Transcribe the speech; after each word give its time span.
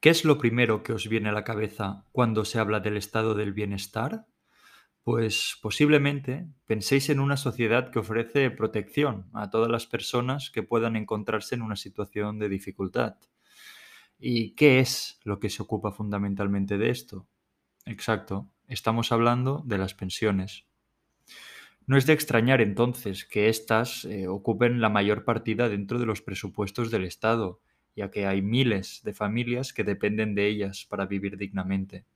¿Qué 0.00 0.10
es 0.10 0.24
lo 0.24 0.38
primero 0.38 0.84
que 0.84 0.92
os 0.92 1.08
viene 1.08 1.28
a 1.28 1.32
la 1.32 1.42
cabeza 1.42 2.04
cuando 2.12 2.44
se 2.44 2.60
habla 2.60 2.78
del 2.78 2.96
estado 2.96 3.34
del 3.34 3.52
bienestar? 3.52 4.28
Pues 5.02 5.58
posiblemente 5.60 6.46
penséis 6.66 7.10
en 7.10 7.18
una 7.18 7.36
sociedad 7.36 7.90
que 7.90 7.98
ofrece 7.98 8.52
protección 8.52 9.28
a 9.32 9.50
todas 9.50 9.68
las 9.68 9.86
personas 9.86 10.50
que 10.50 10.62
puedan 10.62 10.94
encontrarse 10.94 11.56
en 11.56 11.62
una 11.62 11.74
situación 11.74 12.38
de 12.38 12.48
dificultad. 12.48 13.16
¿Y 14.20 14.54
qué 14.54 14.78
es 14.78 15.18
lo 15.24 15.40
que 15.40 15.50
se 15.50 15.62
ocupa 15.62 15.90
fundamentalmente 15.90 16.78
de 16.78 16.90
esto? 16.90 17.26
Exacto, 17.84 18.48
estamos 18.68 19.10
hablando 19.10 19.64
de 19.66 19.78
las 19.78 19.94
pensiones. 19.94 20.64
No 21.88 21.96
es 21.96 22.06
de 22.06 22.12
extrañar 22.12 22.60
entonces 22.60 23.24
que 23.24 23.48
éstas 23.48 24.04
eh, 24.04 24.28
ocupen 24.28 24.80
la 24.80 24.90
mayor 24.90 25.24
partida 25.24 25.68
dentro 25.68 25.98
de 25.98 26.06
los 26.06 26.22
presupuestos 26.22 26.92
del 26.92 27.04
Estado, 27.04 27.62
ya 27.98 28.10
que 28.10 28.26
hay 28.26 28.42
miles 28.42 29.02
de 29.04 29.12
familias 29.12 29.72
que 29.74 29.84
dependen 29.84 30.34
de 30.34 30.46
ellas 30.46 30.86
para 30.88 31.06
vivir 31.06 31.36
dignamente. 31.36 32.06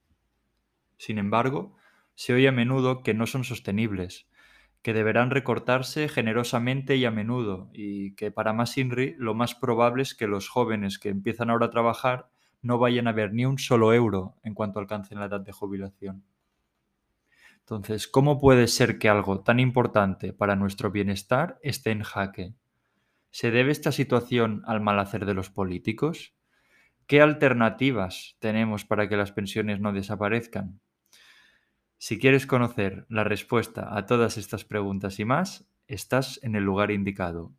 Sin 0.97 1.19
embargo, 1.19 1.77
se 2.15 2.33
oye 2.33 2.49
a 2.49 2.53
menudo 2.53 3.03
que 3.03 3.13
no 3.13 3.27
son 3.27 3.45
sostenibles, 3.45 4.27
que 4.83 4.95
deberán 4.95 5.31
recortarse 5.31 6.09
generosamente 6.09 6.97
y 6.97 7.05
a 7.05 7.11
menudo, 7.11 7.69
y 7.73 8.15
que 8.15 8.31
para 8.31 8.53
más 8.53 8.79
INRI 8.79 9.15
lo 9.19 9.35
más 9.35 9.55
probable 9.55 10.03
es 10.03 10.15
que 10.15 10.27
los 10.27 10.49
jóvenes 10.49 10.99
que 10.99 11.11
empiezan 11.11 11.51
ahora 11.51 11.67
a 11.67 11.71
trabajar 11.71 12.31
no 12.63 12.79
vayan 12.79 13.09
a 13.09 13.13
ver 13.13 13.33
ni 13.35 13.45
un 13.45 13.59
solo 13.59 13.93
euro 13.93 14.37
en 14.45 14.55
cuanto 14.55 14.79
alcancen 14.81 15.19
la 15.19 15.27
edad 15.27 15.41
de 15.41 15.53
jubilación. 15.53 16.25
Entonces, 17.61 18.07
¿cómo 18.07 18.39
puede 18.39 18.69
ser 18.69 18.99
que 19.01 19.09
algo 19.09 19.41
tan 19.41 19.59
importante 19.59 20.33
para 20.33 20.55
nuestro 20.55 20.93
bienestar 20.93 21.59
esté 21.63 21.91
en 21.91 22.03
jaque? 22.03 22.55
¿Se 23.33 23.51
debe 23.51 23.73
esta 23.73 23.93
situación 23.93 24.63
al 24.67 24.83
mal 24.83 24.99
hacer 24.99 25.25
de 25.25 25.33
los 25.33 25.49
políticos? 25.49 26.35
¿Qué 27.07 27.23
alternativas 27.23 28.37
tenemos 28.41 28.85
para 28.85 29.09
que 29.09 29.17
las 29.17 29.33
pensiones 29.33 29.81
no 29.81 29.95
desaparezcan? 29.95 30.81
Si 31.97 32.19
quieres 32.19 32.47
conocer 32.47 33.07
la 33.09 33.25
respuesta 33.25 33.97
a 33.97 34.05
todas 34.05 34.37
estas 34.37 34.67
preguntas 34.67 35.19
y 35.19 35.25
más, 35.25 35.67
estás 35.87 36.41
en 36.43 36.57
el 36.57 36.65
lugar 36.65 36.91
indicado. 36.91 37.55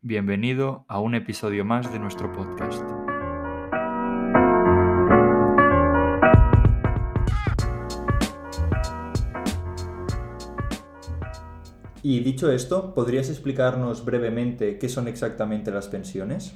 Bienvenido 0.00 0.86
a 0.88 1.00
un 1.00 1.14
episodio 1.14 1.66
más 1.66 1.92
de 1.92 1.98
nuestro 1.98 2.32
podcast. 2.32 2.82
Y 12.02 12.20
dicho 12.20 12.50
esto, 12.50 12.94
¿podrías 12.94 13.28
explicarnos 13.28 14.04
brevemente 14.04 14.78
qué 14.78 14.88
son 14.88 15.08
exactamente 15.08 15.70
las 15.70 15.88
pensiones? 15.88 16.54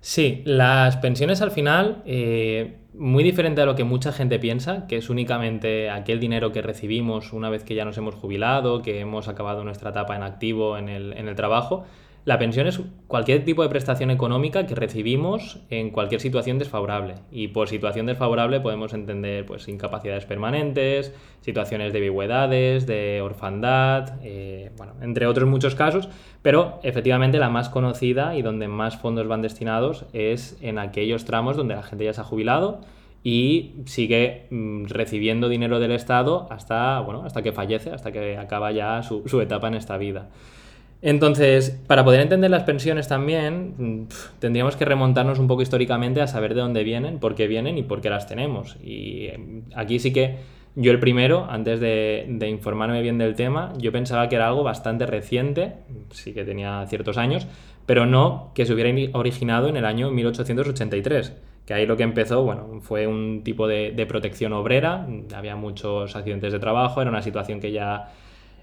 Sí, 0.00 0.42
las 0.44 0.96
pensiones 0.98 1.42
al 1.42 1.50
final, 1.50 2.02
eh, 2.06 2.76
muy 2.94 3.24
diferente 3.24 3.60
a 3.60 3.66
lo 3.66 3.74
que 3.74 3.84
mucha 3.84 4.12
gente 4.12 4.38
piensa, 4.38 4.86
que 4.86 4.96
es 4.96 5.10
únicamente 5.10 5.90
aquel 5.90 6.20
dinero 6.20 6.52
que 6.52 6.62
recibimos 6.62 7.32
una 7.32 7.50
vez 7.50 7.64
que 7.64 7.74
ya 7.74 7.84
nos 7.84 7.98
hemos 7.98 8.14
jubilado, 8.14 8.80
que 8.80 9.00
hemos 9.00 9.28
acabado 9.28 9.64
nuestra 9.64 9.90
etapa 9.90 10.14
en 10.14 10.22
activo 10.22 10.78
en 10.78 10.88
el, 10.88 11.12
en 11.14 11.28
el 11.28 11.34
trabajo, 11.34 11.84
la 12.24 12.38
pensión 12.38 12.66
es 12.66 12.80
cualquier 13.06 13.44
tipo 13.44 13.62
de 13.62 13.68
prestación 13.70 14.10
económica 14.10 14.66
que 14.66 14.74
recibimos 14.74 15.60
en 15.70 15.90
cualquier 15.90 16.20
situación 16.20 16.58
desfavorable. 16.58 17.14
Y 17.30 17.48
por 17.48 17.68
situación 17.68 18.06
desfavorable 18.06 18.60
podemos 18.60 18.92
entender 18.92 19.46
pues, 19.46 19.66
incapacidades 19.68 20.26
permanentes, 20.26 21.14
situaciones 21.40 21.92
de 21.92 22.00
viudedades, 22.00 22.86
de 22.86 23.22
orfandad, 23.22 24.18
eh, 24.22 24.72
bueno, 24.76 24.92
entre 25.00 25.26
otros 25.26 25.48
muchos 25.48 25.74
casos. 25.74 26.08
Pero 26.42 26.80
efectivamente 26.82 27.38
la 27.38 27.48
más 27.48 27.70
conocida 27.70 28.36
y 28.36 28.42
donde 28.42 28.68
más 28.68 28.98
fondos 28.98 29.26
van 29.26 29.40
destinados 29.40 30.04
es 30.12 30.58
en 30.60 30.78
aquellos 30.78 31.24
tramos 31.24 31.56
donde 31.56 31.76
la 31.76 31.82
gente 31.82 32.04
ya 32.04 32.12
se 32.12 32.20
ha 32.20 32.24
jubilado 32.24 32.80
y 33.24 33.76
sigue 33.86 34.46
mm, 34.50 34.84
recibiendo 34.86 35.48
dinero 35.48 35.80
del 35.80 35.92
Estado 35.92 36.46
hasta, 36.50 37.00
bueno, 37.00 37.24
hasta 37.24 37.42
que 37.42 37.52
fallece, 37.52 37.90
hasta 37.90 38.12
que 38.12 38.36
acaba 38.36 38.70
ya 38.70 39.02
su 39.02 39.40
etapa 39.40 39.68
en 39.68 39.74
esta 39.74 39.96
vida. 39.96 40.28
Entonces, 41.00 41.78
para 41.86 42.04
poder 42.04 42.20
entender 42.20 42.50
las 42.50 42.64
pensiones 42.64 43.06
también, 43.06 43.74
mm, 43.76 44.08
tendríamos 44.40 44.76
que 44.76 44.84
remontarnos 44.84 45.38
un 45.38 45.46
poco 45.46 45.62
históricamente 45.62 46.20
a 46.20 46.26
saber 46.26 46.54
de 46.54 46.60
dónde 46.60 46.82
vienen, 46.82 47.18
por 47.18 47.34
qué 47.34 47.46
vienen 47.46 47.78
y 47.78 47.82
por 47.82 48.00
qué 48.00 48.10
las 48.10 48.26
tenemos. 48.26 48.76
Y 48.82 49.26
em, 49.28 49.62
aquí 49.74 50.00
sí 50.00 50.12
que 50.12 50.36
yo 50.74 50.92
el 50.92 51.00
primero, 51.00 51.46
antes 51.48 51.80
de, 51.80 52.26
informarme 52.48 53.00
bien 53.02 53.18
del 53.18 53.34
tema, 53.36 53.72
yo 53.78 53.92
pensaba 53.92 54.28
que 54.28 54.36
era 54.36 54.48
algo 54.48 54.62
bastante 54.62 55.06
reciente, 55.06 55.74
sí 56.10 56.32
que 56.34 56.44
tenía 56.44 56.84
ciertos 56.88 57.16
años, 57.16 57.46
pero 57.86 58.06
no 58.06 58.52
que 58.54 58.66
se 58.66 58.74
hubiera 58.74 58.90
originado 59.16 59.68
en 59.68 59.76
el 59.76 59.84
año 59.84 60.10
1883 60.10 61.36
que 61.66 61.74
ahí 61.74 61.84
lo 61.84 61.98
que 61.98 62.02
empezó, 62.02 62.42
bueno, 62.44 62.80
fue 62.80 63.06
un 63.06 63.42
tipo 63.44 63.68
de, 63.68 63.92
de 63.92 64.06
protección 64.06 64.54
obrera, 64.54 65.06
había 65.34 65.54
muchos 65.54 66.16
accidentes 66.16 66.50
de 66.50 66.58
trabajo, 66.58 67.02
era 67.02 67.10
una 67.10 67.20
situación 67.20 67.60
que 67.60 67.72
ya 67.72 68.08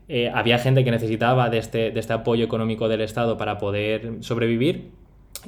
eh, 0.08 0.32
había 0.34 0.60
gente 0.60 0.84
que 0.84 0.92
necesitaba 0.92 1.50
de 1.50 1.58
este, 1.58 1.92
de 1.92 2.00
este 2.00 2.14
apoyo 2.14 2.46
económico 2.46 2.88
del 2.88 3.02
Estado 3.02 3.38
para 3.38 3.58
poder 3.58 4.18
sobrevivir 4.20 4.92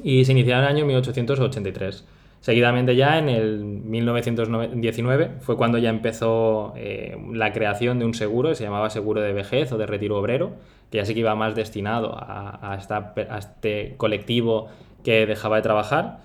y 0.02 0.24
se 0.24 0.32
inició 0.32 0.54
en 0.54 0.60
el 0.60 0.66
año 0.66 0.86
1883. 0.86 2.04
Seguidamente 2.40 2.94
ya 2.94 3.18
en 3.18 3.28
el 3.28 3.64
1919 3.64 5.30
fue 5.40 5.56
cuando 5.56 5.78
ya 5.78 5.90
empezó 5.90 6.72
eh, 6.76 7.16
la 7.32 7.52
creación 7.52 7.98
de 7.98 8.04
un 8.04 8.14
seguro 8.14 8.50
que 8.50 8.54
se 8.54 8.64
llamaba 8.64 8.90
seguro 8.90 9.20
de 9.20 9.32
vejez 9.32 9.72
o 9.72 9.78
de 9.78 9.86
retiro 9.86 10.18
obrero, 10.18 10.52
que 10.90 10.98
ya 10.98 11.04
sí 11.04 11.14
que 11.14 11.20
iba 11.20 11.34
más 11.34 11.54
destinado 11.54 12.16
a, 12.16 12.74
a 12.74 13.38
este 13.38 13.94
colectivo 13.96 14.68
que 15.02 15.26
dejaba 15.26 15.56
de 15.56 15.62
trabajar. 15.62 16.20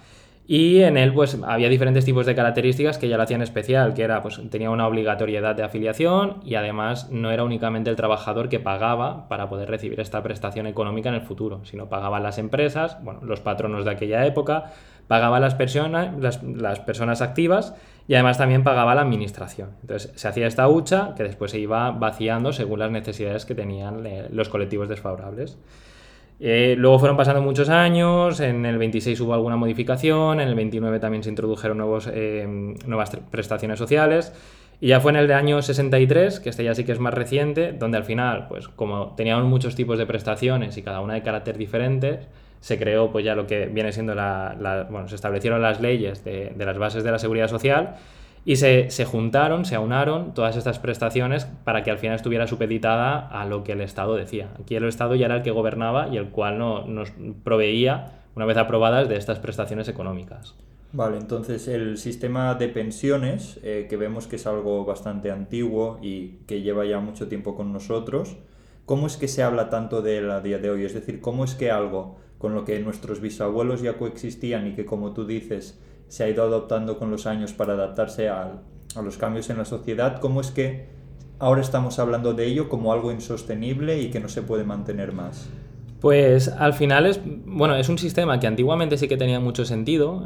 Y 0.45 0.81
en 0.81 0.97
él 0.97 1.13
pues 1.13 1.37
había 1.45 1.69
diferentes 1.69 2.03
tipos 2.03 2.25
de 2.25 2.35
características 2.35 2.97
que 2.97 3.07
ya 3.07 3.15
lo 3.15 3.23
hacían 3.23 3.41
especial, 3.41 3.93
que 3.93 4.03
era 4.03 4.21
pues 4.21 4.41
tenía 4.49 4.69
una 4.69 4.87
obligatoriedad 4.87 5.55
de 5.55 5.63
afiliación 5.63 6.41
y 6.43 6.55
además 6.55 7.09
no 7.11 7.31
era 7.31 7.45
únicamente 7.45 7.89
el 7.89 7.95
trabajador 7.95 8.49
que 8.49 8.59
pagaba 8.59 9.29
para 9.29 9.47
poder 9.47 9.69
recibir 9.69 10.01
esta 10.01 10.21
prestación 10.21 10.67
económica 10.67 11.07
en 11.07 11.15
el 11.15 11.21
futuro, 11.21 11.63
sino 11.63 11.87
pagaban 11.87 12.23
las 12.23 12.39
empresas, 12.39 13.01
bueno, 13.03 13.21
los 13.23 13.39
patronos 13.39 13.85
de 13.85 13.91
aquella 13.91 14.25
época, 14.25 14.73
pagaban 15.07 15.41
las 15.41 15.55
personas, 15.55 16.13
las, 16.19 16.43
las 16.43 16.81
personas 16.81 17.21
activas 17.21 17.73
y 18.09 18.15
además 18.15 18.37
también 18.37 18.63
pagaba 18.63 18.95
la 18.95 19.01
administración. 19.01 19.69
Entonces 19.81 20.11
se 20.15 20.27
hacía 20.27 20.47
esta 20.47 20.67
hucha 20.67 21.13
que 21.15 21.23
después 21.23 21.51
se 21.51 21.59
iba 21.59 21.91
vaciando 21.91 22.51
según 22.51 22.79
las 22.79 22.91
necesidades 22.91 23.45
que 23.45 23.55
tenían 23.55 24.05
eh, 24.05 24.27
los 24.29 24.49
colectivos 24.49 24.89
desfavorables. 24.89 25.57
Eh, 26.45 26.75
luego 26.77 26.99
fueron 26.99 27.15
pasando 27.15 27.41
muchos 27.41 27.69
años, 27.69 28.41
en 28.41 28.65
el 28.65 28.77
26 28.77 29.17
hubo 29.21 29.33
alguna 29.33 29.55
modificación, 29.55 30.41
en 30.41 30.49
el 30.49 30.55
29 30.55 30.99
también 30.99 31.23
se 31.23 31.29
introdujeron 31.29 31.77
nuevos, 31.77 32.09
eh, 32.13 32.45
nuevas 32.85 33.11
prestaciones 33.31 33.79
sociales. 33.79 34.33
Y 34.81 34.87
ya 34.87 34.99
fue 34.99 35.13
en 35.13 35.19
el 35.19 35.27
de 35.29 35.35
año 35.35 35.61
63, 35.61 36.41
que 36.41 36.49
este 36.49 36.65
ya 36.65 36.75
sí 36.75 36.83
que 36.83 36.91
es 36.91 36.99
más 36.99 37.13
reciente, 37.13 37.71
donde 37.71 37.95
al 37.95 38.03
final, 38.03 38.47
pues 38.49 38.67
como 38.67 39.13
teníamos 39.15 39.45
muchos 39.45 39.75
tipos 39.75 39.97
de 39.97 40.05
prestaciones 40.05 40.75
y 40.75 40.81
cada 40.81 40.99
una 40.99 41.13
de 41.13 41.23
carácter 41.23 41.57
diferente, 41.57 42.19
se 42.59 42.77
creó 42.77 43.09
pues 43.09 43.23
ya 43.23 43.35
lo 43.35 43.47
que 43.47 43.67
viene 43.67 43.93
siendo 43.93 44.13
la, 44.13 44.87
bueno, 44.91 45.07
se 45.07 45.15
establecieron 45.15 45.61
las 45.61 45.79
leyes 45.79 46.25
de, 46.25 46.51
de 46.53 46.65
las 46.65 46.77
bases 46.77 47.05
de 47.05 47.11
la 47.11 47.19
seguridad 47.19 47.47
social 47.47 47.95
y 48.45 48.57
se, 48.57 49.05
juntaron, 49.05 49.63
se 49.65 49.75
aunaron 49.75 50.33
todas 50.33 50.57
estas 50.57 50.79
prestaciones 50.79 51.45
para 51.63 51.83
que 51.83 51.91
al 51.91 51.97
final 51.97 52.17
estuviera 52.17 52.45
supeditada 52.47 53.19
a 53.19 53.45
lo 53.45 53.63
que 53.63 53.71
el 53.71 53.81
Estado 53.81 54.15
decía. 54.15 54.49
Aquí 54.59 54.75
el 54.75 54.83
Estado 54.83 55.15
ya 55.15 55.27
era 55.27 55.37
el 55.37 55.43
que 55.43 55.51
gobernaba 55.51 56.09
y 56.09 56.17
el 56.17 56.29
cual 56.29 56.57
no, 56.57 56.85
nos 56.85 57.13
proveía, 57.43 58.23
una 58.35 58.45
vez 58.45 58.57
aprobadas, 58.57 59.07
de 59.07 59.15
estas 59.15 59.39
prestaciones 59.39 59.87
económicas. 59.87 60.55
Vale, 60.91 61.17
entonces 61.17 61.67
el 61.67 61.97
sistema 61.97 62.53
de 62.55 62.67
pensiones, 62.67 63.59
eh, 63.63 63.87
que 63.89 63.97
vemos 63.97 64.27
que 64.27 64.35
es 64.35 64.45
algo 64.45 64.85
bastante 64.85 65.31
antiguo 65.31 65.97
y 66.01 66.39
que 66.45 66.61
lleva 66.61 66.85
ya 66.85 66.99
mucho 66.99 67.27
tiempo 67.27 67.55
con 67.55 67.73
nosotros, 67.73 68.35
¿cómo 68.85 69.07
es 69.07 69.17
que 69.17 69.27
se 69.27 69.41
habla 69.41 69.69
tanto 69.69 70.01
de 70.01 70.17
él 70.17 70.29
a 70.29 70.41
día 70.41 70.59
de 70.59 70.69
hoy? 70.69 70.83
Es 70.83 70.93
decir, 70.93 71.19
¿cómo 71.21 71.45
es 71.45 71.55
que 71.55 71.71
algo 71.71 72.17
con 72.37 72.53
lo 72.53 72.65
que 72.65 72.77
nuestros 72.79 73.21
bisabuelos 73.21 73.81
ya 73.81 73.97
coexistían 73.97 74.67
y 74.67 74.73
que, 74.73 74.85
como 74.85 75.13
tú 75.13 75.25
dices, 75.25 75.79
se 76.13 76.23
ha 76.23 76.29
ido 76.29 76.43
adoptando 76.43 76.99
con 76.99 77.09
los 77.09 77.25
años 77.25 77.53
para 77.53 77.73
adaptarse 77.73 78.29
a, 78.29 78.51
a 78.95 79.01
los 79.01 79.17
cambios 79.17 79.49
en 79.49 79.57
la 79.57 79.65
sociedad, 79.65 80.19
¿cómo 80.19 80.41
es 80.41 80.51
que 80.51 80.85
ahora 81.39 81.59
estamos 81.59 81.97
hablando 81.97 82.35
de 82.35 82.45
ello 82.45 82.69
como 82.69 82.93
algo 82.93 83.11
insostenible 83.11 83.99
y 83.99 84.11
que 84.11 84.19
no 84.19 84.29
se 84.29 84.43
puede 84.43 84.63
mantener 84.63 85.11
más? 85.11 85.49
Pues 86.01 86.49
al 86.49 86.73
final 86.73 87.07
es, 87.07 87.19
bueno, 87.47 87.75
es 87.75 87.89
un 87.89 87.97
sistema 87.97 88.39
que 88.39 88.45
antiguamente 88.45 88.99
sí 88.99 89.07
que 89.07 89.17
tenía 89.17 89.39
mucho 89.39 89.65
sentido. 89.65 90.23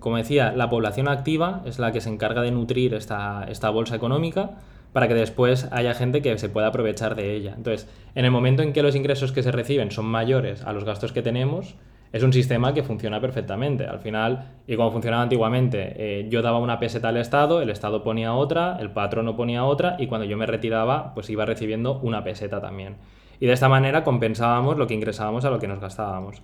Como 0.00 0.16
decía, 0.16 0.54
la 0.56 0.68
población 0.68 1.06
activa 1.06 1.62
es 1.66 1.78
la 1.78 1.92
que 1.92 2.00
se 2.00 2.08
encarga 2.08 2.42
de 2.42 2.50
nutrir 2.50 2.92
esta, 2.92 3.44
esta 3.48 3.70
bolsa 3.70 3.94
económica 3.94 4.58
para 4.92 5.06
que 5.06 5.14
después 5.14 5.68
haya 5.70 5.94
gente 5.94 6.20
que 6.20 6.36
se 6.36 6.48
pueda 6.48 6.66
aprovechar 6.66 7.14
de 7.14 7.36
ella. 7.36 7.54
Entonces, 7.56 7.88
en 8.16 8.24
el 8.24 8.32
momento 8.32 8.64
en 8.64 8.72
que 8.72 8.82
los 8.82 8.96
ingresos 8.96 9.30
que 9.30 9.44
se 9.44 9.52
reciben 9.52 9.92
son 9.92 10.06
mayores 10.06 10.64
a 10.64 10.72
los 10.72 10.82
gastos 10.82 11.12
que 11.12 11.22
tenemos, 11.22 11.76
es 12.12 12.22
un 12.22 12.32
sistema 12.32 12.74
que 12.74 12.82
funciona 12.82 13.20
perfectamente. 13.20 13.86
Al 13.86 13.98
final, 13.98 14.50
y 14.66 14.76
como 14.76 14.92
funcionaba 14.92 15.22
antiguamente, 15.22 15.94
eh, 15.96 16.26
yo 16.28 16.42
daba 16.42 16.58
una 16.58 16.78
peseta 16.78 17.08
al 17.08 17.16
Estado, 17.16 17.62
el 17.62 17.70
Estado 17.70 18.02
ponía 18.02 18.34
otra, 18.34 18.76
el 18.80 18.90
patrono 18.90 19.34
ponía 19.34 19.64
otra, 19.64 19.96
y 19.98 20.06
cuando 20.06 20.26
yo 20.26 20.36
me 20.36 20.46
retiraba, 20.46 21.14
pues 21.14 21.30
iba 21.30 21.46
recibiendo 21.46 21.98
una 22.00 22.22
peseta 22.22 22.60
también. 22.60 22.96
Y 23.40 23.46
de 23.46 23.52
esta 23.52 23.68
manera 23.68 24.04
compensábamos 24.04 24.76
lo 24.76 24.86
que 24.86 24.94
ingresábamos 24.94 25.44
a 25.44 25.50
lo 25.50 25.58
que 25.58 25.68
nos 25.68 25.80
gastábamos. 25.80 26.42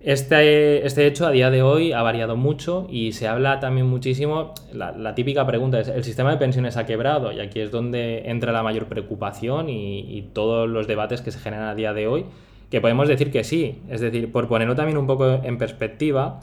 Este, 0.00 0.86
este 0.86 1.08
hecho 1.08 1.26
a 1.26 1.32
día 1.32 1.50
de 1.50 1.60
hoy 1.60 1.92
ha 1.92 2.02
variado 2.02 2.36
mucho 2.36 2.86
y 2.88 3.12
se 3.12 3.26
habla 3.26 3.58
también 3.58 3.88
muchísimo, 3.88 4.54
la, 4.72 5.14
típica 5.16 5.44
pregunta 5.44 5.80
es, 5.80 5.88
¿el 5.88 6.04
sistema 6.04 6.30
de 6.30 6.36
pensiones 6.36 6.76
ha 6.76 6.86
quebrado? 6.86 7.32
Y 7.32 7.40
aquí 7.40 7.58
es 7.58 7.72
donde 7.72 8.30
entra 8.30 8.52
la 8.52 8.62
mayor 8.62 8.86
preocupación 8.86 9.68
y, 9.68 10.30
todos 10.34 10.68
los 10.68 10.86
debates 10.86 11.20
que 11.20 11.32
se 11.32 11.40
generan 11.40 11.66
a 11.66 11.74
día 11.74 11.92
de 11.94 12.06
hoy, 12.06 12.26
que 12.70 12.80
podemos 12.80 13.08
decir 13.08 13.30
que 13.30 13.44
sí. 13.44 13.82
Es 13.88 14.00
decir, 14.00 14.30
por 14.30 14.48
ponerlo 14.48 14.74
también 14.74 14.98
un 14.98 15.06
poco 15.06 15.40
en 15.42 15.58
perspectiva, 15.58 16.40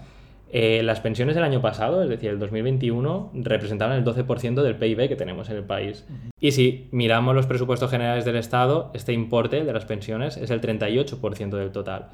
eh, 0.51 0.83
las 0.83 1.01
pensiones 1.01 1.35
del 1.35 1.43
año 1.43 1.61
pasado, 1.61 2.03
es 2.03 2.09
decir, 2.09 2.29
el 2.29 2.39
2021, 2.39 3.31
representaban 3.33 3.97
el 3.97 4.05
12% 4.05 4.61
del 4.61 4.75
PIB 4.75 5.09
que 5.09 5.15
tenemos 5.15 5.49
en 5.49 5.57
el 5.57 5.63
país. 5.63 6.05
Y 6.39 6.51
si 6.51 6.87
miramos 6.91 7.35
los 7.35 7.45
presupuestos 7.45 7.91
generales 7.91 8.25
del 8.25 8.37
Estado, 8.37 8.91
este 8.93 9.11
importe 9.11 9.63
de 9.63 9.73
las 9.73 9.85
pensiones 9.85 10.37
es 10.37 10.51
el 10.51 10.61
38% 10.61 11.49
del 11.49 11.71
total. 11.71 12.09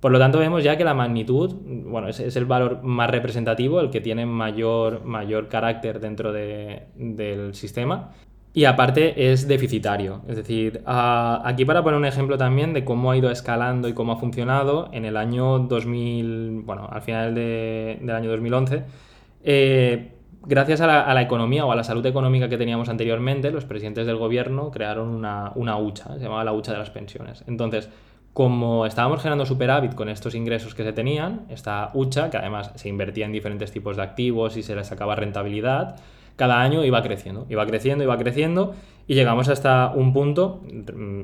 Por 0.00 0.12
lo 0.12 0.18
tanto, 0.18 0.38
vemos 0.38 0.62
ya 0.64 0.76
que 0.76 0.84
la 0.84 0.92
magnitud, 0.92 1.54
bueno, 1.64 2.08
es, 2.08 2.18
el 2.20 2.44
valor 2.44 2.82
más 2.82 3.08
representativo, 3.10 3.80
el 3.80 3.90
que 3.90 4.00
tiene 4.00 4.26
mayor, 4.26 5.04
mayor 5.04 5.48
carácter 5.48 6.00
dentro 6.00 6.32
del 6.32 7.54
sistema. 7.54 8.12
Y 8.56 8.66
aparte 8.66 9.32
es 9.32 9.48
deficitario. 9.48 10.22
Es 10.28 10.36
decir, 10.36 10.80
aquí 10.86 11.64
para 11.64 11.82
poner 11.82 11.98
un 11.98 12.04
ejemplo 12.04 12.38
también 12.38 12.72
de 12.72 12.84
cómo 12.84 13.10
ha 13.10 13.16
ido 13.16 13.28
escalando 13.32 13.88
y 13.88 13.94
cómo 13.94 14.12
ha 14.12 14.16
funcionado, 14.16 14.88
en 14.92 15.04
el 15.04 15.16
año 15.16 15.58
2000, 15.58 16.62
bueno, 16.64 16.88
al 16.88 17.02
final 17.02 17.34
del 17.34 18.10
año 18.10 18.30
2011, 18.30 18.84
eh, 19.42 20.12
gracias 20.46 20.80
a 20.80 20.86
la, 20.86 21.22
economía 21.22 21.66
o 21.66 21.72
a 21.72 21.74
la 21.74 21.82
salud 21.82 22.06
económica 22.06 22.48
que 22.48 22.56
teníamos 22.56 22.88
anteriormente, 22.88 23.50
los 23.50 23.64
presidentes 23.64 24.06
del 24.06 24.18
gobierno 24.18 24.70
crearon 24.70 25.08
una, 25.08 25.50
una 25.56 25.76
hucha, 25.76 26.14
se 26.14 26.20
llamaba 26.20 26.44
la 26.44 26.52
hucha 26.52 26.70
de 26.70 26.78
las 26.78 26.90
pensiones. 26.90 27.42
Entonces, 27.48 27.90
como 28.32 28.86
estábamos 28.86 29.20
generando 29.20 29.46
superávit 29.46 29.96
con 29.96 30.08
estos 30.08 30.36
ingresos 30.36 30.76
que 30.76 30.84
se 30.84 30.92
tenían, 30.92 31.46
esta 31.48 31.90
hucha, 31.92 32.30
que 32.30 32.36
además 32.36 32.70
se 32.76 32.88
invertía 32.88 33.26
en 33.26 33.32
diferentes 33.32 33.72
tipos 33.72 33.96
de 33.96 34.02
activos 34.02 34.56
y 34.56 34.62
se 34.62 34.76
les 34.76 34.86
sacaba 34.86 35.16
rentabilidad, 35.16 35.96
cada 36.36 36.60
año 36.60 36.84
iba 36.84 37.02
creciendo, 37.02 37.46
iba 37.48 37.66
creciendo, 37.66 38.04
iba 38.04 38.18
creciendo 38.18 38.74
y 39.06 39.14
llegamos 39.14 39.48
hasta 39.48 39.92
un 39.94 40.12
punto, 40.12 40.62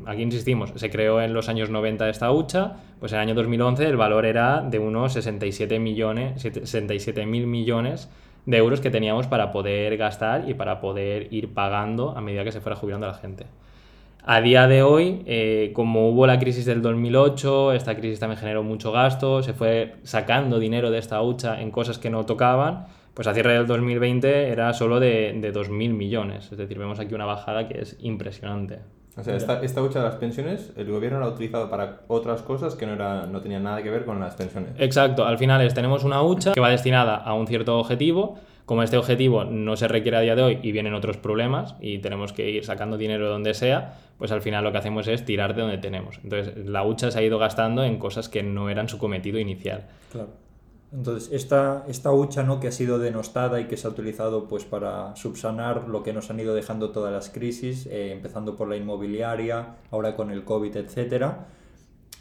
aquí 0.06 0.22
insistimos, 0.22 0.72
se 0.74 0.90
creó 0.90 1.20
en 1.22 1.32
los 1.32 1.48
años 1.48 1.70
90 1.70 2.08
esta 2.08 2.30
hucha, 2.30 2.76
pues 3.00 3.12
en 3.12 3.18
el 3.18 3.22
año 3.22 3.34
2011 3.34 3.86
el 3.86 3.96
valor 3.96 4.26
era 4.26 4.60
de 4.60 4.78
unos 4.78 5.14
67 5.14 5.78
millones, 5.78 6.42
67 6.42 7.24
mil 7.26 7.46
millones 7.46 8.10
de 8.46 8.56
euros 8.56 8.80
que 8.80 8.90
teníamos 8.90 9.26
para 9.26 9.50
poder 9.50 9.96
gastar 9.96 10.48
y 10.48 10.54
para 10.54 10.80
poder 10.80 11.32
ir 11.32 11.54
pagando 11.54 12.16
a 12.16 12.20
medida 12.20 12.44
que 12.44 12.52
se 12.52 12.60
fuera 12.60 12.76
jubilando 12.76 13.06
la 13.06 13.14
gente. 13.14 13.46
A 14.22 14.42
día 14.42 14.66
de 14.66 14.82
hoy, 14.82 15.22
eh, 15.24 15.70
como 15.74 16.10
hubo 16.10 16.26
la 16.26 16.38
crisis 16.38 16.66
del 16.66 16.82
2008, 16.82 17.72
esta 17.72 17.96
crisis 17.96 18.20
también 18.20 18.38
generó 18.38 18.62
mucho 18.62 18.92
gasto, 18.92 19.42
se 19.42 19.54
fue 19.54 19.94
sacando 20.02 20.58
dinero 20.58 20.90
de 20.90 20.98
esta 20.98 21.22
hucha 21.22 21.60
en 21.62 21.70
cosas 21.70 21.98
que 21.98 22.10
no 22.10 22.26
tocaban, 22.26 22.86
pues 23.14 23.26
a 23.26 23.34
cierre 23.34 23.54
del 23.54 23.66
2020 23.66 24.48
era 24.48 24.72
solo 24.72 25.00
de, 25.00 25.36
de 25.40 25.52
2.000 25.52 25.70
millones. 25.92 26.50
Es 26.50 26.58
decir, 26.58 26.78
vemos 26.78 26.98
aquí 27.00 27.14
una 27.14 27.26
bajada 27.26 27.68
que 27.68 27.80
es 27.80 27.96
impresionante. 28.00 28.80
O 29.16 29.24
sea, 29.24 29.36
esta, 29.36 29.60
esta, 29.60 29.82
hucha 29.82 29.98
de 29.98 30.04
las 30.06 30.16
pensiones, 30.16 30.72
el 30.76 30.90
gobierno 30.90 31.18
la 31.18 31.26
ha 31.26 31.28
utilizado 31.28 31.68
para 31.68 32.02
otras 32.06 32.42
cosas 32.42 32.74
que 32.74 32.86
no, 32.86 32.94
era, 32.94 33.26
no 33.26 33.40
tenían 33.40 33.64
nada 33.64 33.82
que 33.82 33.90
ver 33.90 34.04
con 34.04 34.20
las 34.20 34.34
pensiones. 34.34 34.70
Exacto, 34.78 35.26
al 35.26 35.36
final 35.36 35.60
es, 35.62 35.74
tenemos 35.74 36.04
una 36.04 36.22
hucha 36.22 36.52
que 36.52 36.60
va 36.60 36.70
destinada 36.70 37.16
a 37.16 37.34
un 37.34 37.46
cierto 37.46 37.78
objetivo, 37.78 38.38
como 38.70 38.84
este 38.84 38.96
objetivo 38.96 39.42
no 39.42 39.76
se 39.76 39.88
requiere 39.88 40.16
a 40.16 40.20
día 40.20 40.36
de 40.36 40.42
hoy 40.42 40.58
y 40.62 40.70
vienen 40.70 40.94
otros 40.94 41.16
problemas 41.16 41.74
y 41.80 41.98
tenemos 41.98 42.32
que 42.32 42.48
ir 42.48 42.64
sacando 42.64 42.96
dinero 42.96 43.24
de 43.24 43.30
donde 43.30 43.52
sea, 43.52 43.98
pues 44.16 44.30
al 44.30 44.42
final 44.42 44.62
lo 44.62 44.70
que 44.70 44.78
hacemos 44.78 45.08
es 45.08 45.24
tirar 45.24 45.56
de 45.56 45.62
donde 45.62 45.78
tenemos. 45.78 46.20
Entonces 46.22 46.56
la 46.56 46.84
hucha 46.84 47.10
se 47.10 47.18
ha 47.18 47.22
ido 47.22 47.40
gastando 47.40 47.82
en 47.82 47.98
cosas 47.98 48.28
que 48.28 48.44
no 48.44 48.70
eran 48.70 48.88
su 48.88 48.96
cometido 48.96 49.40
inicial. 49.40 49.88
Claro. 50.12 50.28
Entonces, 50.92 51.30
esta, 51.32 51.84
esta 51.86 52.12
hucha 52.12 52.42
¿no? 52.42 52.58
que 52.58 52.68
ha 52.68 52.72
sido 52.72 52.98
denostada 52.98 53.60
y 53.60 53.66
que 53.66 53.76
se 53.76 53.86
ha 53.86 53.90
utilizado 53.90 54.48
pues, 54.48 54.64
para 54.64 55.14
subsanar 55.14 55.88
lo 55.88 56.02
que 56.02 56.12
nos 56.12 56.30
han 56.30 56.40
ido 56.40 56.54
dejando 56.54 56.90
todas 56.90 57.12
las 57.12 57.30
crisis, 57.30 57.86
eh, 57.86 58.12
empezando 58.12 58.56
por 58.56 58.68
la 58.68 58.76
inmobiliaria, 58.76 59.76
ahora 59.90 60.16
con 60.16 60.30
el 60.30 60.44
COVID, 60.44 60.76
etc., 60.76 61.26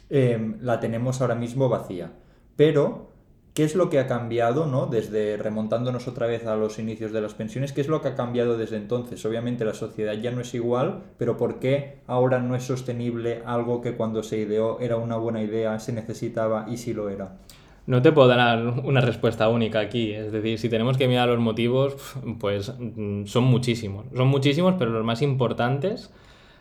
eh, 0.08 0.56
la 0.60 0.78
tenemos 0.80 1.20
ahora 1.20 1.34
mismo 1.34 1.68
vacía. 1.68 2.12
Pero 2.56 3.10
¿Qué 3.54 3.64
es 3.64 3.74
lo 3.74 3.90
que 3.90 3.98
ha 3.98 4.06
cambiado, 4.06 4.66
¿no? 4.66 4.86
Desde 4.86 5.36
remontándonos 5.36 6.06
otra 6.06 6.28
vez 6.28 6.46
a 6.46 6.54
los 6.54 6.78
inicios 6.78 7.10
de 7.10 7.20
las 7.20 7.34
pensiones, 7.34 7.72
¿qué 7.72 7.80
es 7.80 7.88
lo 7.88 8.00
que 8.00 8.08
ha 8.08 8.14
cambiado 8.14 8.56
desde 8.56 8.76
entonces? 8.76 9.24
Obviamente 9.26 9.64
la 9.64 9.74
sociedad 9.74 10.14
ya 10.14 10.30
no 10.30 10.40
es 10.40 10.54
igual, 10.54 11.02
pero 11.18 11.36
¿por 11.36 11.58
qué 11.58 11.98
ahora 12.06 12.38
no 12.38 12.54
es 12.54 12.62
sostenible 12.62 13.42
algo 13.44 13.80
que 13.80 13.96
cuando 13.96 14.22
se 14.22 14.38
ideó 14.38 14.78
era 14.78 14.96
una 14.96 15.16
buena 15.16 15.42
idea, 15.42 15.80
se 15.80 15.92
necesitaba 15.92 16.66
y 16.68 16.76
sí 16.76 16.94
lo 16.94 17.08
era? 17.10 17.38
No 17.86 18.02
te 18.02 18.12
puedo 18.12 18.28
dar 18.28 18.62
una 18.84 19.00
respuesta 19.00 19.48
única 19.48 19.80
aquí, 19.80 20.12
es 20.12 20.30
decir, 20.30 20.58
si 20.58 20.68
tenemos 20.68 20.96
que 20.96 21.08
mirar 21.08 21.28
los 21.28 21.40
motivos, 21.40 21.96
pues 22.38 22.72
mm, 22.78 23.24
son 23.24 23.44
muchísimos. 23.44 24.06
Son 24.14 24.28
muchísimos, 24.28 24.74
pero 24.78 24.90
los 24.90 25.04
más 25.04 25.22
importantes, 25.22 26.12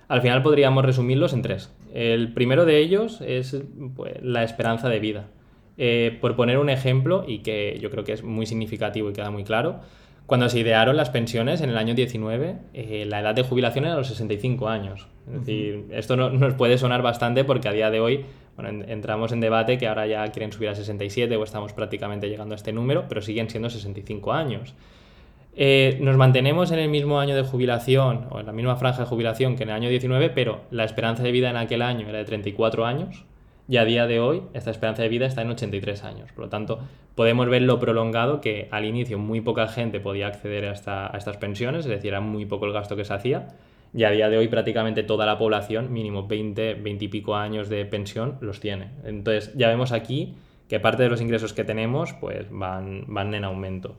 al 0.07 0.21
final 0.21 0.41
podríamos 0.41 0.85
resumirlos 0.85 1.33
en 1.33 1.41
tres. 1.41 1.71
El 1.93 2.33
primero 2.33 2.65
de 2.65 2.79
ellos 2.79 3.21
es 3.21 3.61
pues, 3.95 4.13
la 4.21 4.43
esperanza 4.43 4.89
de 4.89 4.99
vida. 4.99 5.27
Eh, 5.77 6.17
por 6.19 6.35
poner 6.35 6.57
un 6.57 6.69
ejemplo, 6.69 7.23
y 7.27 7.39
que 7.39 7.77
yo 7.81 7.89
creo 7.89 8.03
que 8.03 8.13
es 8.13 8.23
muy 8.23 8.45
significativo 8.45 9.09
y 9.09 9.13
queda 9.13 9.31
muy 9.31 9.43
claro, 9.43 9.79
cuando 10.29 10.47
se 10.47 10.59
idearon 10.59 10.95
las 10.95 11.09
pensiones 11.09 11.61
en 11.61 11.71
el 11.71 11.77
año 11.77 11.95
19, 11.95 12.55
eh, 12.73 13.05
la 13.07 13.19
edad 13.19 13.33
de 13.33 13.41
jubilación 13.41 13.85
era 13.85 13.95
los 13.95 14.07
65 14.09 14.69
años. 14.69 15.07
Es 15.27 15.39
decir, 15.39 15.85
esto 15.91 16.15
nos 16.15 16.53
puede 16.53 16.77
sonar 16.77 17.01
bastante 17.01 17.43
porque 17.43 17.67
a 17.67 17.71
día 17.71 17.89
de 17.89 17.99
hoy 17.99 18.25
entramos 18.67 19.31
en 19.31 19.39
debate 19.39 19.77
que 19.77 19.87
ahora 19.87 20.07
ya 20.07 20.27
quieren 20.27 20.51
subir 20.51 20.69
a 20.69 20.75
67 20.75 21.35
o 21.35 21.43
estamos 21.43 21.73
prácticamente 21.73 22.29
llegando 22.29 22.55
a 22.55 22.57
este 22.57 22.73
número, 22.73 23.05
pero 23.07 23.21
siguen 23.21 23.49
siendo 23.49 23.69
65 23.69 24.33
años. 24.33 24.73
Eh, 25.55 25.97
nos 26.01 26.15
mantenemos 26.15 26.71
en 26.71 26.79
el 26.79 26.89
mismo 26.89 27.19
año 27.19 27.35
de 27.35 27.43
jubilación 27.43 28.27
o 28.29 28.39
en 28.39 28.45
la 28.45 28.53
misma 28.53 28.75
franja 28.77 28.99
de 28.99 29.09
jubilación 29.09 29.55
que 29.55 29.63
en 29.63 29.69
el 29.69 29.75
año 29.75 29.89
19, 29.89 30.29
pero 30.29 30.61
la 30.71 30.83
esperanza 30.85 31.23
de 31.23 31.31
vida 31.31 31.49
en 31.49 31.57
aquel 31.57 31.81
año 31.81 32.07
era 32.07 32.19
de 32.19 32.25
34 32.25 32.85
años 32.85 33.25
y 33.67 33.77
a 33.77 33.85
día 33.85 34.07
de 34.07 34.19
hoy 34.19 34.41
esta 34.53 34.71
esperanza 34.71 35.03
de 35.03 35.09
vida 35.09 35.25
está 35.25 35.41
en 35.43 35.51
83 35.51 36.03
años. 36.03 36.31
Por 36.31 36.45
lo 36.45 36.49
tanto, 36.49 36.79
podemos 37.13 37.49
ver 37.49 37.61
lo 37.61 37.79
prolongado 37.79 38.41
que 38.41 38.67
al 38.71 38.85
inicio 38.85 39.19
muy 39.19 39.41
poca 39.41 39.67
gente 39.67 39.99
podía 39.99 40.27
acceder 40.27 40.65
a, 40.65 40.71
estas 41.15 41.37
pensiones, 41.37 41.85
es 41.85 41.89
decir, 41.89 42.07
era 42.07 42.21
muy 42.21 42.45
poco 42.45 42.65
el 42.65 42.73
gasto 42.73 42.95
que 42.95 43.05
se 43.05 43.13
hacía, 43.13 43.49
y 43.93 44.03
a 44.03 44.11
día 44.11 44.29
de 44.29 44.37
hoy 44.37 44.47
prácticamente 44.47 45.03
toda 45.03 45.25
la 45.25 45.37
población, 45.37 45.91
mínimo 45.91 46.27
20, 46.27 46.75
20 46.75 47.05
y 47.05 47.07
pico 47.07 47.35
años 47.35 47.69
de 47.69 47.85
pensión, 47.85 48.37
los 48.41 48.59
tiene. 48.59 48.89
Entonces 49.03 49.53
ya 49.55 49.67
vemos 49.67 49.91
aquí 49.91 50.35
que 50.67 50.79
parte 50.79 51.03
de 51.03 51.09
los 51.09 51.21
ingresos 51.21 51.53
que 51.53 51.63
tenemos 51.63 52.13
pues 52.13 52.47
van, 52.49 53.05
van 53.07 53.33
en 53.33 53.43
aumento. 53.43 53.95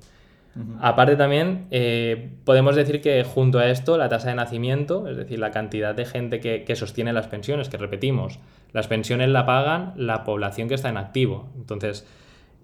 Aparte 0.80 1.14
también 1.14 1.66
eh, 1.70 2.30
podemos 2.44 2.74
decir 2.74 3.00
que 3.00 3.22
junto 3.22 3.60
a 3.60 3.70
esto 3.70 3.96
la 3.96 4.08
tasa 4.08 4.30
de 4.30 4.34
nacimiento, 4.34 5.08
es 5.08 5.16
decir, 5.16 5.38
la 5.38 5.52
cantidad 5.52 5.94
de 5.94 6.04
gente 6.04 6.40
que, 6.40 6.64
que, 6.64 6.74
sostiene 6.74 7.12
las 7.12 7.28
pensiones, 7.28 7.68
que 7.68 7.76
repetimos, 7.76 8.40
las 8.72 8.88
pensiones 8.88 9.28
la 9.28 9.46
pagan 9.46 9.92
la 9.96 10.24
población 10.24 10.68
que 10.68 10.74
está 10.74 10.88
en 10.88 10.96
activo. 10.96 11.48
Entonces, 11.56 12.04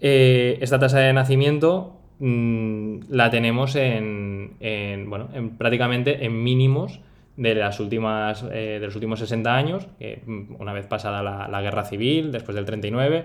eh, 0.00 0.58
esta 0.60 0.78
tasa 0.78 0.98
de 0.98 1.12
nacimiento 1.12 1.96
mm, 2.18 2.98
la 3.08 3.30
tenemos 3.30 3.76
en, 3.76 4.56
bueno, 5.08 5.28
en, 5.32 5.56
prácticamente 5.56 6.24
en 6.24 6.42
mínimos 6.42 7.00
de, 7.36 7.54
las 7.54 7.80
últimas, 7.80 8.44
eh, 8.52 8.78
de 8.80 8.86
los 8.86 8.94
últimos 8.94 9.18
60 9.20 9.54
años, 9.54 9.86
mm, 10.00 10.56
una 10.58 10.72
vez 10.72 10.86
pasada 10.86 11.22
la, 11.22 11.48
la 11.48 11.60
guerra 11.60 11.84
civil, 11.84 12.32
después 12.32 12.54
del 12.54 12.64
39 12.64 13.24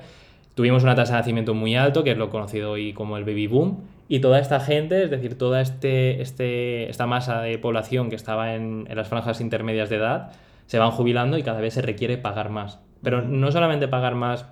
Tuvimos 0.55 0.83
una 0.83 0.95
tasa 0.95 1.13
de 1.13 1.19
nacimiento 1.19 1.53
muy 1.53 1.75
alto, 1.75 2.03
que 2.03 2.11
es 2.11 2.17
lo 2.17 2.29
conocido 2.29 2.71
hoy 2.71 2.93
como 2.93 3.17
el 3.17 3.23
baby 3.23 3.47
boom, 3.47 3.85
y 4.09 4.19
toda 4.19 4.39
esta 4.39 4.59
gente, 4.59 5.03
es 5.03 5.09
decir, 5.09 5.37
toda 5.37 5.61
este, 5.61 6.21
este, 6.21 6.89
esta 6.89 7.07
masa 7.07 7.41
de 7.41 7.57
población 7.57 8.09
que 8.09 8.17
estaba 8.17 8.53
en, 8.55 8.85
las 8.93 9.07
franjas 9.07 9.39
intermedias 9.39 9.89
de 9.89 9.95
edad, 9.95 10.33
se 10.65 10.77
van 10.77 10.91
jubilando 10.91 11.37
y 11.37 11.43
cada 11.43 11.61
vez 11.61 11.75
se 11.75 11.81
requiere 11.81 12.17
pagar 12.17 12.49
más. 12.49 12.79
Pero 13.01 13.21
no 13.21 13.49
solamente 13.51 13.87
pagar 13.87 14.15
más 14.15 14.45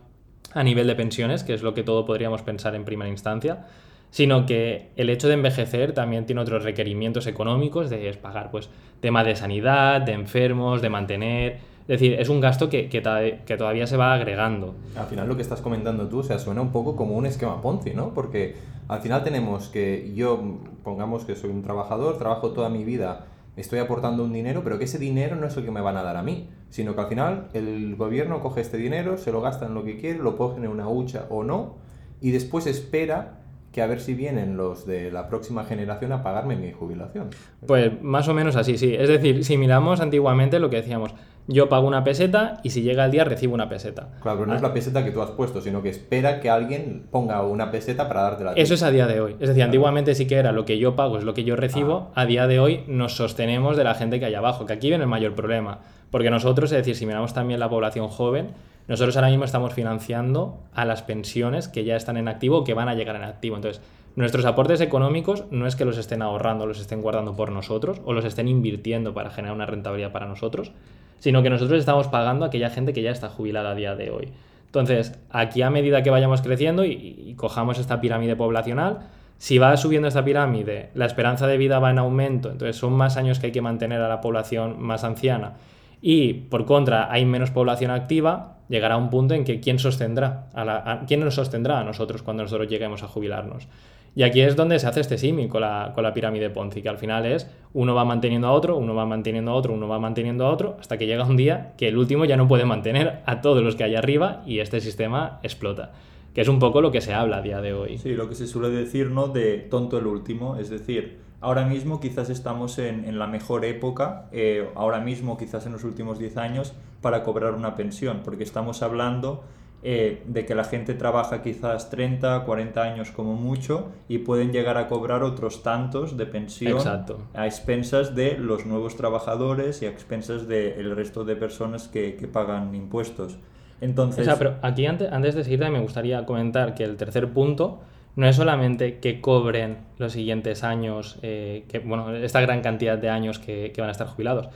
a 0.54 0.64
nivel 0.64 0.88
de 0.88 0.96
pensiones, 0.96 1.44
que 1.44 1.54
es 1.54 1.64
lo 1.64 1.74
que 1.74 1.84
todo 1.84 2.06
podríamos 2.06 2.44
pensar 2.44 2.76
en 2.76 2.86
primera 2.86 3.10
instancia, 3.10 3.66
sino 4.12 4.46
que 4.46 4.90
el 4.96 5.10
hecho 5.10 5.28
de 5.28 5.36
envejecer 5.36 5.94
también 5.94 6.26
tiene 6.26 6.42
otros 6.42 6.64
requerimientos 6.64 7.28
económicos, 7.28 7.90
de 7.90 8.14
pagar 8.14 8.52
pues 8.52 8.70
tema 9.02 9.24
de 9.24 9.36
sanidad, 9.36 10.02
de 10.02 10.14
enfermos, 10.14 10.82
de 10.82 10.90
mantener, 10.90 11.60
es 11.90 12.00
decir, 12.00 12.20
es 12.20 12.30
un 12.30 12.40
gasto 12.40 12.70
que, 12.70 12.88
que, 12.88 13.02
todavía 13.02 13.88
se 13.88 13.98
va 13.98 14.14
agregando. 14.14 14.76
Al 14.96 15.08
final 15.08 15.28
lo 15.28 15.36
que 15.36 15.42
estás 15.42 15.60
comentando 15.60 16.08
tú, 16.08 16.20
o 16.20 16.24
sea, 16.24 16.38
suena 16.38 16.62
un 16.62 16.72
poco 16.72 16.96
como 16.96 17.18
un 17.18 17.26
esquema 17.26 17.64
Ponzi, 17.64 17.96
¿no? 17.96 18.14
Porque 18.14 18.58
al 18.88 19.02
final 19.02 19.24
tenemos 19.24 19.70
que 19.70 20.14
yo, 20.14 20.60
pongamos 20.84 21.26
que 21.26 21.36
soy 21.36 21.50
un 21.50 21.64
trabajador, 21.64 22.20
trabajo 22.20 22.52
toda 22.52 22.70
mi 22.70 22.84
vida, 22.84 23.26
estoy 23.58 23.80
aportando 23.80 24.24
un 24.24 24.32
dinero, 24.32 24.62
pero 24.64 24.78
que 24.78 24.84
ese 24.84 25.00
dinero 25.00 25.36
no 25.36 25.48
es 25.48 25.58
el 25.58 25.66
que 25.66 25.72
me 25.72 25.82
van 25.82 25.98
a 25.98 26.04
dar 26.04 26.16
a 26.16 26.22
mí, 26.22 26.48
sino 26.70 26.94
que 26.94 27.02
al 27.02 27.08
final 27.08 27.48
el 27.54 27.96
gobierno 27.96 28.40
coge 28.40 28.62
este 28.62 28.78
dinero, 28.78 29.18
se 29.18 29.32
lo 29.32 29.42
gasta 29.42 29.66
en 29.66 29.74
lo 29.74 29.84
que 29.84 29.98
quiere, 29.98 30.20
lo 30.20 30.38
coge 30.38 30.58
en 30.58 30.68
una 30.68 30.88
hucha 30.88 31.26
o 31.32 31.44
no, 31.44 31.78
y 32.22 32.30
después 32.30 32.68
espera 32.68 33.39
que 33.72 33.82
a 33.82 33.88
ver 33.88 34.00
si 34.00 34.14
vienen 34.14 34.58
los 34.58 34.86
de 34.86 35.12
la 35.12 35.28
próxima 35.28 35.64
generación 35.64 36.12
a 36.12 36.24
pagarme 36.24 36.56
mi 36.56 36.72
jubilación. 36.72 37.30
Pues 37.66 38.02
más 38.02 38.28
o 38.28 38.34
menos 38.34 38.56
así, 38.56 38.78
sí. 38.78 38.96
Es 38.96 39.10
decir, 39.10 39.44
si 39.44 39.58
miramos 39.58 40.02
antiguamente 40.02 40.60
lo 40.60 40.70
que 40.70 40.78
decíamos, 40.78 41.14
yo 41.52 41.68
pago 41.68 41.88
una 41.88 42.04
peseta 42.04 42.60
y 42.62 42.70
si 42.70 42.84
llega 42.84 43.04
el 43.06 43.12
día 43.12 43.24
recibo 43.24 43.56
una 43.56 43.68
peseta. 43.68 44.10
Claro, 44.22 44.38
pero 44.38 44.52
no 44.52 44.56
es 44.56 44.62
la 44.62 44.72
peseta 44.72 45.04
que 45.04 45.10
tú 45.10 45.20
has 45.24 45.32
puesto, 45.32 45.62
sino 45.62 45.82
que 45.82 45.90
espera 45.90 46.40
que 46.42 46.50
alguien 46.50 47.08
ponga 47.10 47.42
una 47.42 47.72
peseta 47.72 48.08
para 48.08 48.22
darte 48.22 48.44
la 48.44 48.54
Eso 48.54 48.76
es 48.76 48.84
a 48.84 48.92
día 48.92 49.08
de 49.08 49.20
hoy. 49.20 49.36
Es 49.40 49.50
decir, 49.50 49.64
antiguamente 49.64 50.14
sí 50.14 50.28
que 50.28 50.36
era 50.36 50.52
lo 50.52 50.66
que 50.66 50.78
yo 50.78 50.96
pago 50.96 51.18
es 51.18 51.24
lo 51.24 51.34
que 51.34 51.44
yo 51.44 51.56
recibo. 51.56 52.12
Ah. 52.14 52.22
A 52.22 52.26
día 52.28 52.46
de 52.46 52.60
hoy 52.60 52.84
nos 52.88 53.16
sostenemos 53.16 53.78
de 53.78 53.84
la 53.84 53.96
gente 53.96 54.20
que 54.20 54.26
hay 54.26 54.36
abajo, 54.36 54.68
que 54.68 54.74
aquí 54.74 54.90
viene 54.90 55.04
el 55.06 55.10
mayor 55.10 55.34
problema. 55.34 55.80
Porque 56.12 56.30
nosotros, 56.30 56.72
es 56.72 56.78
decir, 56.78 56.96
si 56.96 57.08
miramos 57.08 57.34
también 57.34 57.60
la 57.60 57.68
población 57.68 58.10
joven, 58.10 58.52
nosotros 58.88 59.16
ahora 59.18 59.30
mismo 59.30 59.46
estamos 59.46 59.74
financiando 59.74 60.60
a 60.74 60.86
las 60.86 61.02
pensiones 61.02 61.68
que 61.68 61.84
ya 61.84 61.96
están 61.96 62.18
en 62.18 62.28
activo 62.28 62.60
o 62.60 62.64
que 62.64 62.76
van 62.76 62.90
a 62.90 62.94
llegar 62.94 63.16
en 63.16 63.24
activo. 63.24 63.56
Entonces, 63.56 63.82
nuestros 64.16 64.46
aportes 64.46 64.82
económicos 64.82 65.46
no 65.50 65.66
es 65.66 65.76
que 65.76 65.86
los 65.86 65.98
estén 65.98 66.22
ahorrando, 66.22 66.68
los 66.68 66.80
estén 66.80 67.02
guardando 67.02 67.36
por 67.36 67.52
nosotros 67.52 68.02
o 68.06 68.14
los 68.14 68.26
estén 68.26 68.48
invirtiendo 68.48 69.16
para 69.16 69.32
generar 69.32 69.56
una 69.56 69.66
rentabilidad 69.66 70.12
para 70.12 70.28
nosotros, 70.28 70.74
sino 71.20 71.44
que 71.44 71.50
nosotros 71.50 71.80
estamos 71.80 72.08
pagando 72.08 72.46
a 72.46 72.48
aquella 72.48 72.70
gente 72.70 72.94
que 72.94 73.02
ya 73.02 73.12
está 73.12 73.30
jubilada 73.30 73.72
a 73.72 73.76
día 73.76 73.96
de 73.96 74.12
hoy. 74.12 74.30
Entonces, 74.66 75.20
aquí 75.32 75.62
a 75.62 75.70
medida 75.70 76.04
que 76.04 76.10
vayamos 76.10 76.42
creciendo 76.42 76.86
y, 76.86 77.34
cojamos 77.38 77.80
esta 77.80 78.02
pirámide 78.02 78.36
poblacional, 78.36 79.00
si 79.38 79.58
va 79.58 79.76
subiendo 79.78 80.08
esta 80.08 80.24
pirámide, 80.24 80.90
la 80.94 81.06
esperanza 81.06 81.48
de 81.48 81.58
vida 81.58 81.80
va 81.80 81.90
en 81.92 81.98
aumento, 81.98 82.52
entonces 82.52 82.76
son 82.76 82.94
más 82.94 83.18
años 83.18 83.40
que 83.40 83.48
hay 83.48 83.52
que 83.52 83.62
mantener 83.62 84.02
a 84.02 84.10
la 84.10 84.22
población 84.22 84.82
más 84.82 85.04
anciana 85.04 85.54
y 86.02 86.34
por 86.34 86.66
contra 86.66 87.12
hay 87.12 87.26
menos 87.26 87.50
población 87.52 87.92
activa, 87.92 88.58
llegará 88.70 88.98
un 88.98 89.10
punto 89.10 89.34
en 89.34 89.44
que 89.46 89.60
quién 89.60 89.80
sostendrá, 89.80 90.48
a- 90.54 91.02
quién 91.08 91.22
nos 91.22 91.36
sostendrá 91.36 91.80
a 91.80 91.84
nosotros 91.84 92.22
cuando 92.22 92.44
nosotros 92.44 92.70
lleguemos 92.70 93.02
a 93.04 93.08
jubilarnos. 93.08 93.68
Y 94.16 94.24
aquí 94.24 94.42
es 94.42 94.56
donde 94.56 94.80
se 94.80 94.88
hace 94.88 95.00
este 95.00 95.18
símil 95.18 95.50
con 95.50 95.62
la, 95.62 95.92
con 95.94 96.04
la 96.04 96.14
pirámide 96.14 96.50
Ponzi, 96.50 96.82
que 96.82 96.90
al 96.90 96.98
final 96.98 97.26
es 97.26 97.48
uno 97.74 97.94
va 97.94 98.06
manteniendo 98.06 98.48
a 98.48 98.52
otro, 98.52 98.78
uno 98.78 98.96
va 98.96 99.06
manteniendo 99.06 99.52
a 99.52 99.54
otro, 99.54 99.74
uno 99.74 99.88
va 99.88 100.00
manteniendo 100.00 100.46
a 100.46 100.50
otro, 100.52 100.78
hasta 100.80 100.98
que 100.98 101.06
llega 101.06 101.26
un 101.26 101.38
día 101.38 101.74
que 101.78 101.88
el 101.88 101.98
último 101.98 102.26
ya 102.26 102.38
no 102.38 102.48
puede 102.48 102.66
mantener 102.66 103.22
a 103.26 103.42
todos 103.42 103.64
los 103.64 103.76
que 103.76 103.84
hay 103.84 103.96
arriba 103.96 104.44
y 104.46 104.60
este 104.60 104.82
sistema 104.82 105.40
explota. 105.44 105.92
Que 106.34 106.42
es 106.42 106.48
un 106.48 106.60
poco 106.60 106.82
lo 106.82 106.92
que 106.92 107.02
se 107.02 107.14
habla 107.14 107.38
a 107.38 107.42
día 107.42 107.62
de 107.62 107.74
hoy. 107.74 107.98
Sí, 107.98 108.14
lo 108.14 108.30
que 108.30 108.36
se 108.36 108.48
suele 108.48 108.70
decir, 108.70 109.10
¿no? 109.12 109.28
De 109.28 109.58
tonto 109.58 109.98
el 109.98 110.08
último, 110.08 110.58
es 110.58 110.70
decir, 110.70 111.20
ahora 111.42 111.66
mismo 111.66 112.00
quizás 112.00 112.30
estamos 112.30 112.78
en, 112.80 113.06
en 113.06 113.20
la 113.20 113.28
mejor 113.28 113.66
época, 113.66 114.28
eh, 114.32 114.70
ahora 114.76 115.00
mismo 115.00 115.38
quizás 115.38 115.66
en 115.66 115.74
los 115.74 115.84
últimos 115.84 116.20
10 116.20 116.38
años, 116.38 116.74
para 117.02 117.24
cobrar 117.24 117.54
una 117.54 117.76
pensión, 117.76 118.22
porque 118.24 118.44
estamos 118.44 118.84
hablando 118.84 119.44
eh, 119.82 120.24
de 120.26 120.46
que 120.46 120.56
la 120.56 120.66
gente 120.66 120.94
trabaja 120.94 121.42
quizás 121.42 121.90
30, 121.90 122.44
40 122.44 122.82
años 122.82 123.12
como 123.12 123.36
mucho 123.36 123.88
y 124.10 124.18
pueden 124.20 124.52
llegar 124.52 124.78
a 124.78 124.88
cobrar 124.88 125.24
otros 125.24 125.64
tantos 125.64 126.18
de 126.18 126.26
pensión 126.26 126.74
Exacto. 126.74 127.20
a 127.34 127.46
expensas 127.46 128.14
de 128.14 128.38
los 128.38 128.66
nuevos 128.66 128.98
trabajadores 128.98 129.82
y 129.82 129.86
a 129.86 129.90
expensas 129.90 130.48
del 130.48 130.96
resto 130.96 131.24
de 131.24 131.38
personas 131.38 131.88
que, 131.88 132.18
que 132.18 132.28
pagan 132.28 132.76
impuestos. 132.76 133.38
Entonces, 133.80 134.22
O 134.22 134.26
sea, 134.26 134.38
pero 134.38 134.56
aquí 134.62 134.86
antes, 134.86 135.12
antes 135.12 135.36
de 135.36 135.44
seguir 135.46 135.60
me 135.70 135.80
gustaría 135.80 136.26
comentar 136.26 136.76
que 136.76 136.84
el 136.84 136.98
tercer 136.98 137.30
punto 137.30 137.80
no 138.16 138.28
es 138.28 138.36
solamente 138.36 139.00
que 139.00 139.22
cobren 139.22 139.78
los 139.98 140.12
siguientes 140.12 140.66
años, 140.66 141.20
eh, 141.22 141.64
que, 141.70 141.80
bueno, 141.80 142.14
esta 142.16 142.42
gran 142.42 142.62
cantidad 142.62 142.98
de 142.98 143.10
años 143.10 143.40
que, 143.40 143.72
que 143.74 143.80
van 143.80 143.88
a 143.88 143.92
estar 143.92 144.08
jubilados, 144.08 144.50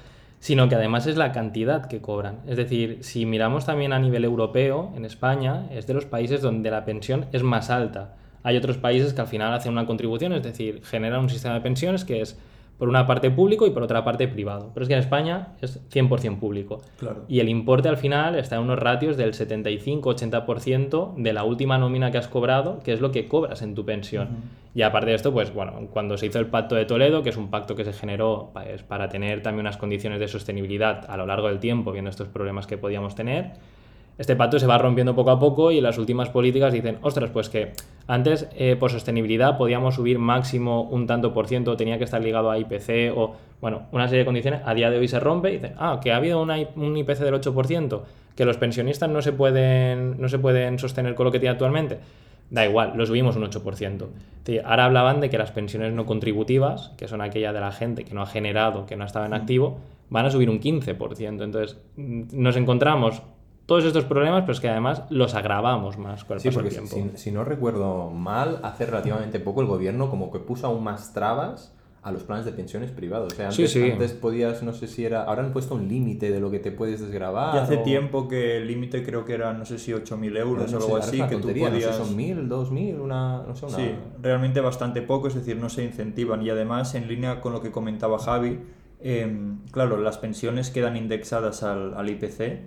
sino 0.43 0.67
que 0.67 0.75
además 0.75 1.07
es 1.07 1.15
la 1.15 1.31
cantidad 1.31 1.85
que 1.85 2.01
cobran. 2.01 2.39
Es 2.45 2.57
decir, 2.57 2.97
si 2.99 3.25
miramos 3.25 3.65
también 3.65 3.93
a 3.93 3.99
nivel 3.99 4.25
europeo, 4.25 4.91
en 4.93 5.05
España 5.05 5.67
es 5.71 5.87
de 5.87 5.93
los 5.93 6.03
países 6.03 6.41
donde 6.41 6.69
la 6.69 6.83
pensión 6.83 7.27
es 7.31 7.43
más 7.43 7.69
alta. 7.69 8.15
Hay 8.43 8.57
otros 8.57 8.77
países 8.77 9.13
que 9.13 9.21
al 9.21 9.27
final 9.27 9.53
hacen 9.53 9.71
una 9.71 9.85
contribución, 9.85 10.33
es 10.33 10.43
decir, 10.43 10.81
generan 10.83 11.21
un 11.21 11.29
sistema 11.29 11.53
de 11.53 11.61
pensiones 11.61 12.03
que 12.03 12.19
es 12.19 12.37
por 12.83 12.89
una 12.89 13.07
parte 13.07 13.31
público 13.31 13.65
y 13.65 13.69
por 13.69 13.81
otra 13.81 14.03
parte 14.03 14.27
privado. 14.27 14.71
Pero 14.73 14.83
es 14.83 14.89
que 14.89 14.93
en 14.95 14.99
España 14.99 15.53
es 15.61 15.79
100% 15.89 16.37
público. 16.37 16.81
claro. 16.97 17.23
Y 17.29 17.39
el 17.39 17.47
importe 17.47 17.87
al 17.87 17.95
final 17.95 18.35
está 18.35 18.57
en 18.57 18.63
unos 18.63 18.77
ratios 18.77 19.15
del 19.15 19.31
75-80% 19.31 21.15
de 21.15 21.31
la 21.31 21.45
última 21.45 21.77
nómina 21.77 22.11
que 22.11 22.17
has 22.17 22.27
cobrado, 22.27 22.81
que 22.83 22.91
es 22.91 22.99
lo 22.99 23.13
que 23.13 23.29
cobras 23.29 23.61
en 23.61 23.73
tu 23.73 23.85
pensión. 23.85 24.27
Y 24.75 24.81
aparte 24.81 25.11
de 25.11 25.15
esto, 25.15 25.31
pues 25.31 25.53
bueno, 25.53 25.87
cuando 25.93 26.17
se 26.17 26.25
hizo 26.25 26.39
el 26.39 26.47
Pacto 26.47 26.75
de 26.75 26.83
Toledo, 26.83 27.23
que 27.23 27.29
es 27.29 27.37
un 27.37 27.49
pacto 27.49 27.73
que 27.73 27.85
se 27.85 27.93
generó 27.93 28.49
pues, 28.51 28.83
para 28.83 29.07
tener 29.07 29.41
también 29.41 29.61
unas 29.61 29.77
condiciones 29.77 30.19
de 30.19 30.27
sostenibilidad 30.27 31.09
a 31.09 31.15
lo 31.15 31.25
largo 31.25 31.47
del 31.47 31.59
tiempo, 31.59 31.93
viendo 31.93 32.09
estos 32.09 32.27
problemas 32.27 32.67
que 32.67 32.77
podíamos 32.77 33.15
tener, 33.15 33.53
este 34.17 34.35
pacto 34.35 34.59
se 34.59 34.67
va 34.67 34.77
rompiendo 34.77 35.15
poco 35.15 35.31
a 35.31 35.39
poco 35.39 35.71
y 35.71 35.81
las 35.81 35.97
últimas 35.97 36.29
políticas 36.29 36.71
dicen, 36.71 36.97
ostras, 37.01 37.31
pues 37.31 37.49
que 37.49 37.73
antes 38.07 38.47
eh, 38.55 38.75
por 38.79 38.91
sostenibilidad 38.91 39.57
podíamos 39.57 39.95
subir 39.95 40.19
máximo 40.19 40.83
un 40.83 41.07
tanto 41.07 41.33
por 41.33 41.47
ciento, 41.47 41.75
tenía 41.75 41.97
que 41.97 42.03
estar 42.03 42.21
ligado 42.23 42.51
a 42.51 42.59
IPC 42.59 43.15
o, 43.15 43.35
bueno, 43.59 43.83
una 43.91 44.07
serie 44.07 44.19
de 44.19 44.25
condiciones, 44.25 44.61
a 44.65 44.73
día 44.73 44.91
de 44.91 44.97
hoy 44.97 45.07
se 45.07 45.19
rompe 45.19 45.49
y 45.49 45.53
dicen, 45.53 45.73
ah, 45.77 45.99
que 46.01 46.11
ha 46.11 46.17
habido 46.17 46.41
una 46.41 46.57
un 46.75 46.95
IPC 46.95 47.19
del 47.19 47.33
8%, 47.33 48.01
que 48.35 48.45
los 48.45 48.57
pensionistas 48.57 49.09
no 49.09 49.21
se 49.21 49.31
pueden, 49.31 50.21
no 50.21 50.29
se 50.29 50.37
pueden 50.39 50.77
sostener 50.77 51.15
con 51.15 51.25
lo 51.25 51.31
que 51.31 51.39
tiene 51.39 51.53
actualmente. 51.53 51.97
Da 52.49 52.65
igual, 52.65 52.93
lo 52.95 53.05
subimos 53.05 53.35
un 53.35 53.43
8%. 53.43 54.03
Es 54.03 54.45
decir, 54.45 54.61
ahora 54.63 54.85
hablaban 54.85 55.21
de 55.21 55.31
que 55.31 55.39
las 55.39 55.51
pensiones 55.51 55.91
no 55.93 56.05
contributivas, 56.05 56.91
que 56.97 57.07
son 57.07 57.21
aquellas 57.21 57.53
de 57.53 57.59
la 57.59 57.71
gente 57.71 58.03
que 58.03 58.13
no 58.13 58.21
ha 58.21 58.27
generado, 58.27 58.85
que 58.85 58.95
no 58.95 59.03
ha 59.03 59.07
estado 59.07 59.25
en 59.25 59.33
activo, 59.33 59.79
van 60.09 60.27
a 60.27 60.29
subir 60.29 60.51
un 60.51 60.59
15%. 60.59 61.43
Entonces, 61.43 61.79
nos 61.95 62.55
encontramos 62.55 63.23
todos 63.65 63.85
estos 63.85 64.03
problemas, 64.05 64.41
pero 64.41 64.53
es 64.53 64.59
que 64.59 64.69
además 64.69 65.03
los 65.09 65.35
agravamos 65.35 65.97
más 65.97 66.23
con 66.25 66.35
el 66.35 66.41
Sí, 66.41 66.49
paso 66.49 66.61
del 66.61 66.69
tiempo. 66.69 66.95
si, 66.95 67.17
si 67.17 67.31
no 67.31 67.43
recuerdo 67.45 68.09
mal, 68.09 68.59
hace 68.63 68.85
relativamente 68.85 69.39
poco 69.39 69.61
el 69.61 69.67
gobierno 69.67 70.09
como 70.09 70.31
que 70.31 70.39
puso 70.39 70.67
aún 70.67 70.83
más 70.83 71.13
trabas 71.13 71.73
a 72.01 72.11
los 72.11 72.23
planes 72.23 72.43
de 72.43 72.51
pensiones 72.51 72.91
privados. 72.91 73.31
O 73.31 73.35
sea, 73.37 73.49
Sí, 73.51 73.61
antes, 73.61 73.71
sí. 73.71 73.91
antes 73.91 74.11
podías, 74.11 74.61
no 74.61 74.73
sé 74.73 74.87
si 74.87 75.05
era, 75.05 75.23
ahora 75.23 75.41
han 75.45 75.53
puesto 75.53 75.75
un 75.75 75.87
límite 75.87 76.29
de 76.31 76.41
lo 76.41 76.51
que 76.51 76.59
te 76.59 76.69
puedes 76.73 76.99
desgravar. 76.99 77.55
Y 77.55 77.59
hace 77.59 77.77
o- 77.77 77.83
tiempo 77.83 78.27
que 78.27 78.57
el 78.57 78.67
límite 78.67 79.05
creo 79.05 79.23
que 79.23 79.33
era, 79.35 79.53
no 79.53 79.63
sé 79.63 79.79
si 79.79 79.93
8.000 79.93 80.35
euros 80.35 80.69
no 80.69 80.77
o 80.79 80.81
sé, 80.81 80.85
algo 80.85 80.97
así, 80.97 81.17
que 81.21 81.35
tú 81.37 81.43
tontería, 81.43 81.69
no 81.69 81.75
sé, 81.77 81.81
podías... 81.87 81.95
son 81.95 82.15
mil, 82.17 82.49
dos 82.49 82.71
mil, 82.71 82.99
una, 82.99 83.43
no 83.47 83.55
sé, 83.55 83.65
una... 83.67 83.75
Sí, 83.77 83.95
realmente 84.21 84.59
bastante 84.59 85.01
poco, 85.01 85.29
es 85.29 85.35
decir, 85.35 85.55
no 85.55 85.69
se 85.69 85.85
incentivan. 85.85 86.41
Y 86.45 86.49
además, 86.49 86.93
en 86.95 87.07
línea 87.07 87.39
con 87.39 87.53
lo 87.53 87.61
que 87.61 87.71
comentaba 87.71 88.19
Javi, 88.19 88.59
eh, 88.99 89.53
claro, 89.71 89.95
las 89.95 90.17
pensiones 90.17 90.71
quedan 90.71 90.97
indexadas 90.97 91.63
al, 91.63 91.93
al 91.93 92.09
IPC 92.09 92.59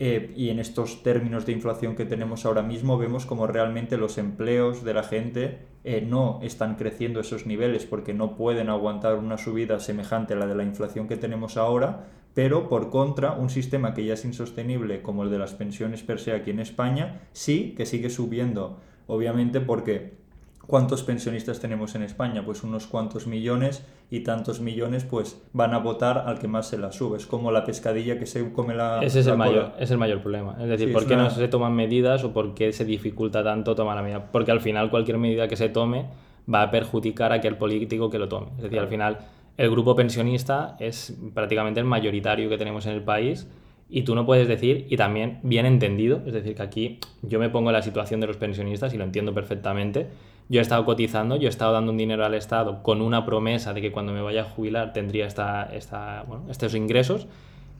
eh, 0.00 0.32
y 0.36 0.50
en 0.50 0.58
estos 0.58 1.04
términos 1.04 1.46
de 1.46 1.52
inflación 1.52 1.94
que 1.94 2.04
tenemos 2.04 2.44
ahora 2.44 2.62
mismo 2.62 2.98
vemos 2.98 3.26
como 3.26 3.46
realmente 3.46 3.96
los 3.96 4.18
empleos 4.18 4.82
de 4.82 4.92
la 4.92 5.04
gente 5.04 5.58
eh, 5.84 6.00
no 6.00 6.40
están 6.42 6.74
creciendo 6.74 7.20
esos 7.20 7.46
niveles 7.46 7.86
porque 7.86 8.12
no 8.12 8.34
pueden 8.34 8.70
aguantar 8.70 9.14
una 9.16 9.38
subida 9.38 9.78
semejante 9.78 10.34
a 10.34 10.36
la 10.36 10.46
de 10.46 10.56
la 10.56 10.64
inflación 10.64 11.06
que 11.06 11.16
tenemos 11.16 11.56
ahora, 11.56 12.08
pero 12.34 12.68
por 12.68 12.90
contra, 12.90 13.32
un 13.32 13.50
sistema 13.50 13.94
que 13.94 14.04
ya 14.04 14.14
es 14.14 14.24
insostenible 14.24 15.00
como 15.00 15.22
el 15.22 15.30
de 15.30 15.38
las 15.38 15.54
pensiones 15.54 16.02
per 16.02 16.18
se 16.18 16.32
aquí 16.32 16.50
en 16.50 16.58
España, 16.58 17.20
sí 17.32 17.74
que 17.76 17.86
sigue 17.86 18.10
subiendo, 18.10 18.80
obviamente 19.06 19.60
porque 19.60 20.23
¿Cuántos 20.66 21.02
pensionistas 21.02 21.60
tenemos 21.60 21.94
en 21.94 22.02
España? 22.02 22.42
Pues 22.44 22.62
unos 22.62 22.86
cuantos 22.86 23.26
millones 23.26 23.84
y 24.10 24.20
tantos 24.20 24.60
millones 24.60 25.04
pues 25.04 25.40
van 25.52 25.74
a 25.74 25.78
votar 25.78 26.24
al 26.26 26.38
que 26.38 26.48
más 26.48 26.68
se 26.68 26.78
la 26.78 26.90
sube. 26.92 27.18
Es 27.18 27.26
como 27.26 27.52
la 27.52 27.64
pescadilla 27.64 28.18
que 28.18 28.26
se 28.26 28.52
come 28.52 28.74
la... 28.74 29.00
Ese 29.02 29.20
es 29.20 29.26
la 29.26 29.32
el, 29.32 29.38
cola. 29.38 29.50
mayor, 29.50 29.72
es 29.78 29.90
el 29.90 29.98
mayor 29.98 30.20
problema. 30.22 30.56
Es 30.60 30.68
decir, 30.68 30.88
Sí, 30.88 30.92
¿por 30.92 31.02
es 31.02 31.08
qué 31.08 31.14
una- 31.14 31.24
no 31.24 31.30
se 31.30 31.48
toman 31.48 31.74
medidas 31.74 32.24
o 32.24 32.32
por 32.32 32.54
qué 32.54 32.72
se 32.72 32.84
dificulta 32.84 33.42
tanto 33.44 33.74
tomar 33.74 33.96
la 33.96 34.02
medida? 34.02 34.30
Porque 34.32 34.50
al 34.50 34.60
final 34.60 34.90
cualquier 34.90 35.18
medida 35.18 35.48
que 35.48 35.56
se 35.56 35.68
tome 35.68 36.06
va 36.52 36.62
a 36.62 36.70
perjudicar 36.70 37.32
a 37.32 37.36
aquel 37.36 37.56
político 37.56 38.08
que 38.10 38.18
lo 38.18 38.28
tome. 38.28 38.48
Es 38.56 38.62
decir, 38.64 38.78
al 38.78 38.88
final 38.88 39.18
el 39.56 39.70
grupo 39.70 39.94
pensionista 39.94 40.76
es 40.80 41.16
prácticamente 41.34 41.78
el 41.80 41.86
mayoritario 41.86 42.48
que 42.48 42.58
tenemos 42.58 42.86
en 42.86 42.92
el 42.94 43.02
país 43.02 43.48
y 43.88 44.02
tú 44.02 44.14
no 44.14 44.24
puedes 44.26 44.48
decir, 44.48 44.86
y 44.88 44.96
también 44.96 45.40
bien 45.42 45.66
entendido, 45.66 46.22
es 46.26 46.32
decir, 46.32 46.54
que 46.54 46.62
aquí 46.62 46.98
yo 47.22 47.38
me 47.38 47.50
pongo 47.50 47.68
en 47.70 47.74
la 47.74 47.82
situación 47.82 48.18
de 48.20 48.26
los 48.26 48.36
pensionistas 48.38 48.92
y 48.94 48.96
lo 48.98 49.04
entiendo 49.04 49.32
perfectamente. 49.34 50.08
Yo 50.48 50.60
he 50.60 50.62
estado 50.62 50.84
cotizando, 50.84 51.36
yo 51.36 51.46
he 51.46 51.50
estado 51.50 51.72
dando 51.72 51.92
un 51.92 51.98
dinero 51.98 52.24
al 52.24 52.34
Estado 52.34 52.82
con 52.82 53.00
una 53.00 53.24
promesa 53.24 53.72
de 53.72 53.80
que 53.80 53.92
cuando 53.92 54.12
me 54.12 54.20
vaya 54.20 54.42
a 54.42 54.44
jubilar 54.44 54.92
tendría 54.92 55.26
esta, 55.26 55.64
esta, 55.72 56.24
bueno, 56.28 56.44
estos 56.50 56.74
ingresos 56.74 57.26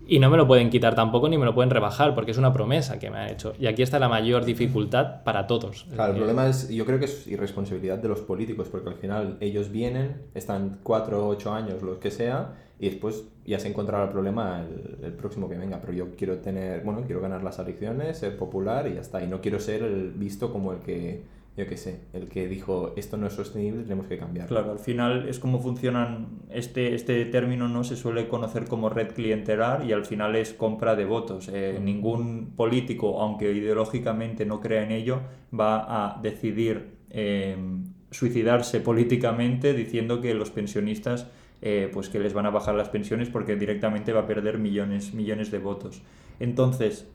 y 0.06 0.18
no 0.18 0.30
me 0.30 0.36
lo 0.36 0.46
pueden 0.46 0.70
quitar 0.70 0.94
tampoco 0.94 1.28
ni 1.28 1.38
me 1.38 1.44
lo 1.44 1.54
pueden 1.54 1.70
rebajar 1.70 2.14
porque 2.14 2.30
es 2.30 2.38
una 2.38 2.52
promesa 2.52 2.98
que 2.98 3.10
me 3.10 3.18
han 3.18 3.30
hecho. 3.30 3.54
Y 3.58 3.66
aquí 3.66 3.82
está 3.82 3.98
la 3.98 4.08
mayor 4.08 4.44
dificultad 4.44 5.22
para 5.24 5.46
todos. 5.46 5.86
Claro, 5.94 6.12
el 6.12 6.18
problema 6.18 6.46
es, 6.48 6.68
yo 6.68 6.84
creo 6.84 6.98
que 6.98 7.06
es 7.06 7.26
irresponsabilidad 7.26 7.98
de 7.98 8.08
los 8.08 8.20
políticos, 8.20 8.68
porque 8.70 8.90
al 8.90 8.96
final 8.96 9.36
ellos 9.40 9.70
vienen, 9.70 10.22
están 10.34 10.78
cuatro 10.82 11.26
o 11.26 11.28
ocho 11.28 11.54
años, 11.54 11.82
lo 11.82 11.98
que 12.00 12.10
sea, 12.10 12.54
y 12.78 12.90
después 12.90 13.24
ya 13.46 13.58
se 13.58 13.68
encontrará 13.68 14.04
el 14.04 14.10
problema 14.10 14.62
el, 14.62 15.04
el 15.04 15.12
próximo 15.12 15.48
que 15.48 15.56
venga. 15.56 15.80
Pero 15.80 15.94
yo 15.94 16.16
quiero 16.16 16.38
tener, 16.38 16.82
bueno, 16.84 17.02
quiero 17.06 17.22
ganar 17.22 17.42
las 17.42 17.58
elecciones, 17.58 18.18
ser 18.18 18.36
popular 18.36 18.86
y 18.86 18.94
ya 18.94 19.00
está. 19.00 19.22
Y 19.22 19.26
no 19.26 19.40
quiero 19.40 19.58
ser 19.58 19.82
el 19.82 20.10
visto 20.10 20.52
como 20.52 20.72
el 20.72 20.80
que, 20.80 21.22
yo 21.56 21.66
qué 21.68 21.76
sé, 21.76 22.00
el 22.12 22.28
que 22.28 22.48
dijo 22.48 22.94
esto 22.96 23.16
no 23.16 23.28
es 23.28 23.34
sostenible, 23.34 23.82
tenemos 23.84 24.06
que 24.06 24.18
cambiar. 24.18 24.48
Claro, 24.48 24.72
al 24.72 24.80
final 24.80 25.28
es 25.28 25.38
como 25.38 25.60
funcionan, 25.60 26.40
este, 26.50 26.94
este 26.94 27.24
término 27.26 27.68
no 27.68 27.84
se 27.84 27.96
suele 27.96 28.26
conocer 28.26 28.66
como 28.66 28.88
red 28.88 29.12
clientelar 29.12 29.84
y 29.84 29.92
al 29.92 30.04
final 30.04 30.34
es 30.34 30.52
compra 30.52 30.96
de 30.96 31.04
votos. 31.04 31.48
Eh, 31.52 31.78
ningún 31.80 32.54
político, 32.56 33.20
aunque 33.20 33.52
ideológicamente 33.52 34.44
no 34.44 34.60
crea 34.60 34.82
en 34.82 34.90
ello, 34.90 35.20
va 35.58 36.16
a 36.16 36.20
decidir 36.20 36.96
eh, 37.10 37.56
suicidarse 38.10 38.80
políticamente 38.80 39.74
diciendo 39.74 40.20
que 40.20 40.34
los 40.34 40.50
pensionistas 40.50 41.28
eh, 41.62 41.88
pues 41.92 42.08
que 42.08 42.18
les 42.18 42.34
van 42.34 42.46
a 42.46 42.50
bajar 42.50 42.74
las 42.74 42.88
pensiones 42.88 43.30
porque 43.30 43.56
directamente 43.56 44.12
va 44.12 44.20
a 44.20 44.26
perder 44.26 44.58
millones, 44.58 45.14
millones 45.14 45.50
de 45.50 45.58
votos. 45.58 46.02
Entonces, 46.38 47.08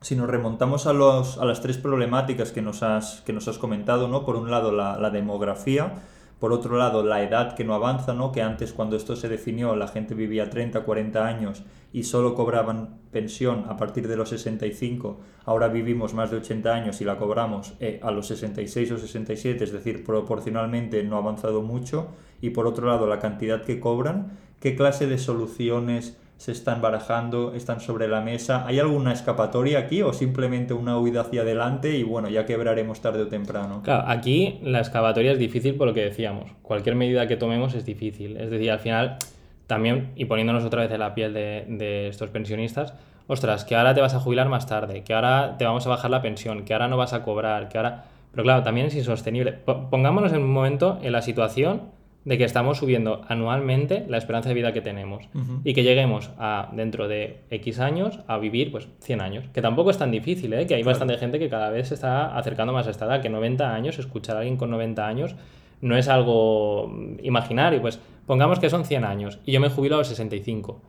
si 0.00 0.16
nos 0.16 0.30
remontamos 0.30 0.86
a, 0.86 0.92
los, 0.92 1.38
a 1.38 1.44
las 1.44 1.60
tres 1.60 1.76
problemáticas 1.76 2.52
que 2.52 2.62
nos 2.62 2.82
has, 2.82 3.22
que 3.26 3.32
nos 3.32 3.48
has 3.48 3.58
comentado, 3.58 4.08
¿no? 4.08 4.24
por 4.24 4.36
un 4.36 4.50
lado 4.50 4.72
la, 4.72 5.10
demografía, 5.10 6.02
por 6.38 6.54
otro 6.54 6.78
lado, 6.78 7.02
la 7.04 7.22
edad 7.22 7.54
que 7.54 7.64
no 7.64 7.74
avanza, 7.74 8.14
¿no? 8.14 8.32
que 8.32 8.40
antes 8.40 8.72
cuando 8.72 8.96
esto 8.96 9.14
se 9.14 9.28
definió 9.28 9.76
la 9.76 9.88
gente 9.88 10.14
vivía 10.14 10.48
30, 10.48 10.84
40 10.84 11.26
años 11.26 11.64
y 11.92 12.04
solo 12.04 12.34
cobraban 12.34 13.00
pensión 13.10 13.66
a 13.68 13.76
partir 13.76 14.08
de 14.08 14.16
los 14.16 14.30
65. 14.30 15.20
Ahora 15.44 15.68
vivimos 15.68 16.14
más 16.14 16.30
de 16.30 16.38
80 16.38 16.72
años 16.72 17.00
y 17.02 17.04
la 17.04 17.18
cobramos 17.18 17.74
eh, 17.78 18.00
a 18.02 18.10
los 18.10 18.28
66 18.28 18.92
o 18.92 18.98
67, 18.98 19.64
es 19.64 19.72
decir, 19.72 20.02
proporcionalmente 20.02 21.02
no 21.02 21.16
ha 21.16 21.18
avanzado 21.18 21.60
mucho. 21.60 22.08
Y 22.40 22.50
por 22.50 22.66
otro 22.66 22.86
lado, 22.86 23.06
la 23.06 23.18
cantidad 23.18 23.62
que 23.62 23.80
cobran, 23.80 24.38
¿qué 24.60 24.76
clase 24.76 25.06
de 25.06 25.18
soluciones 25.18 26.16
se 26.40 26.52
están 26.52 26.80
barajando, 26.80 27.52
están 27.54 27.80
sobre 27.80 28.08
la 28.08 28.22
mesa. 28.22 28.66
¿Hay 28.66 28.78
alguna 28.78 29.12
escapatoria 29.12 29.78
aquí 29.78 30.00
o 30.00 30.14
simplemente 30.14 30.72
una 30.72 30.98
huida 30.98 31.20
hacia 31.20 31.42
adelante 31.42 31.98
y 31.98 32.02
bueno, 32.02 32.30
ya 32.30 32.46
quebraremos 32.46 33.02
tarde 33.02 33.20
o 33.20 33.28
temprano? 33.28 33.82
Claro, 33.84 34.04
aquí 34.08 34.58
la 34.62 34.78
excavatoria 34.78 35.32
es 35.32 35.38
difícil 35.38 35.74
por 35.74 35.88
lo 35.88 35.92
que 35.92 36.00
decíamos. 36.00 36.50
Cualquier 36.62 36.96
medida 36.96 37.28
que 37.28 37.36
tomemos 37.36 37.74
es 37.74 37.84
difícil. 37.84 38.38
Es 38.38 38.50
decir, 38.50 38.70
al 38.70 38.78
final, 38.78 39.18
también, 39.66 40.12
y 40.16 40.24
poniéndonos 40.24 40.64
otra 40.64 40.80
vez 40.80 40.90
en 40.90 41.00
la 41.00 41.14
piel 41.14 41.34
de, 41.34 41.66
de 41.68 42.08
estos 42.08 42.30
pensionistas, 42.30 42.94
ostras, 43.26 43.66
que 43.66 43.76
ahora 43.76 43.92
te 43.92 44.00
vas 44.00 44.14
a 44.14 44.20
jubilar 44.20 44.48
más 44.48 44.66
tarde, 44.66 45.04
que 45.04 45.12
ahora 45.12 45.56
te 45.58 45.66
vamos 45.66 45.86
a 45.86 45.90
bajar 45.90 46.10
la 46.10 46.22
pensión, 46.22 46.64
que 46.64 46.72
ahora 46.72 46.88
no 46.88 46.96
vas 46.96 47.12
a 47.12 47.22
cobrar, 47.22 47.68
que 47.68 47.76
ahora... 47.76 48.04
Pero 48.32 48.44
claro, 48.44 48.62
también 48.62 48.86
es 48.86 48.94
insostenible. 48.94 49.52
Pongámonos 49.52 50.32
en 50.32 50.42
un 50.42 50.52
momento 50.54 51.00
en 51.02 51.12
la 51.12 51.20
situación 51.20 51.82
de 52.24 52.36
que 52.36 52.44
estamos 52.44 52.78
subiendo 52.78 53.22
anualmente 53.28 54.04
la 54.08 54.18
esperanza 54.18 54.50
de 54.50 54.54
vida 54.54 54.72
que 54.72 54.82
tenemos 54.82 55.28
y 55.64 55.72
que 55.72 55.82
lleguemos 55.82 56.30
a 56.38 56.68
dentro 56.72 57.08
de 57.08 57.40
X 57.50 57.80
años 57.80 58.20
a 58.26 58.36
vivir 58.38 58.70
pues 58.70 58.88
100 59.00 59.20
años, 59.20 59.44
que 59.54 59.62
tampoco 59.62 59.90
es 59.90 59.98
tan 59.98 60.10
difícil, 60.10 60.52
¿eh? 60.52 60.66
que 60.66 60.74
hay 60.74 60.82
bastante 60.82 61.16
gente 61.16 61.38
que 61.38 61.48
cada 61.48 61.70
vez 61.70 61.88
se 61.88 61.94
está 61.94 62.36
acercando 62.36 62.72
más 62.72 62.86
a 62.86 62.90
esta 62.90 63.06
edad, 63.06 63.22
que 63.22 63.30
90 63.30 63.74
años, 63.74 63.98
escuchar 63.98 64.36
a 64.36 64.40
alguien 64.40 64.56
con 64.56 64.70
90 64.70 65.06
años 65.06 65.34
no 65.80 65.96
es 65.96 66.08
algo 66.08 66.94
imaginario, 67.22 67.80
pues 67.80 67.98
pongamos 68.26 68.58
que 68.58 68.68
son 68.68 68.84
100 68.84 69.04
años 69.04 69.38
y 69.46 69.52
yo 69.52 69.60
me 69.60 69.70
jubilo 69.70 69.94
a 69.94 69.98
los 69.98 70.08
65. 70.08 70.80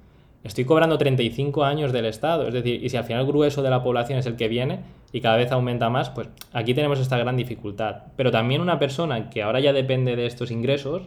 Estoy 0.44 0.66
cobrando 0.66 0.98
35 0.98 1.64
años 1.64 1.94
del 1.94 2.06
Estado, 2.06 2.48
es 2.48 2.54
decir, 2.54 2.84
y 2.84 2.90
si 2.90 2.98
al 2.98 3.04
final 3.04 3.22
el 3.22 3.28
grueso 3.28 3.62
de 3.62 3.70
la 3.70 3.84
población 3.84 4.18
es 4.18 4.26
el 4.26 4.36
que 4.36 4.48
viene 4.48 4.80
y 5.14 5.22
cada 5.22 5.38
vez 5.38 5.52
aumenta 5.52 5.90
más, 5.90 6.10
pues 6.10 6.30
aquí 6.52 6.74
tenemos 6.74 7.00
esta 7.00 7.18
gran 7.18 7.38
dificultad. 7.38 8.04
Pero 8.16 8.32
también 8.32 8.60
una 8.60 8.80
persona 8.80 9.30
que 9.30 9.44
ahora 9.44 9.60
ya 9.60 9.72
depende 9.72 10.16
de 10.16 10.26
estos 10.26 10.50
ingresos, 10.50 11.04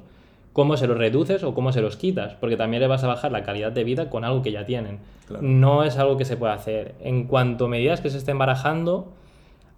cómo 0.55 0.77
se 0.77 0.87
los 0.87 0.97
reduces 0.97 1.43
o 1.43 1.53
cómo 1.53 1.73
se 1.73 1.83
los 1.83 1.97
quitas, 1.97 2.35
porque 2.35 2.57
también 2.57 2.81
le 2.81 2.87
vas 2.87 3.03
a 3.03 3.09
bajar 3.09 3.33
la 3.33 3.43
calidad 3.43 3.73
de 3.73 3.83
vida 3.83 4.09
con 4.09 4.25
algo 4.25 4.41
que 4.41 4.53
ya 4.53 4.65
tienen. 4.65 5.01
No 5.41 5.83
es 5.83 5.99
algo 5.99 6.17
que 6.17 6.25
se 6.25 6.37
pueda 6.37 6.55
hacer. 6.55 6.95
En 7.01 7.25
cuanto 7.25 7.65
a 7.65 7.69
medidas 7.69 8.01
que 8.01 8.09
se 8.09 8.19
estén 8.19 8.39
barajando, 8.39 9.13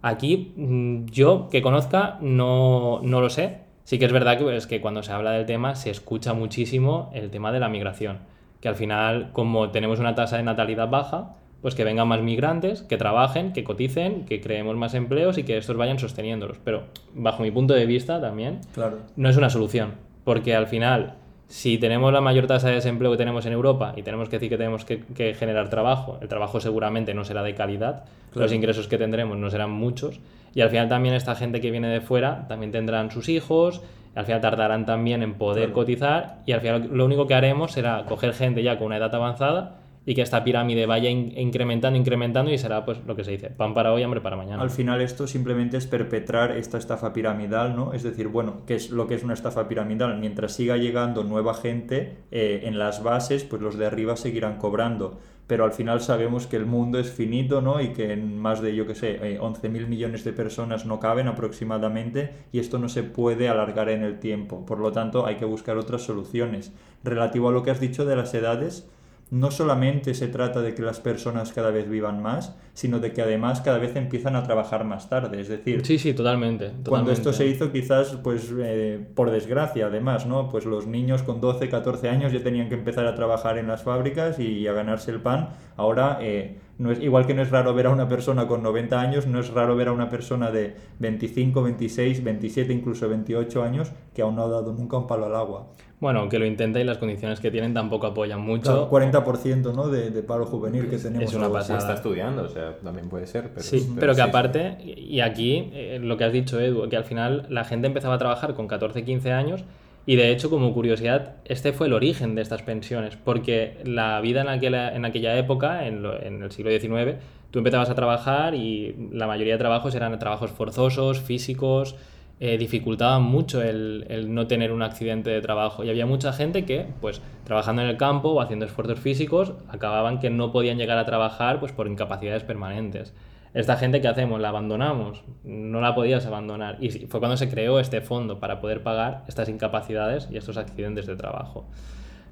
aquí 0.03 0.53
mm, 0.55 1.05
yo 1.07 1.49
que 1.49 1.63
conozca 1.63 2.19
no, 2.21 3.01
no 3.01 3.21
lo 3.21 3.29
sé. 3.31 3.61
Sí 3.85 3.97
que 3.97 4.05
es 4.05 4.11
verdad 4.11 4.37
que, 4.37 4.55
es 4.55 4.67
que 4.67 4.79
cuando 4.79 5.01
se 5.01 5.11
habla 5.11 5.31
del 5.31 5.47
tema 5.47 5.73
se 5.73 5.89
escucha 5.89 6.33
muchísimo 6.33 7.09
el 7.11 7.31
tema 7.31 7.51
de 7.51 7.59
la 7.59 7.69
migración, 7.69 8.19
que 8.61 8.67
al 8.67 8.75
final 8.75 9.31
como 9.33 9.71
tenemos 9.71 9.99
una 9.99 10.13
tasa 10.13 10.37
de 10.37 10.43
natalidad 10.43 10.89
baja, 10.89 11.33
pues 11.63 11.73
que 11.73 11.85
vengan 11.85 12.07
más 12.07 12.21
migrantes, 12.21 12.83
que 12.83 12.97
trabajen, 12.97 13.51
que 13.51 13.63
coticen, 13.63 14.25
que 14.25 14.41
creemos 14.41 14.75
más 14.75 14.93
empleos 14.93 15.39
y 15.39 15.43
que 15.43 15.57
estos 15.57 15.75
vayan 15.75 15.97
sosteniéndolos. 15.97 16.59
Pero 16.63 16.83
bajo 17.15 17.41
mi 17.41 17.49
punto 17.49 17.73
de 17.73 17.87
vista 17.87 18.21
también 18.21 18.59
claro. 18.75 18.99
no 19.15 19.27
es 19.27 19.37
una 19.37 19.49
solución 19.49 20.06
porque 20.27 20.53
al 20.53 20.67
final, 20.67 21.13
si 21.47 21.77
tenemos 21.77 22.11
la 22.11 22.19
mayor 22.19 22.47
tasa 22.47 22.67
de 22.67 22.75
desempleo 22.75 23.09
que 23.11 23.17
tenemos 23.17 23.45
en 23.45 23.53
Europa 23.53 23.93
y 23.95 24.03
tenemos 24.03 24.27
que 24.27 24.35
decir 24.35 24.49
que 24.49 24.57
tenemos 24.57 24.83
que, 24.83 25.33
generar 25.39 25.69
trabajo, 25.69 26.17
el 26.21 26.27
trabajo 26.27 26.59
seguramente 26.59 27.13
no 27.13 27.23
será 27.23 27.43
de 27.43 27.55
calidad, 27.55 28.03
los 28.33 28.51
ingresos 28.51 28.89
que 28.89 28.97
tendremos 28.97 29.37
no 29.37 29.49
serán 29.49 29.71
muchos, 29.71 30.19
y 30.53 30.59
al 30.59 30.69
final 30.69 30.89
también 30.89 31.15
esta 31.15 31.33
gente 31.35 31.61
que 31.61 31.71
viene 31.71 31.87
de 31.87 32.01
fuera 32.01 32.45
también 32.49 32.73
tendrán 32.73 33.09
sus 33.09 33.29
hijos, 33.29 33.81
al 34.15 34.25
final 34.25 34.41
tardarán 34.41 34.85
también 34.85 35.23
en 35.23 35.35
poder 35.35 35.71
cotizar, 35.71 36.39
y 36.45 36.51
al 36.51 36.59
final 36.59 36.89
lo 36.91 37.05
único 37.05 37.25
que 37.25 37.33
haremos 37.33 37.71
será 37.71 38.03
coger 38.03 38.33
gente 38.33 38.63
ya 38.63 38.77
con 38.77 38.87
una 38.87 38.97
edad 38.97 39.15
avanzada 39.15 39.77
y 40.07 40.15
que 40.15 40.21
esta 40.21 40.41
pirámide 40.41 40.85
vaya 40.85 41.09
incrementando, 41.09 41.99
incrementando 41.99 42.49
y 42.49 42.57
será 42.57 42.85
pues 42.85 42.99
lo 43.05 43.17
que 43.17 43.25
se 43.25 43.31
dice, 43.31 43.49
pan 43.49 43.73
para 43.73 43.91
hoy, 43.91 44.03
hambre 44.03 44.21
para 44.21 44.37
mañana. 44.37 44.63
Al 44.63 44.69
final 44.69 45.01
esto 45.01 45.27
simplemente 45.27 45.75
es 45.75 45.85
perpetrar 45.85 46.51
esta 46.51 46.77
estafa 46.77 47.11
piramidal, 47.11 47.75
¿no? 47.75 47.91
Es 47.91 48.03
decir, 48.03 48.29
bueno, 48.29 48.61
¿qué 48.65 48.75
es 48.75 48.89
lo 48.89 49.05
que 49.05 49.15
es 49.15 49.23
una 49.25 49.33
estafa 49.33 49.67
piramidal? 49.67 50.17
Mientras 50.17 50.53
siga 50.53 50.77
llegando 50.77 51.25
nueva 51.25 51.53
gente 51.53 52.19
eh, 52.31 52.61
en 52.63 52.79
las 52.79 53.03
bases, 53.03 53.43
pues 53.43 53.61
los 53.61 53.77
de 53.77 53.85
arriba 53.85 54.15
seguirán 54.15 54.59
cobrando. 54.59 55.19
Pero 55.45 55.65
al 55.65 55.73
final 55.73 55.99
sabemos 55.99 56.47
que 56.47 56.55
el 56.55 56.65
mundo 56.65 56.99
es 56.99 57.11
finito, 57.11 57.61
¿no? 57.61 57.81
Y 57.81 57.89
que 57.89 58.13
en 58.13 58.39
más 58.39 58.61
de, 58.61 58.73
yo 58.73 58.87
qué 58.87 58.95
sé, 58.95 59.19
eh, 59.21 59.39
11.000 59.41 59.87
millones 59.87 60.23
de 60.23 60.31
personas 60.31 60.85
no 60.85 61.01
caben 61.01 61.27
aproximadamente 61.27 62.31
y 62.53 62.59
esto 62.59 62.79
no 62.79 62.87
se 62.87 63.03
puede 63.03 63.49
alargar 63.49 63.89
en 63.89 64.03
el 64.03 64.19
tiempo. 64.19 64.65
Por 64.65 64.79
lo 64.79 64.93
tanto, 64.93 65.25
hay 65.25 65.35
que 65.35 65.45
buscar 65.45 65.75
otras 65.75 66.03
soluciones. 66.03 66.71
Relativo 67.03 67.49
a 67.49 67.51
lo 67.51 67.63
que 67.63 67.71
has 67.71 67.81
dicho 67.81 68.05
de 68.05 68.15
las 68.15 68.33
edades, 68.33 68.89
no 69.29 69.51
solamente 69.51 70.13
se 70.13 70.27
trata 70.27 70.61
de 70.61 70.73
que 70.73 70.81
las 70.81 70.99
personas 70.99 71.51
cada 71.51 71.69
vez 71.69 71.89
vivan 71.89 72.21
más, 72.21 72.55
sino 72.73 72.99
de 72.99 73.11
que 73.11 73.21
además 73.21 73.61
cada 73.61 73.77
vez 73.77 73.95
empiezan 73.95 74.35
a 74.35 74.43
trabajar 74.43 74.85
más 74.85 75.09
tarde. 75.09 75.41
Es 75.41 75.49
decir, 75.49 75.85
sí, 75.85 75.97
sí, 75.97 76.13
totalmente. 76.13 76.71
Cuando 76.87 77.11
esto 77.11 77.33
se 77.33 77.45
hizo, 77.45 77.71
quizás, 77.71 78.17
pues 78.23 78.53
eh, 78.57 79.05
por 79.15 79.31
desgracia, 79.31 79.87
además, 79.87 80.25
¿no? 80.25 80.49
Pues 80.49 80.65
los 80.65 80.87
niños 80.87 81.23
con 81.23 81.41
12, 81.41 81.69
14 81.69 82.09
años 82.09 82.31
ya 82.31 82.41
tenían 82.41 82.69
que 82.69 82.75
empezar 82.75 83.05
a 83.05 83.15
trabajar 83.15 83.57
en 83.57 83.67
las 83.67 83.83
fábricas 83.83 84.39
y 84.39 84.65
a 84.67 84.73
ganarse 84.73 85.11
el 85.11 85.21
pan. 85.21 85.49
Ahora, 85.75 86.19
eh, 86.21 86.57
no 86.79 86.91
es, 86.91 87.01
igual 87.01 87.25
que 87.25 87.33
no 87.33 87.41
es 87.41 87.49
raro 87.49 87.73
ver 87.73 87.87
a 87.87 87.89
una 87.89 88.07
persona 88.07 88.47
con 88.47 88.61
90 88.61 88.99
años, 88.99 89.27
no 89.27 89.39
es 89.39 89.49
raro 89.49 89.75
ver 89.75 89.87
a 89.87 89.91
una 89.91 90.09
persona 90.09 90.51
de 90.51 90.75
25, 90.99 91.63
26, 91.63 92.23
27, 92.23 92.73
incluso 92.73 93.09
28 93.09 93.63
años 93.63 93.91
que 94.13 94.21
aún 94.21 94.35
no 94.35 94.43
ha 94.43 94.47
dado 94.47 94.73
nunca 94.73 94.97
un 94.97 95.07
palo 95.07 95.25
al 95.25 95.35
agua. 95.35 95.67
Bueno, 95.99 96.29
que 96.29 96.37
lo 96.37 96.45
intenta 96.45 96.79
y 96.79 96.83
las 96.83 96.99
condiciones 96.99 97.39
que 97.39 97.49
tienen 97.49 97.73
tampoco 97.73 98.05
apoyan 98.05 98.39
mucho. 98.39 98.87
Claro, 98.89 99.23
40% 99.23 99.73
¿no? 99.73 99.89
de, 99.89 100.11
de, 100.11 100.21
paro 100.21 100.45
juvenil 100.45 100.87
que 100.89 100.97
tenemos. 100.97 101.29
Es 101.29 101.33
una 101.33 101.51
pasada. 101.51 101.79
Está 101.79 101.95
estudiando, 101.95 102.43
o 102.43 102.49
sea, 102.49 102.77
también 102.77 103.09
puede 103.09 103.25
ser. 103.25 103.49
Pero, 103.49 103.63
sí, 103.63 103.95
pero, 103.99 104.13
que 104.13 104.21
aparte, 104.21 104.77
y 104.83 105.21
aquí 105.21 105.71
eh, 105.73 105.97
lo 105.99 106.15
que 106.17 106.25
has 106.25 106.31
dicho, 106.31 106.59
Edu, 106.59 106.87
que 106.87 106.97
al 106.97 107.05
final 107.05 107.47
la 107.49 107.63
gente 107.63 107.87
empezaba 107.87 108.13
a 108.13 108.17
trabajar 108.19 108.53
con 108.53 108.67
14, 108.67 109.03
15 109.03 109.31
años 109.31 109.63
y 110.09 110.15
de 110.15 110.31
hecho, 110.31 110.49
como 110.49 110.73
curiosidad, 110.73 111.35
este 111.43 111.73
fue 111.73 111.87
el 111.87 111.93
origen 111.93 112.33
de 112.33 112.41
estas 112.41 112.63
pensiones, 112.63 113.17
porque 113.17 113.77
la 113.83 114.21
vida 114.21 114.39
en 114.39 114.47
aquella, 114.47 114.95
en 114.95 115.03
aquella 115.03 115.37
época, 115.37 115.85
en, 115.85 116.05
el 116.05 116.49
siglo 116.49 116.71
XIX, 116.71 117.21
tú 117.51 117.59
empezabas 117.59 117.89
a 117.89 117.95
trabajar 117.95 118.55
y 118.55 118.95
la 119.11 119.27
mayoría 119.27 119.55
de 119.55 119.59
trabajos 119.59 119.95
eran 119.95 120.17
trabajos 120.17 120.51
forzosos, 120.51 121.19
físicos, 121.19 121.97
eh, 122.39 122.57
dificultaba 122.57 123.19
mucho 123.19 123.61
el, 123.61 124.05
el, 124.07 124.33
no 124.33 124.47
tener 124.47 124.71
un 124.71 124.81
accidente 124.81 125.29
de 125.29 125.41
trabajo. 125.41 125.83
Y 125.83 125.89
había 125.89 126.05
mucha 126.05 126.31
gente 126.31 126.63
que, 126.63 126.85
pues, 127.01 127.21
trabajando 127.43 127.81
en 127.81 127.89
el 127.89 127.97
campo 127.97 128.29
o 128.29 128.39
haciendo 128.39 128.65
esfuerzos 128.65 129.01
físicos, 129.01 129.55
acababan 129.67 130.19
que 130.19 130.29
no 130.29 130.53
podían 130.53 130.77
llegar 130.77 130.97
a 130.99 131.05
trabajar 131.05 131.59
pues, 131.59 131.73
por 131.73 131.85
incapacidades 131.85 132.43
permanentes. 132.45 133.13
Esta 133.53 133.77
gente 133.77 134.01
que 134.01 134.07
hacemos, 134.07 134.39
la 134.39 134.49
abandonamos, 134.49 135.23
no 135.43 135.81
la 135.81 135.95
podías 135.95 136.25
abandonar. 136.25 136.77
Y 136.79 136.89
fue 137.07 137.19
cuando 137.19 137.37
se 137.37 137.49
creó 137.49 137.79
este 137.79 138.01
fondo 138.01 138.39
para 138.39 138.59
poder 138.59 138.83
pagar 138.83 139.23
estas 139.27 139.49
incapacidades 139.49 140.27
y 140.31 140.37
estos 140.37 140.57
accidentes 140.57 141.05
de 141.07 141.15
trabajo. 141.15 141.65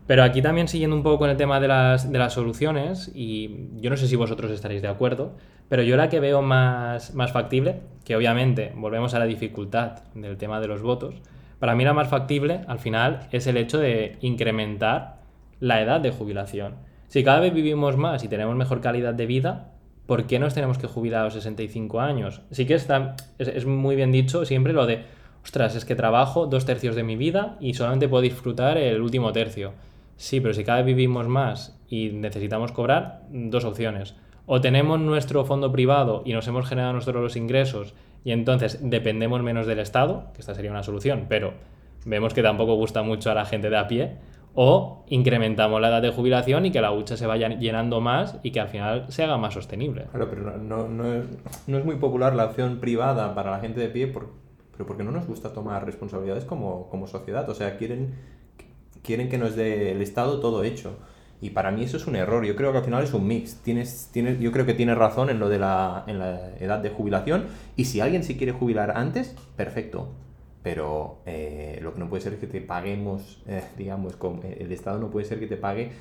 Pero 0.07 0.23
aquí 0.23 0.41
también 0.41 0.67
siguiendo 0.67 0.95
un 0.95 1.01
poco 1.01 1.19
con 1.19 1.29
el 1.31 1.37
tema 1.37 1.59
de 1.59 1.67
las, 1.67 2.11
de 2.11 2.19
las 2.19 2.33
soluciones, 2.33 3.11
y 3.15 3.69
yo 3.77 3.89
no 3.89 3.97
sé 3.97 4.07
si 4.07 4.15
vosotros 4.15 4.51
estaréis 4.51 4.83
de 4.83 4.87
acuerdo, 4.87 5.31
pero 5.67 5.81
yo 5.81 5.97
la 5.97 6.09
que 6.09 6.19
veo 6.19 6.43
más, 6.43 7.15
más 7.15 7.31
factible, 7.31 7.81
que 8.03 8.15
obviamente 8.15 8.71
volvemos 8.75 9.15
a 9.15 9.19
la 9.19 9.25
dificultad 9.25 10.03
del 10.13 10.37
tema 10.37 10.59
de 10.59 10.67
los 10.67 10.83
votos, 10.83 11.15
para 11.59 11.73
mí 11.73 11.83
la 11.83 11.93
más 11.93 12.09
factible 12.09 12.61
al 12.67 12.77
final 12.77 13.27
es 13.31 13.47
el 13.47 13.57
hecho 13.57 13.79
de 13.79 14.17
incrementar 14.21 15.21
la 15.59 15.81
edad 15.81 16.01
de 16.01 16.11
jubilación. 16.11 16.75
Si 17.07 17.23
cada 17.23 17.39
vez 17.39 17.53
vivimos 17.53 17.97
más 17.97 18.23
y 18.23 18.27
tenemos 18.27 18.55
mejor 18.55 18.81
calidad 18.81 19.13
de 19.13 19.25
vida, 19.25 19.71
¿por 20.05 20.27
qué 20.27 20.39
nos 20.39 20.53
tenemos 20.53 20.77
que 20.77 20.87
jubilar 20.87 21.21
a 21.21 21.25
los 21.25 21.33
65 21.33 21.99
años? 21.99 22.41
Sí 22.51 22.65
que 22.65 22.75
está, 22.75 23.15
es, 23.37 23.47
es 23.47 23.65
muy 23.65 23.95
bien 23.95 24.11
dicho 24.11 24.45
siempre 24.45 24.73
lo 24.73 24.85
de, 24.85 25.03
ostras, 25.43 25.75
es 25.75 25.85
que 25.85 25.95
trabajo 25.95 26.47
dos 26.47 26.65
tercios 26.65 26.95
de 26.95 27.03
mi 27.03 27.15
vida 27.15 27.57
y 27.59 27.73
solamente 27.73 28.07
puedo 28.07 28.21
disfrutar 28.21 28.77
el 28.77 29.01
último 29.01 29.31
tercio. 29.31 29.73
Sí, 30.17 30.39
pero 30.39 30.53
si 30.53 30.63
cada 30.63 30.79
vez 30.79 30.87
vivimos 30.87 31.27
más 31.27 31.79
y 31.89 32.09
necesitamos 32.09 32.71
cobrar, 32.71 33.21
dos 33.29 33.65
opciones. 33.65 34.15
O 34.45 34.61
tenemos 34.61 34.99
nuestro 34.99 35.43
fondo 35.43 35.71
privado 35.71 36.21
y 36.25 36.33
nos 36.33 36.47
hemos 36.47 36.67
generado 36.67 36.93
nosotros 36.93 37.23
los 37.23 37.35
ingresos 37.35 37.93
y 38.23 38.31
entonces 38.31 38.79
dependemos 38.81 39.41
menos 39.43 39.67
del 39.67 39.79
Estado, 39.79 40.31
que 40.33 40.41
esta 40.41 40.55
sería 40.55 40.71
una 40.71 40.83
solución, 40.83 41.25
pero 41.29 41.53
vemos 42.05 42.33
que 42.33 42.43
tampoco 42.43 42.75
gusta 42.75 43.03
mucho 43.03 43.31
a 43.31 43.35
la 43.35 43.45
gente 43.45 43.69
de 43.69 43.77
a 43.77 43.87
pie, 43.87 44.17
o 44.55 45.03
incrementamos 45.09 45.79
la 45.81 45.89
edad 45.89 46.01
de 46.01 46.11
jubilación 46.11 46.65
y 46.65 46.71
que 46.71 46.81
la 46.81 46.91
hucha 46.91 47.17
se 47.17 47.27
vaya 47.27 47.49
llenando 47.49 48.01
más 48.01 48.37
y 48.41 48.51
que 48.51 48.61
al 48.61 48.69
final 48.69 49.05
se 49.09 49.23
haga 49.23 49.37
más 49.37 49.53
sostenible. 49.53 50.05
Claro, 50.11 50.29
pero 50.29 50.57
no, 50.57 50.87
no, 50.87 51.13
es, 51.13 51.25
no 51.67 51.77
es 51.77 51.85
muy 51.85 51.97
popular 51.97 52.33
la 52.35 52.45
opción 52.45 52.79
privada 52.79 53.35
para 53.35 53.51
la 53.51 53.59
gente 53.59 53.81
de 53.81 53.89
pie 53.89 54.07
por, 54.07 54.29
pero 54.71 54.85
porque 54.85 55.03
no 55.03 55.11
nos 55.11 55.27
gusta 55.27 55.53
tomar 55.53 55.85
responsabilidades 55.85 56.45
como, 56.45 56.89
como 56.89 57.07
sociedad. 57.07 57.49
O 57.49 57.53
sea, 57.53 57.77
quieren, 57.77 58.15
quieren 59.03 59.29
que 59.29 59.37
nos 59.37 59.55
dé 59.55 59.91
el 59.91 60.01
Estado 60.01 60.39
todo 60.39 60.63
hecho. 60.63 60.97
Y 61.41 61.49
para 61.49 61.71
mí 61.71 61.83
eso 61.83 61.97
es 61.97 62.07
un 62.07 62.15
error. 62.15 62.45
Yo 62.45 62.55
creo 62.55 62.71
que 62.71 62.79
al 62.79 62.83
final 62.83 63.03
es 63.03 63.13
un 63.13 63.27
mix. 63.27 63.61
Tienes, 63.61 64.09
tienes, 64.11 64.39
yo 64.39 64.51
creo 64.51 64.65
que 64.65 64.73
tienes 64.73 64.97
razón 64.97 65.29
en 65.29 65.39
lo 65.39 65.49
de 65.49 65.59
la, 65.59 66.03
en 66.07 66.19
la 66.19 66.55
edad 66.59 66.79
de 66.79 66.89
jubilación. 66.89 67.45
Y 67.75 67.85
si 67.85 67.99
alguien 67.99 68.23
se 68.23 68.37
quiere 68.37 68.53
jubilar 68.53 68.93
antes, 68.95 69.35
perfecto. 69.55 70.09
Pero 70.65 71.19
eh, 71.27 71.77
lo 71.83 71.93
que 71.93 71.99
no 71.99 72.09
puede 72.09 72.23
ser 72.23 72.33
es 72.33 72.39
que 72.39 72.47
te 72.47 72.59
paguemos, 72.59 73.43
eh, 73.45 73.63
digamos, 73.77 74.17
eh, 74.43 74.57
el 74.61 74.71
Estado 74.71 74.97
no 74.97 75.11
puede 75.11 75.27
ser 75.27 75.39
que 75.39 75.45
te 75.45 75.57
pague 75.57 75.91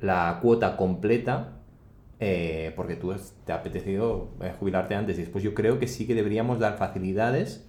la 0.00 0.38
cuota 0.40 0.78
completa 0.78 1.60
porque 2.74 2.96
tú 2.96 3.12
te 3.44 3.52
ha 3.52 3.56
apetecido 3.56 4.30
jubilarte 4.58 4.94
antes. 4.94 5.18
Y 5.18 5.20
después 5.20 5.44
yo 5.44 5.52
creo 5.52 5.78
que 5.78 5.86
sí 5.86 6.06
que 6.06 6.14
deberíamos 6.14 6.58
dar 6.58 6.78
facilidades 6.78 7.68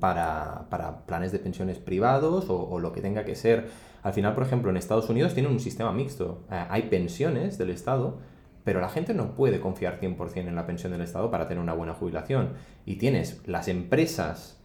para, 0.00 0.64
para, 0.70 1.04
planes 1.04 1.30
de 1.30 1.38
pensiones 1.38 1.78
privados 1.78 2.48
o, 2.48 2.66
o, 2.66 2.80
lo 2.80 2.92
que 2.92 3.02
tenga 3.02 3.26
que 3.26 3.34
ser. 3.34 3.68
Al 4.02 4.14
final, 4.14 4.32
por 4.32 4.44
ejemplo, 4.44 4.70
en 4.70 4.78
Estados 4.78 5.10
Unidos 5.10 5.34
tienen 5.34 5.52
un 5.52 5.60
sistema 5.60 5.92
mixto. 5.92 6.44
Hay 6.48 6.84
pensiones 6.84 7.58
del 7.58 7.68
Estado, 7.68 8.18
pero 8.64 8.80
la 8.80 8.88
gente 8.88 9.12
no 9.12 9.34
puede 9.34 9.60
confiar 9.60 10.00
100% 10.00 10.48
en 10.48 10.54
la 10.54 10.64
pensión 10.64 10.92
del 10.92 11.02
Estado 11.02 11.30
para 11.30 11.48
tener 11.48 11.62
una 11.62 11.74
buena 11.74 11.92
jubilación. 11.92 12.54
Y 12.86 12.96
tienes 12.96 13.42
las 13.46 13.68
empresas 13.68 14.57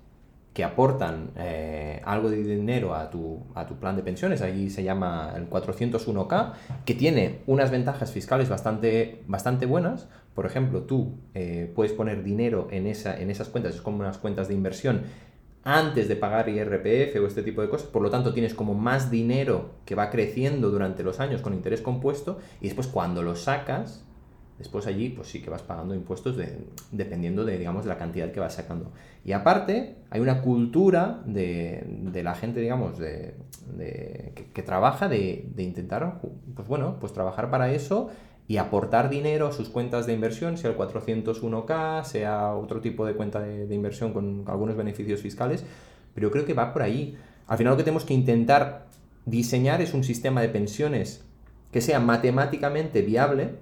que 0.54 0.64
aportan 0.64 1.32
eh, 1.36 2.02
algo 2.06 2.30
de 2.30 2.44
dinero 2.44 2.94
a 2.94 3.10
tu, 3.10 3.40
a 3.56 3.66
tu 3.66 3.76
plan 3.76 3.96
de 3.96 4.04
pensiones, 4.04 4.42
allí 4.42 4.70
se 4.70 4.84
llama 4.84 5.34
el 5.36 5.50
401k, 5.50 6.54
que 6.86 6.94
tiene 6.94 7.40
unas 7.48 7.72
ventajas 7.72 8.12
fiscales 8.12 8.50
bastante, 8.50 9.24
bastante 9.28 9.66
buenas. 9.66 10.08
Por 10.36 10.46
ejemplo, 10.46 10.82
tú 10.82 11.18
eh, 11.34 11.72
puedes 11.76 11.94
poner 11.94 12.24
dinero 12.24 12.68
en, 12.72 12.88
esa, 12.88 13.20
en 13.20 13.32
esas 13.32 13.50
cuentas, 13.50 13.76
es 13.76 13.82
como 13.82 14.00
unas 14.00 14.18
cuentas 14.20 14.48
de 14.48 14.54
inversión, 14.54 15.04
antes 15.64 16.08
de 16.08 16.16
pagar 16.16 16.50
IRPF 16.50 17.16
o 17.22 17.26
este 17.26 17.42
tipo 17.42 17.62
de 17.62 17.70
cosas, 17.70 17.88
por 17.88 18.02
lo 18.02 18.10
tanto 18.10 18.34
tienes 18.34 18.54
como 18.54 18.74
más 18.74 19.10
dinero 19.10 19.72
que 19.86 19.96
va 19.96 20.10
creciendo 20.10 20.70
durante 20.70 21.04
los 21.04 21.20
años 21.20 21.42
con 21.42 21.54
interés 21.54 21.82
compuesto 21.82 22.40
y 22.60 22.66
después 22.66 22.88
cuando 22.88 23.24
lo 23.24 23.36
sacas, 23.36 24.04
después 24.64 24.88
allí 24.88 25.10
pues 25.10 25.28
sí 25.28 25.42
que 25.42 25.50
vas 25.50 25.62
pagando 25.62 25.94
impuestos 25.94 26.38
dependiendo 26.92 27.44
de, 27.44 27.58
digamos, 27.58 27.84
de 27.84 27.90
la 27.90 27.98
cantidad 27.98 28.32
que 28.32 28.40
vas 28.40 28.54
sacando. 28.54 28.92
Y 29.26 29.34
aparte, 29.34 29.98
hay 30.10 30.22
una 30.22 30.42
cultura 30.42 31.22
de, 31.26 31.84
de 31.86 32.24
la 32.24 32.34
gente, 32.34 32.62
digamos, 32.62 32.98
de, 32.98 33.36
que, 34.54 34.64
trabaja 34.64 35.10
de, 35.10 35.52
intentar, 35.58 36.22
pues 36.56 36.68
bueno, 36.68 36.98
pues 37.00 37.12
trabajar 37.12 37.52
para 37.52 37.74
eso 37.74 38.10
y 38.48 38.56
aportar 38.56 39.10
dinero 39.10 39.48
a 39.48 39.52
sus 39.52 39.68
cuentas 39.68 40.08
de 40.08 40.14
inversión, 40.14 40.58
sea 40.58 40.72
el 40.72 40.78
401k, 40.78 42.04
sea 42.06 42.56
otro 42.56 42.80
tipo 42.80 43.06
de 43.06 43.16
cuenta 43.16 43.42
de, 43.42 43.76
inversión 43.76 44.14
con 44.14 44.46
algunos 44.48 44.78
beneficios 44.78 45.22
fiscales, 45.22 45.66
pero 46.16 46.32
creo 46.32 46.46
que 46.46 46.54
va 46.54 46.72
por 46.72 46.84
ahí. 46.84 47.18
Al 47.48 47.58
final 47.58 47.72
lo 47.72 47.78
que 47.78 47.84
tenemos 47.84 48.06
que 48.06 48.14
intentar 48.14 48.88
diseñar 49.26 49.82
es 49.82 49.94
un 49.94 50.06
sistema 50.06 50.42
de 50.42 50.48
pensiones 50.48 51.26
que 51.74 51.82
sea 51.82 52.00
matemáticamente 52.00 53.02
viable, 53.02 53.56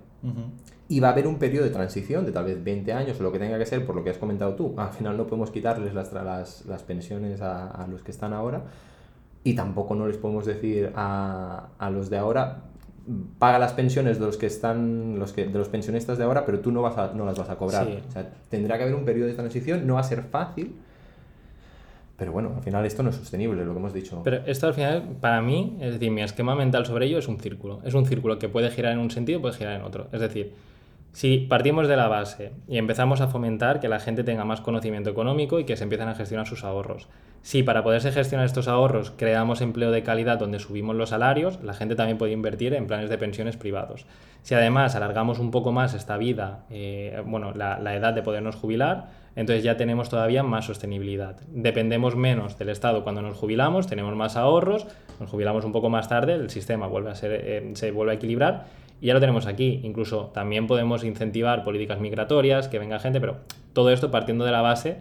y 0.92 1.00
va 1.00 1.08
a 1.08 1.12
haber 1.12 1.26
un 1.26 1.38
periodo 1.38 1.64
de 1.64 1.70
transición 1.70 2.26
de 2.26 2.34
tal 2.34 2.44
vez 2.44 2.62
20 2.62 2.92
años 2.92 3.18
o 3.18 3.24
lo 3.24 3.32
que 3.32 3.40
tenga 3.40 3.58
que 3.58 3.66
ser, 3.66 3.86
por 3.86 3.96
lo 3.96 4.04
que 4.04 4.10
has 4.10 4.18
comentado 4.18 4.56
tú. 4.56 4.74
Al 4.76 4.90
final 4.90 5.16
no 5.16 5.26
podemos 5.26 5.50
quitarles 5.50 5.94
las, 5.94 6.12
las, 6.12 6.66
las 6.66 6.84
pensiones 6.84 7.42
a, 7.42 7.70
a, 7.70 7.88
los 7.88 8.04
que 8.04 8.12
están 8.12 8.34
ahora 8.34 8.64
y 9.42 9.56
tampoco 9.56 9.96
no 9.96 10.06
les 10.06 10.18
podemos 10.18 10.46
decir 10.46 10.92
a, 10.94 11.70
a, 11.80 11.90
los 11.90 12.10
de 12.10 12.18
ahora 12.18 12.64
paga 13.40 13.58
las 13.58 13.72
pensiones 13.72 14.20
de 14.20 14.26
los 14.26 14.36
que 14.36 14.48
están 14.48 15.18
los 15.18 15.32
que 15.32 15.46
de 15.46 15.58
los 15.58 15.70
pensionistas 15.70 16.18
de 16.18 16.26
ahora 16.26 16.46
pero 16.46 16.60
tú 16.60 16.74
no 16.74 16.82
vas 16.82 16.98
a, 16.98 17.14
no 17.14 17.26
las 17.26 17.38
vas 17.38 17.50
a 17.50 17.56
cobrar 17.56 17.88
o 17.88 18.12
sea, 18.12 18.30
tendrá 18.50 18.78
que 18.78 18.84
haber 18.84 18.94
un 18.94 19.06
periodo 19.06 19.28
de 19.28 19.34
transición 19.34 19.88
no 19.88 19.96
va 19.96 20.02
a 20.02 20.04
ser 20.04 20.22
fácil 20.22 20.76
pero 22.18 22.34
bueno, 22.34 22.54
al 22.56 22.62
final 22.62 22.86
esto 22.86 23.02
no 23.02 23.10
es 23.10 23.16
sostenible, 23.16 23.66
lo 23.66 23.74
que 23.74 23.80
hemos 23.80 23.94
dicho. 23.94 24.22
Pero 24.24 24.44
esto 24.46 24.68
al 24.68 24.76
final, 24.76 25.18
para 25.20 25.42
mí, 25.42 25.78
es 25.82 25.94
decir, 25.94 26.12
mi 26.12 26.22
esquema 26.22 26.54
mental 26.54 26.86
sobre 26.86 27.08
ello 27.08 27.18
es 27.18 27.28
un 27.28 27.40
círculo. 27.40 27.80
Es 27.84 27.96
un 27.96 28.06
círculo 28.06 28.38
que 28.38 28.48
puede 28.48 28.70
girar 28.70 28.92
en 28.92 29.00
un 29.00 29.10
sentido, 29.10 29.42
puede 29.42 29.56
girar 29.56 29.74
en 29.74 29.82
otro. 29.82 30.08
Es 30.12 30.22
decir, 30.22 30.54
si 31.14 31.40
partimos 31.40 31.88
de 31.90 31.98
la 31.98 32.08
base 32.08 32.54
y 32.68 32.78
empezamos 32.78 33.20
a 33.20 33.28
fomentar 33.28 33.80
que 33.80 33.90
la 33.90 34.00
gente 34.00 34.24
tenga 34.24 34.46
más 34.46 34.62
conocimiento 34.62 35.10
económico 35.10 35.60
y 35.60 35.66
que 35.66 35.76
se 35.76 35.84
empiecen 35.84 36.08
a 36.08 36.16
gestionar 36.16 36.48
sus 36.48 36.64
ahorros. 36.64 37.10
Si 37.42 37.64
para 37.64 37.84
poderse 37.84 38.12
gestionar 38.12 38.46
estos 38.46 38.68
ahorros 38.68 39.12
creamos 39.18 39.62
empleo 39.62 39.92
de 39.92 40.04
calidad 40.04 40.38
donde 40.38 40.60
subimos 40.60 40.96
los 40.96 41.10
salarios, 41.10 41.62
la 41.64 41.74
gente 41.74 41.96
también 41.96 42.18
puede 42.18 42.32
invertir 42.32 42.74
en 42.74 42.88
planes 42.88 43.10
de 43.10 43.18
pensiones 43.18 43.58
privados. 43.58 44.06
Si 44.44 44.54
además 44.54 44.96
alargamos 44.96 45.40
un 45.40 45.52
poco 45.52 45.72
más 45.72 45.94
esta 45.94 46.18
vida, 46.18 46.66
eh, 46.70 47.22
bueno, 47.26 47.52
la, 47.54 47.96
edad 47.96 48.14
de 48.14 48.22
podernos 48.22 48.56
jubilar, 48.56 49.10
entonces 49.36 49.64
ya 49.64 49.76
tenemos 49.76 50.10
todavía 50.10 50.44
más 50.44 50.66
sostenibilidad. 50.66 51.36
Dependemos 51.48 52.16
menos 52.16 52.58
del 52.58 52.70
Estado 52.70 53.04
cuando 53.04 53.22
nos 53.22 53.38
jubilamos, 53.38 53.88
tenemos 53.88 54.16
más 54.16 54.38
ahorros, 54.38 54.88
nos 55.20 55.30
jubilamos 55.30 55.66
un 55.66 55.72
poco 55.72 55.90
más 55.90 56.08
tarde, 56.08 56.36
el 56.36 56.50
sistema 56.50 56.88
vuelve 56.88 57.12
a 57.12 57.16
ser, 57.16 57.32
eh, 57.34 57.72
se 57.74 57.92
vuelve 57.92 58.14
a 58.14 58.16
equilibrar 58.16 58.66
y 59.02 59.08
ya 59.08 59.14
lo 59.14 59.20
tenemos 59.20 59.48
aquí. 59.48 59.82
Incluso 59.84 60.28
también 60.34 60.68
podemos 60.68 61.04
incentivar 61.04 61.64
políticas 61.64 62.00
migratorias, 62.00 62.68
que 62.68 62.80
venga 62.80 63.00
gente, 63.00 63.20
pero 63.20 63.38
todo 63.74 63.90
esto 63.90 64.12
partiendo 64.12 64.46
de 64.46 64.52
la 64.52 64.62
base 64.62 65.00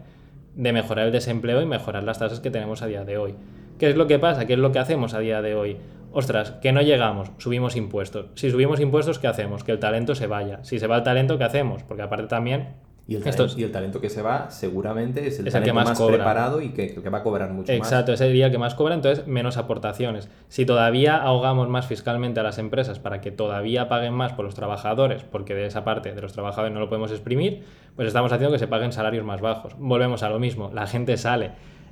de 0.56 0.72
mejorar 0.72 1.06
el 1.06 1.12
desempleo 1.12 1.62
y 1.62 1.66
mejorar 1.66 2.02
las 2.02 2.18
tasas 2.18 2.40
que 2.40 2.50
tenemos 2.50 2.82
a 2.82 2.86
día 2.86 3.04
de 3.04 3.18
hoy. 3.18 3.34
¿Qué 3.78 3.90
es 3.90 3.96
lo 3.96 4.06
que 4.06 4.18
pasa? 4.18 4.46
¿Qué 4.46 4.54
es 4.54 4.58
lo 4.58 4.72
que 4.72 4.78
hacemos 4.78 5.14
a 5.14 5.20
día 5.20 5.42
de 5.42 5.54
hoy? 5.54 5.76
Ostras, 6.12 6.52
que 6.62 6.72
no 6.72 6.82
llegamos, 6.82 7.30
subimos 7.38 7.76
impuestos. 7.76 8.26
Si 8.34 8.50
subimos 8.50 8.80
impuestos, 8.80 9.18
¿qué 9.18 9.28
hacemos? 9.28 9.62
Que 9.62 9.72
el 9.72 9.78
talento 9.78 10.14
se 10.14 10.26
vaya. 10.26 10.58
Si 10.64 10.78
se 10.78 10.86
va 10.86 10.96
el 10.96 11.02
talento, 11.02 11.38
¿qué 11.38 11.44
hacemos? 11.44 11.84
Porque 11.84 12.02
aparte 12.02 12.26
también 12.26 12.70
y 13.10 13.16
el, 13.16 13.24
talento, 13.24 13.58
y 13.58 13.64
el, 13.64 13.72
talento, 13.72 14.00
que 14.00 14.08
se 14.08 14.22
va 14.22 14.52
seguramente 14.52 15.26
es 15.26 15.40
el, 15.40 15.46
talento 15.46 15.66
que 15.66 15.72
más, 15.72 16.00
preparado 16.00 16.62
y 16.62 16.68
que, 16.68 16.94
que, 16.94 17.10
va 17.10 17.18
a 17.18 17.22
cobrar 17.24 17.50
mucho 17.50 17.72
Exacto, 17.72 17.80
más. 17.80 17.88
Exacto, 17.88 18.12
ese 18.12 18.24
sería 18.26 18.46
el 18.46 18.52
que 18.52 18.58
más 18.58 18.76
cobra, 18.76 18.94
entonces 18.94 19.26
menos 19.26 19.56
aportaciones. 19.56 20.28
Si 20.46 20.64
todavía 20.64 21.16
ahogamos 21.16 21.68
más 21.68 21.88
fiscalmente 21.88 22.38
a 22.38 22.44
las 22.44 22.58
empresas 22.58 23.00
para 23.00 23.20
que 23.20 23.32
todavía 23.32 23.88
paguen 23.88 24.14
más 24.14 24.34
por 24.34 24.44
los 24.44 24.54
trabajadores, 24.54 25.24
porque 25.24 25.56
de 25.56 25.66
esa 25.66 25.82
parte 25.82 26.12
de 26.12 26.22
los 26.22 26.32
trabajadores 26.32 26.72
no 26.72 26.78
lo 26.78 26.88
podemos 26.88 27.10
exprimir, 27.10 27.64
pues 27.96 28.06
estamos 28.06 28.30
haciendo 28.30 28.52
que 28.52 28.60
se 28.60 28.68
paguen 28.68 28.92
salarios 28.92 29.24
más 29.24 29.40
bajos. 29.40 29.74
Volvemos 29.76 30.22
a 30.22 30.28
lo 30.28 30.38
mismo, 30.38 30.70
la 30.72 30.86
gente 30.86 31.16
sale. 31.16 31.50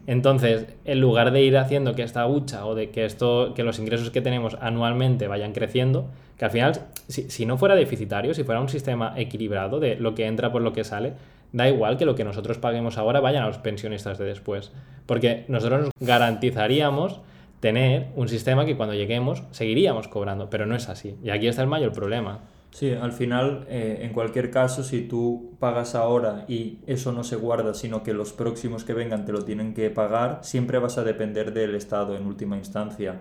Entonces, 0.08 0.64
en 0.86 1.02
lugar 1.02 1.32
de 1.32 1.42
ir 1.42 1.58
haciendo 1.58 1.94
que 1.94 2.02
esta 2.02 2.26
hucha 2.26 2.64
o 2.64 2.74
de 2.74 2.88
que, 2.88 3.04
esto, 3.04 3.52
que 3.54 3.62
los 3.62 3.78
ingresos 3.78 4.08
que 4.10 4.22
tenemos 4.22 4.56
anualmente 4.58 5.28
vayan 5.28 5.52
creciendo, 5.52 6.08
que 6.38 6.46
al 6.46 6.50
final, 6.50 6.72
si, 7.08 7.44
no 7.44 7.58
fuera 7.58 7.74
deficitario, 7.74 8.32
si 8.32 8.42
fuera 8.42 8.62
un 8.62 8.70
sistema 8.70 9.12
equilibrado 9.18 9.80
de 9.80 9.96
lo 9.96 10.14
que 10.14 10.24
entra 10.24 10.50
por 10.50 10.62
lo 10.62 10.72
que 10.72 10.82
sale, 10.82 11.12
da 11.52 11.68
igual 11.68 11.98
que 11.98 12.06
lo 12.06 12.14
que 12.14 12.24
nosotros 12.24 12.56
paguemos 12.56 12.96
ahora 12.96 13.20
vayan 13.20 13.42
a 13.42 13.48
los 13.48 13.58
pensionistas 13.58 14.16
de 14.16 14.24
después. 14.24 14.72
Porque 15.04 15.44
nosotros 15.48 15.82
nos 15.82 15.90
garantizaríamos 16.00 17.20
tener 17.60 18.06
un 18.16 18.30
sistema 18.30 18.64
que 18.64 18.78
cuando 18.78 18.94
lleguemos 18.94 19.42
seguiríamos 19.50 20.08
cobrando, 20.08 20.48
pero 20.48 20.64
no 20.64 20.74
es 20.74 20.88
así. 20.88 21.16
Y 21.22 21.28
aquí 21.28 21.48
está 21.48 21.60
el 21.60 21.68
mayor 21.68 21.92
problema. 21.92 22.40
Sí, 22.70 22.92
al 22.92 23.12
final, 23.12 23.66
eh, 23.68 24.00
en 24.02 24.12
cualquier 24.12 24.50
caso, 24.50 24.84
si 24.84 25.02
tú 25.02 25.56
pagas 25.58 25.94
ahora 25.94 26.44
y 26.48 26.78
eso 26.86 27.12
no 27.12 27.24
se 27.24 27.36
guarda, 27.36 27.74
sino 27.74 28.02
que 28.02 28.12
los 28.12 28.32
próximos 28.32 28.84
que 28.84 28.94
vengan 28.94 29.24
te 29.24 29.32
lo 29.32 29.44
tienen 29.44 29.74
que 29.74 29.90
pagar, 29.90 30.40
siempre 30.42 30.78
vas 30.78 30.98
a 30.98 31.04
depender 31.04 31.52
del 31.52 31.74
Estado 31.74 32.16
en 32.16 32.26
última 32.26 32.56
instancia 32.56 33.20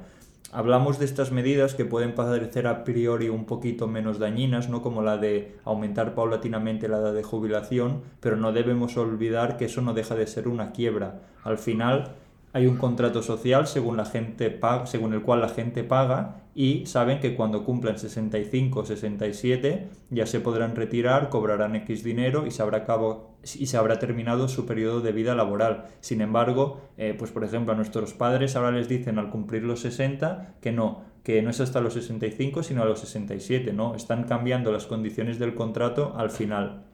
hablamos 0.51 0.97
de 0.99 1.05
estas 1.05 1.31
medidas 1.31 1.75
que 1.75 1.85
pueden 1.85 2.15
parecer 2.15 2.67
a 2.67 2.83
priori 2.83 3.29
un 3.29 3.45
poquito 3.45 3.87
menos 3.87 4.19
dañinas, 4.19 4.69
¿no? 4.69 4.81
como 4.81 5.01
la 5.01 5.17
de 5.17 5.57
aumentar 5.65 6.15
paulatinamente 6.15 6.87
la 6.87 6.97
edad 6.97 7.13
de 7.13 7.23
jubilación, 7.23 8.01
pero 8.19 8.37
no 8.37 8.51
debemos 8.53 8.97
olvidar 8.97 9.57
que 9.57 9.65
eso 9.65 9.81
no 9.81 9.93
deja 9.93 10.15
de 10.15 10.27
ser 10.27 10.47
una 10.47 10.71
quiebra. 10.71 11.19
Al 11.43 11.57
final 11.57 12.15
hay 12.53 12.65
un 12.65 12.77
contrato 12.77 13.21
social 13.21 13.67
según, 13.67 13.97
la 13.97 14.05
gente 14.05 14.49
paga, 14.49 14.85
según 14.85 15.13
el 15.13 15.21
cual 15.21 15.41
la 15.41 15.49
gente 15.49 15.83
paga 15.83 16.43
y 16.55 16.87
saben 16.87 17.19
que 17.19 17.35
cuando 17.35 17.63
cumplan 17.63 17.99
65 17.99 18.79
o 18.79 18.85
67 18.85 19.89
ya 20.09 20.25
se 20.25 20.39
podrán 20.39 20.75
retirar, 20.75 21.29
cobrarán 21.29 21.75
X 21.75 22.03
dinero 22.03 22.47
y 22.47 22.51
se 22.51 22.63
habrá, 22.63 22.83
cabo, 22.83 23.37
y 23.43 23.67
se 23.67 23.77
habrá 23.77 23.99
terminado 23.99 24.47
su 24.47 24.65
periodo 24.65 25.01
de 25.01 25.11
vida 25.11 25.35
laboral. 25.35 25.85
Sin 25.99 26.19
embargo, 26.21 26.81
eh, 26.97 27.15
pues 27.17 27.31
por 27.31 27.43
ejemplo 27.43 27.73
a 27.73 27.75
nuestros 27.75 28.13
padres 28.13 28.55
ahora 28.55 28.71
les 28.71 28.89
dicen 28.89 29.19
al 29.19 29.29
cumplir 29.29 29.63
los 29.63 29.81
60 29.81 30.55
que 30.59 30.71
no, 30.71 31.03
que 31.23 31.43
no 31.43 31.51
es 31.51 31.59
hasta 31.59 31.79
los 31.79 31.93
65 31.93 32.63
sino 32.63 32.81
a 32.81 32.85
los 32.85 33.01
67, 33.01 33.71
¿no? 33.73 33.93
Están 33.93 34.23
cambiando 34.23 34.71
las 34.71 34.87
condiciones 34.87 35.37
del 35.37 35.53
contrato 35.53 36.15
al 36.17 36.31
final. 36.31 36.86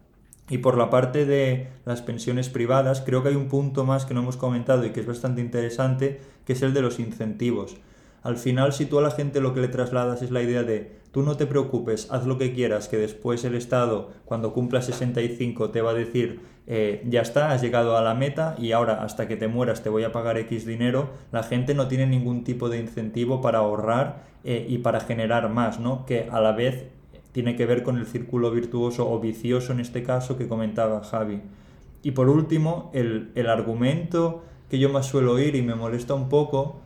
Y 0.49 0.57
por 0.59 0.77
la 0.77 0.89
parte 0.89 1.25
de 1.25 1.67
las 1.85 2.01
pensiones 2.01 2.49
privadas, 2.49 3.01
creo 3.01 3.23
que 3.23 3.29
hay 3.29 3.35
un 3.35 3.47
punto 3.47 3.85
más 3.85 4.05
que 4.05 4.13
no 4.13 4.21
hemos 4.21 4.37
comentado 4.37 4.85
y 4.85 4.91
que 4.91 4.99
es 4.99 5.07
bastante 5.07 5.41
interesante, 5.41 6.19
que 6.45 6.53
es 6.53 6.61
el 6.61 6.73
de 6.73 6.81
los 6.81 6.99
incentivos. 6.99 7.77
Al 8.23 8.37
final, 8.37 8.73
si 8.73 8.85
tú 8.85 8.99
a 8.99 9.01
la 9.01 9.11
gente 9.11 9.41
lo 9.41 9.53
que 9.53 9.61
le 9.61 9.67
trasladas 9.67 10.21
es 10.21 10.31
la 10.31 10.41
idea 10.41 10.63
de 10.63 11.03
tú 11.11 11.21
no 11.21 11.37
te 11.37 11.45
preocupes, 11.45 12.07
haz 12.09 12.25
lo 12.25 12.37
que 12.37 12.53
quieras, 12.53 12.87
que 12.87 12.97
después 12.97 13.43
el 13.43 13.53
Estado, 13.53 14.11
cuando 14.25 14.53
cumpla 14.53 14.81
65, 14.81 15.69
te 15.69 15.81
va 15.81 15.91
a 15.91 15.93
decir, 15.93 16.41
eh, 16.65 17.03
ya 17.07 17.21
está, 17.21 17.51
has 17.51 17.61
llegado 17.61 17.97
a 17.97 18.01
la 18.01 18.15
meta 18.15 18.55
y 18.57 18.71
ahora 18.71 19.03
hasta 19.03 19.27
que 19.27 19.35
te 19.35 19.49
mueras 19.49 19.83
te 19.83 19.89
voy 19.89 20.03
a 20.05 20.13
pagar 20.13 20.37
X 20.37 20.65
dinero, 20.65 21.09
la 21.31 21.43
gente 21.43 21.75
no 21.75 21.87
tiene 21.87 22.07
ningún 22.07 22.45
tipo 22.45 22.69
de 22.69 22.79
incentivo 22.79 23.41
para 23.41 23.59
ahorrar 23.59 24.23
eh, 24.45 24.65
y 24.67 24.77
para 24.79 25.01
generar 25.01 25.49
más, 25.49 25.79
¿no? 25.79 26.05
Que 26.05 26.29
a 26.31 26.39
la 26.39 26.53
vez 26.53 26.87
tiene 27.33 27.57
que 27.57 27.65
ver 27.65 27.83
con 27.83 27.97
el 27.97 28.05
círculo 28.05 28.51
virtuoso 28.51 29.11
o 29.11 29.19
vicioso 29.19 29.73
en 29.73 29.81
este 29.81 30.03
caso 30.03 30.37
que 30.37 30.47
comentaba 30.47 31.03
Javi. 31.03 31.41
Y 32.03 32.11
por 32.11 32.29
último, 32.29 32.91
el, 32.93 33.31
el 33.35 33.49
argumento 33.49 34.43
que 34.69 34.79
yo 34.79 34.89
más 34.89 35.07
suelo 35.07 35.33
oír 35.33 35.55
y 35.55 35.61
me 35.61 35.75
molesta 35.75 36.13
un 36.13 36.29
poco 36.29 36.79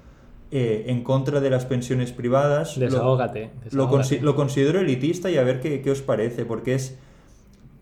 eh, 0.50 0.86
en 0.88 1.04
contra 1.04 1.42
de 1.42 1.50
las 1.50 1.66
pensiones 1.66 2.14
privadas. 2.14 2.80
Desahógate. 2.80 3.52
Lo, 3.72 3.90
lo, 4.22 4.36
considero 4.36 4.80
elitista 4.80 5.30
y 5.30 5.38
a 5.38 5.44
ver 5.44 5.60
qué, 5.60 5.82
qué, 5.82 5.92
os 5.92 6.02
parece, 6.02 6.46
porque 6.46 6.76
es. 6.76 6.98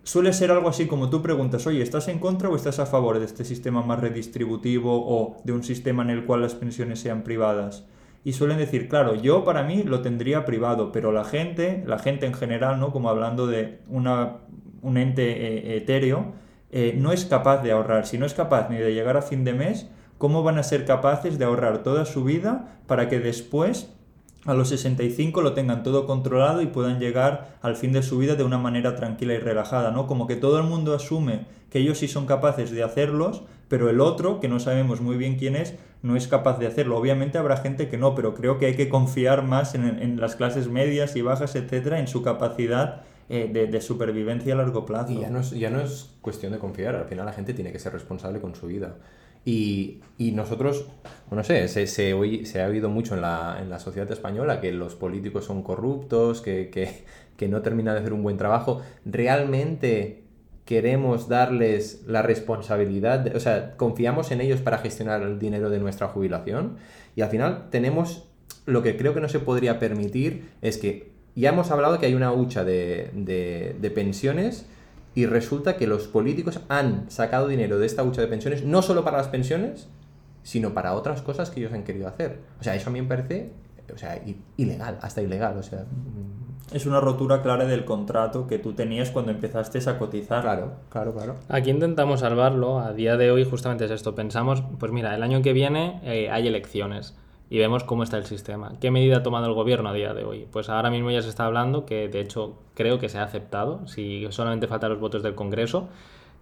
Suele 0.03 0.33
ser 0.33 0.51
algo 0.51 0.69
así 0.69 0.85
como 0.85 1.09
tú 1.09 1.23
preguntas, 1.23 1.65
oye, 1.65 1.81
¿estás 1.81 2.07
en 2.07 2.19
contra 2.19 2.49
o 2.49 2.55
estás 2.55 2.77
a 2.77 2.85
favor 2.85 3.17
de 3.17 3.25
este 3.25 3.43
sistema 3.43 3.81
más 3.81 3.99
redistributivo 3.99 5.03
o 5.07 5.37
de 5.43 5.53
un 5.53 5.63
sistema 5.63 6.03
en 6.03 6.11
el 6.11 6.25
cual 6.25 6.41
las 6.41 6.53
pensiones 6.53 6.99
sean 6.99 7.23
privadas? 7.23 7.85
Y 8.25 8.33
suelen 8.33 8.57
decir, 8.57 8.89
claro, 8.89 9.15
yo 9.15 9.45
para 9.45 9.63
mí 9.63 9.83
lo 9.83 10.01
tendría 10.01 10.43
privado, 10.43 10.91
pero 10.91 11.13
la 11.13 11.23
gente, 11.23 11.83
la 11.87 11.99
gente 11.99 12.25
en 12.25 12.33
general, 12.33 12.81
¿no? 12.81 12.91
Como 12.91 13.09
hablando 13.09 13.47
de 13.47 13.79
una, 13.87 14.39
un 14.81 14.97
ente 14.97 15.23
eh, 15.29 15.77
etéreo, 15.77 16.33
eh, 16.71 16.93
no 16.97 17.13
es 17.13 17.23
capaz 17.23 17.63
de 17.63 17.71
ahorrar. 17.71 18.05
Si 18.05 18.17
no 18.17 18.25
es 18.25 18.33
capaz 18.33 18.69
ni 18.69 18.75
de 18.75 18.93
llegar 18.93 19.15
a 19.15 19.21
fin 19.21 19.45
de 19.45 19.53
mes, 19.53 19.87
¿Cómo 20.17 20.43
van 20.43 20.57
a 20.57 20.63
ser 20.63 20.85
capaces 20.85 21.37
de 21.37 21.45
ahorrar 21.45 21.83
toda 21.83 22.05
su 22.05 22.23
vida 22.23 22.79
para 22.87 23.09
que 23.09 23.19
después 23.19 23.91
a 24.45 24.53
los 24.53 24.69
65 24.69 25.41
lo 25.41 25.53
tengan 25.53 25.83
todo 25.83 26.05
controlado 26.05 26.61
y 26.61 26.67
puedan 26.67 26.99
llegar 26.99 27.57
al 27.61 27.75
fin 27.75 27.91
de 27.91 28.03
su 28.03 28.17
vida 28.19 28.35
de 28.35 28.43
una 28.43 28.57
manera 28.57 28.95
tranquila 28.95 29.33
y 29.33 29.39
relajada, 29.39 29.91
¿no? 29.91 30.07
Como 30.07 30.27
que 30.27 30.35
todo 30.35 30.57
el 30.59 30.65
mundo 30.65 30.93
asume 30.93 31.47
que 31.69 31.79
ellos 31.79 31.97
sí 31.97 32.07
son 32.07 32.27
capaces 32.27 32.71
de 32.71 32.83
hacerlos, 32.83 33.43
pero 33.67 33.89
el 33.89 33.99
otro, 34.01 34.39
que 34.39 34.47
no 34.47 34.59
sabemos 34.59 35.01
muy 35.01 35.17
bien 35.17 35.37
quién 35.37 35.55
es, 35.55 35.75
no 36.03 36.15
es 36.15 36.27
capaz 36.27 36.59
de 36.59 36.67
hacerlo. 36.67 36.97
Obviamente 36.97 37.37
habrá 37.37 37.57
gente 37.57 37.89
que 37.89 37.97
no, 37.97 38.13
pero 38.13 38.35
creo 38.35 38.59
que 38.59 38.67
hay 38.67 38.75
que 38.75 38.89
confiar 38.89 39.43
más 39.43 39.73
en, 39.75 40.19
las 40.19 40.35
clases 40.35 40.67
medias 40.67 41.15
y 41.15 41.21
bajas, 41.21 41.55
etcétera, 41.55 41.99
en 41.99 42.07
su 42.07 42.21
capacidad 42.21 43.01
eh, 43.27 43.49
de, 43.51 43.81
supervivencia 43.81 44.53
a 44.53 44.57
largo 44.57 44.85
plazo. 44.85 45.13
Y 45.13 45.21
ya 45.21 45.29
no, 45.29 45.39
es, 45.39 45.51
ya 45.51 45.69
no 45.69 45.79
es 45.79 46.11
cuestión 46.21 46.51
de 46.51 46.59
confiar, 46.59 46.95
al 46.95 47.05
final 47.05 47.25
la 47.25 47.33
gente 47.33 47.53
tiene 47.53 47.71
que 47.71 47.79
ser 47.79 47.93
responsable 47.93 48.39
con 48.39 48.53
su 48.53 48.67
vida. 48.67 48.97
Y, 49.45 50.01
y 50.17 50.31
nosotros, 50.31 50.87
no 51.29 51.43
sé, 51.43 51.67
se, 51.67 51.85
se, 51.85 52.45
se, 52.45 52.61
ha 52.61 52.67
oído 52.67 52.89
mucho 52.89 53.13
en 53.13 53.21
la, 53.21 53.59
en 53.61 53.69
la, 53.69 53.77
sociedad 53.77 54.11
española 54.11 54.59
que 54.59 54.71
los 54.71 54.95
políticos 54.95 55.45
son 55.45 55.61
corruptos, 55.61 56.41
que, 56.41 56.69
que, 56.71 57.03
que 57.37 57.47
no 57.47 57.61
terminan 57.61 57.93
de 57.93 58.01
hacer 58.01 58.13
un 58.13 58.23
buen 58.23 58.37
trabajo. 58.37 58.81
¿Realmente 59.05 60.24
queremos 60.65 61.29
darles 61.29 62.03
la 62.07 62.21
responsabilidad? 62.21 63.35
o 63.35 63.39
sea, 63.39 63.77
¿confiamos 63.77 64.31
en 64.31 64.41
ellos 64.41 64.61
para 64.61 64.79
gestionar 64.79 65.21
el 65.21 65.39
dinero 65.39 65.69
de 65.69 65.79
nuestra 65.79 66.07
jubilación? 66.07 66.77
Y 67.15 67.21
al 67.21 67.29
final 67.29 67.69
tenemos, 67.69 68.27
lo 68.65 68.81
que 68.81 68.97
creo 68.97 69.13
que 69.13 69.21
no 69.21 69.29
se 69.29 69.39
podría 69.39 69.79
permitir 69.79 70.49
es 70.61 70.77
que 70.77 71.13
ya 71.35 71.49
hemos 71.49 71.69
hablado 71.71 71.99
que 71.99 72.07
hay 72.07 72.15
una 72.15 72.31
hucha 72.31 72.63
de, 72.63 73.11
de, 73.13 73.91
pensiones 73.91 74.65
y 75.13 75.25
resulta 75.25 75.77
que 75.77 75.85
los 75.85 76.07
políticos 76.07 76.61
han 76.69 77.09
sacado 77.11 77.47
dinero 77.47 77.77
de 77.77 77.85
esta 77.85 78.03
hucha 78.03 78.21
de 78.21 78.27
pensiones, 78.27 78.63
no 78.63 78.81
solo 78.81 79.03
para 79.03 79.17
las 79.17 79.27
pensiones, 79.27 79.87
sino 80.43 80.73
para 80.73 80.93
otras 80.93 81.21
cosas 81.21 81.49
que 81.49 81.59
ellos 81.59 81.73
han 81.73 81.83
querido 81.83 82.07
hacer. 82.07 82.39
O 82.59 82.63
sea, 82.63 82.75
eso 82.75 82.89
a 82.89 82.93
mí 82.93 83.01
me 83.01 83.07
parece 83.07 83.51
o 83.93 83.97
sea, 83.97 84.21
ilegal, 84.57 84.97
hasta 85.01 85.21
ilegal. 85.21 85.57
O 85.57 85.63
sea, 85.63 85.81
mm. 85.81 86.75
es 86.75 86.85
una 86.85 86.99
rotura 86.99 87.41
clara 87.41 87.65
del 87.65 87.85
contrato 87.85 88.47
que 88.47 88.59
tú 88.59 88.73
tenías 88.73 89.11
cuando 89.11 89.31
empezaste 89.31 89.79
a 89.89 89.97
cotizar. 89.97 90.41
Claro, 90.41 90.73
claro, 90.89 91.13
claro. 91.13 91.35
Aquí 91.49 91.69
intentamos 91.69 92.21
salvarlo. 92.21 92.79
A 92.79 92.93
día 92.93 93.17
de 93.17 93.31
hoy 93.31 93.45
justamente 93.45 93.85
es 93.85 93.91
esto. 93.91 94.15
Pensamos, 94.15 94.63
pues 94.79 94.91
mira, 94.91 95.15
el 95.15 95.23
año 95.23 95.41
que 95.41 95.53
viene 95.53 95.99
eh, 96.03 96.29
hay 96.29 96.47
elecciones 96.47 97.15
y 97.49 97.59
vemos 97.59 97.83
cómo 97.83 98.03
está 98.03 98.17
el 98.17 98.25
sistema. 98.25 98.73
¿Qué 98.79 98.91
medida 98.91 99.17
ha 99.17 99.23
tomado 99.23 99.45
el 99.45 99.53
gobierno 99.53 99.89
a 99.89 99.93
día 99.93 100.13
de 100.13 100.23
hoy? 100.23 100.47
Pues 100.51 100.69
ahora 100.69 100.89
mismo 100.89 101.11
ya 101.11 101.21
se 101.21 101.29
está 101.29 101.45
hablando, 101.45 101.85
que 101.85 102.07
de 102.07 102.21
hecho 102.21 102.57
creo 102.73 102.99
que 102.99 103.09
se 103.09 103.19
ha 103.19 103.23
aceptado, 103.23 103.87
si 103.87 104.25
solamente 104.31 104.67
faltan 104.67 104.89
los 104.91 104.99
votos 104.99 105.21
del 105.21 105.35
Congreso, 105.35 105.89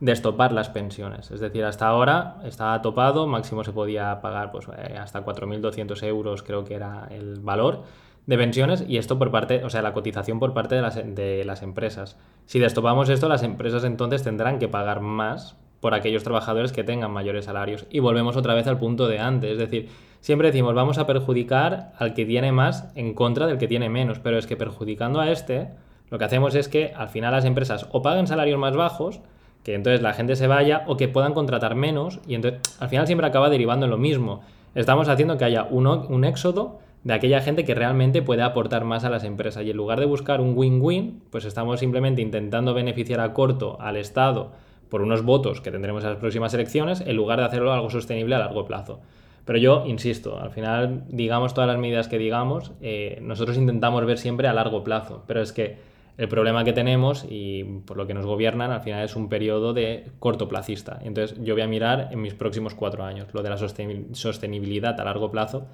de 0.04 0.12
estopar 0.12 0.52
las 0.52 0.68
pensiones. 0.68 1.32
Es 1.32 1.39
decir, 1.39 1.63
hasta 1.63 1.88
ahora 1.88 2.36
estaba 2.44 2.82
topado, 2.82 3.26
máximo 3.26 3.63
se 3.63 3.72
podía 3.72 4.20
pagar 4.20 4.52
pues, 4.52 4.68
eh, 4.78 4.98
hasta 5.00 5.24
4.200 5.24 6.04
euros, 6.04 6.44
creo 6.44 6.66
que 6.66 6.74
era 6.74 7.08
el 7.10 7.39
valor 7.39 7.84
de 8.26 8.38
pensiones, 8.38 8.84
y 8.86 8.98
esto 8.98 9.18
por 9.18 9.32
parte, 9.32 9.63
o 9.63 9.70
sea, 9.70 9.82
la 9.82 9.94
cotización 9.94 10.39
por 10.39 10.54
parte 10.54 10.76
de 10.76 10.82
las, 10.82 10.96
de 10.96 11.46
las 11.46 11.62
empresas. 11.62 12.18
Si 12.46 12.60
destopamos 12.60 13.08
esto, 13.08 13.30
las 13.30 13.44
empresas 13.44 13.86
entonces 13.86 14.24
tendrán 14.24 14.60
que 14.60 14.68
pagar 14.68 15.00
más 15.00 15.56
por 15.80 15.94
aquellos 15.94 16.24
trabajadores 16.24 16.74
que 16.74 16.84
tengan 16.84 17.12
mayores 17.12 17.46
salarios. 17.46 17.86
Y 17.89 18.00
volvemos 18.00 18.36
otra 18.36 18.56
vez 18.56 18.68
al 18.68 18.80
punto 18.80 19.08
de 19.08 19.20
antes, 19.20 19.52
es 19.52 19.58
decir, 19.58 19.88
siempre 20.20 20.50
decimos 20.50 20.76
vamos 20.76 20.98
a 20.98 21.08
perjudicar 21.08 21.94
al 21.98 22.13
que 22.13 22.26
tiene 22.26 22.52
más 22.52 22.92
en 22.98 23.13
contra 23.13 23.48
del 23.48 23.58
que 23.58 23.70
tiene 23.70 23.88
menos, 23.88 24.20
pero 24.20 24.38
es 24.38 24.48
que 24.48 24.58
perjudicando 24.58 25.22
a 25.22 25.32
este, 25.32 25.70
lo 26.10 26.18
que 26.20 26.26
hacemos 26.26 26.56
es 26.56 26.68
que 26.68 26.92
al 26.94 27.08
final 27.08 27.32
las 27.32 27.46
empresas 27.46 27.88
o 27.94 28.02
paguen 28.02 28.28
salarios 28.28 28.60
más 28.60 28.76
bajos, 28.76 29.22
que 29.63 29.76
entonces 29.76 30.02
la 30.02 30.13
gente 30.13 30.36
se 30.36 30.47
vaya, 30.47 30.84
o 30.88 30.97
que 30.97 31.08
puedan 31.08 31.34
contratar 31.34 31.76
menos, 31.76 32.19
y 32.28 32.36
entonces 32.36 32.62
al 32.80 32.89
final 32.89 33.08
siempre 33.08 33.28
acaba 33.28 33.49
derivando 33.49 33.86
en 33.86 33.91
lo 33.91 33.97
mismo. 33.97 34.41
Estamos 34.76 35.08
haciendo 35.08 35.38
que 35.38 35.45
haya 35.45 35.67
uno, 35.69 36.06
un 36.10 36.26
éxodo 36.26 36.80
de 37.04 37.13
aquella 37.13 37.41
gente 37.41 37.65
que 37.65 37.76
realmente 37.76 38.21
puede 38.21 38.41
aportar 38.41 38.86
más 38.86 39.04
a 39.04 39.10
las 39.10 39.23
empresas. 39.23 39.63
Y 39.65 39.71
en 39.71 39.78
lugar 39.78 39.99
de 39.99 40.06
buscar 40.06 40.41
un 40.41 40.58
win-win, 40.58 41.21
pues 41.30 41.45
estamos 41.45 41.80
simplemente 41.80 42.21
intentando 42.21 42.73
beneficiar 42.73 43.19
a 43.19 43.34
corto 43.34 43.78
al 43.82 43.97
Estado 43.97 44.52
por 44.89 45.02
unos 45.02 45.23
votos 45.23 45.60
que 45.60 45.71
tendremos 45.71 46.04
en 46.04 46.12
las 46.12 46.19
próximas 46.19 46.54
elecciones, 46.54 47.02
en 47.02 47.15
lugar 47.15 47.39
de 47.39 47.45
hacerlo 47.45 47.73
algo 47.73 47.89
sostenible 47.89 48.36
a 48.36 48.39
largo 48.39 48.65
plazo. 48.65 48.99
Pero 49.45 49.60
yo 49.60 49.84
insisto, 49.86 50.39
al 50.39 50.52
final, 50.52 51.04
digamos 51.10 51.54
todas 51.54 51.67
las 51.67 51.78
medidas 51.78 52.08
que 52.08 52.17
digamos, 52.17 52.71
eh, 52.82 53.19
nosotros 53.21 53.58
intentamos 53.58 54.06
ver 54.06 54.17
siempre 54.17 54.47
a 54.47 54.54
largo 54.54 54.84
plazo, 54.84 55.23
pero 55.28 55.41
es 55.41 55.52
que 55.52 55.78
el 56.17 56.28
problema 56.28 56.63
que 56.63 56.73
tenemos 56.73 57.26
y 57.28 57.63
por 57.86 57.97
lo 57.97 58.06
que 58.06 58.13
nos 58.13 58.26
gobiernan 58.26 58.71
al 58.71 58.82
final 58.82 59.04
es 59.04 59.15
un 59.15 59.30
periodo 59.30 59.73
de 59.73 60.12
cortoplacista. 60.19 60.99
Entonces 61.04 61.38
yo 61.43 61.56
voy 61.56 61.63
a 61.63 61.67
mirar 61.67 62.10
en 62.12 62.21
mis 62.21 62.34
próximos 62.34 62.76
cuatro 62.76 63.04
años. 63.04 63.28
Lo 63.34 63.41
de 63.41 63.49
la 63.49 63.58
sostenibilidad 63.58 64.99
a 64.99 65.04
largo 65.04 65.32
plazo 65.32 65.67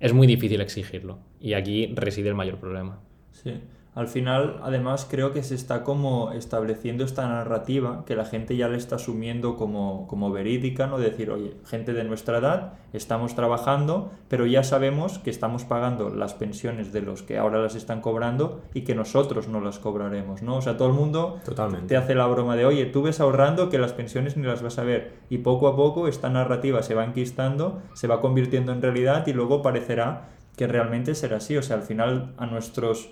es 0.00 0.12
muy 0.12 0.26
difícil 0.26 0.60
exigirlo 0.60 1.18
y 1.40 1.54
aquí 1.54 1.92
reside 1.94 2.28
el 2.28 2.34
mayor 2.34 2.56
problema. 2.56 3.00
Sí. 3.32 3.54
Al 3.94 4.08
final, 4.08 4.60
además, 4.62 5.06
creo 5.08 5.32
que 5.32 5.44
se 5.44 5.54
está 5.54 5.84
como 5.84 6.32
estableciendo 6.32 7.04
esta 7.04 7.28
narrativa 7.28 8.04
que 8.04 8.16
la 8.16 8.24
gente 8.24 8.56
ya 8.56 8.68
le 8.68 8.76
está 8.76 8.96
asumiendo 8.96 9.56
como, 9.56 10.08
como 10.08 10.32
verídica, 10.32 10.88
¿no? 10.88 10.98
decir, 10.98 11.30
oye, 11.30 11.54
gente 11.64 11.92
de 11.92 12.02
nuestra 12.02 12.38
edad, 12.38 12.72
estamos 12.92 13.36
trabajando, 13.36 14.10
pero 14.28 14.46
ya 14.46 14.64
sabemos 14.64 15.20
que 15.20 15.30
estamos 15.30 15.64
pagando 15.64 16.10
las 16.10 16.34
pensiones 16.34 16.92
de 16.92 17.02
los 17.02 17.22
que 17.22 17.38
ahora 17.38 17.62
las 17.62 17.76
están 17.76 18.00
cobrando 18.00 18.62
y 18.74 18.82
que 18.82 18.96
nosotros 18.96 19.46
no 19.46 19.60
las 19.60 19.78
cobraremos, 19.78 20.42
¿no? 20.42 20.56
O 20.56 20.62
sea, 20.62 20.76
todo 20.76 20.88
el 20.88 20.94
mundo 20.94 21.40
te 21.86 21.96
hace 21.96 22.16
la 22.16 22.26
broma 22.26 22.56
de, 22.56 22.66
oye, 22.66 22.86
tú 22.86 23.02
ves 23.02 23.20
ahorrando 23.20 23.70
que 23.70 23.78
las 23.78 23.92
pensiones 23.92 24.36
ni 24.36 24.44
las 24.44 24.62
vas 24.62 24.78
a 24.78 24.84
ver. 24.84 25.12
Y 25.30 25.38
poco 25.38 25.68
a 25.68 25.76
poco 25.76 26.08
esta 26.08 26.30
narrativa 26.30 26.82
se 26.82 26.94
va 26.94 27.04
enquistando, 27.04 27.80
se 27.94 28.08
va 28.08 28.20
convirtiendo 28.20 28.72
en 28.72 28.82
realidad 28.82 29.24
y 29.28 29.32
luego 29.32 29.62
parecerá 29.62 30.30
que 30.56 30.66
realmente 30.66 31.14
será 31.14 31.36
así. 31.36 31.56
O 31.56 31.62
sea, 31.62 31.76
al 31.76 31.82
final 31.82 32.32
a 32.38 32.46
nuestros 32.46 33.10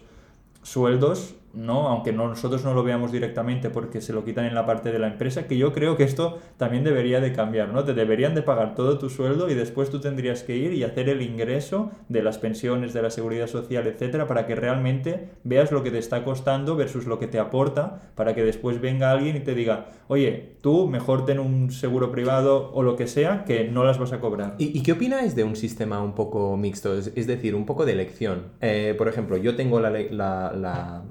sueldos 0.63 1.35
¿no? 1.55 1.89
Aunque 1.89 2.13
no, 2.13 2.29
nosotros 2.29 2.65
no 2.65 2.75
lo 2.75 2.83
veamos 2.83 3.13
directamente 3.13 3.71
porque 3.71 4.01
se 4.01 4.13
lo 4.13 4.25
quitan 4.25 4.47
en 4.47 4.55
la 4.55 4.67
parte 4.67 4.93
de 4.93 4.99
la 4.99 5.09
empresa, 5.09 5.47
que 5.47 5.57
yo 5.57 5.73
creo 5.73 5.97
que 5.97 6.05
esto 6.05 6.39
también 6.57 6.85
debería 6.85 7.21
de 7.21 7.33
cambiar, 7.33 7.69
¿no? 7.69 7.85
Te 7.85 7.95
deberían 7.95 8.35
de 8.35 8.43
pagar 8.43 8.75
todo 8.75 8.99
tu 8.99 9.11
sueldo 9.11 9.51
y 9.51 9.55
después 9.55 9.91
tú 9.91 10.01
tendrías 10.01 10.43
que 10.43 10.57
ir 10.57 10.73
y 10.73 10.85
hacer 10.85 11.09
el 11.09 11.23
ingreso 11.23 11.91
de 12.09 12.23
las 12.23 12.39
pensiones, 12.39 12.93
de 12.93 13.03
la 13.03 13.11
seguridad 13.11 13.47
social, 13.47 13.87
etcétera, 13.87 14.27
para 14.27 14.47
que 14.47 14.55
realmente 14.55 15.29
veas 15.45 15.73
lo 15.73 15.83
que 15.83 15.91
te 15.91 15.99
está 15.99 16.25
costando 16.25 16.77
versus 16.77 17.07
lo 17.07 17.19
que 17.19 17.27
te 17.27 17.39
aporta, 17.39 18.13
para 18.15 18.35
que 18.35 18.45
después 18.45 18.81
venga 18.81 19.11
alguien 19.11 19.37
y 19.37 19.41
te 19.41 19.55
diga, 19.55 19.87
oye, 20.09 20.57
tú 20.61 20.89
mejor 20.89 21.25
ten 21.25 21.39
un 21.39 21.71
seguro 21.71 22.11
privado 22.11 22.71
o 22.73 22.83
lo 22.83 22.97
que 22.97 23.07
sea, 23.07 23.45
que 23.45 23.69
no 23.69 23.85
las 23.85 23.99
vas 23.99 24.13
a 24.13 24.21
cobrar. 24.21 24.55
¿Y, 24.59 24.83
qué 24.83 24.93
opináis 24.93 25.35
de 25.37 25.45
un 25.45 25.57
sistema 25.57 26.03
un 26.03 26.15
poco 26.15 26.57
mixto? 26.57 26.97
Es, 26.97 27.27
decir, 27.27 27.55
un 27.55 27.67
poco 27.67 27.85
de 27.85 27.93
elección. 27.93 28.53
Eh, 28.61 28.95
por 28.97 29.09
ejemplo, 29.09 29.37
yo 29.37 29.55
tengo 29.55 29.81
la, 29.81 29.91
la 29.91 31.05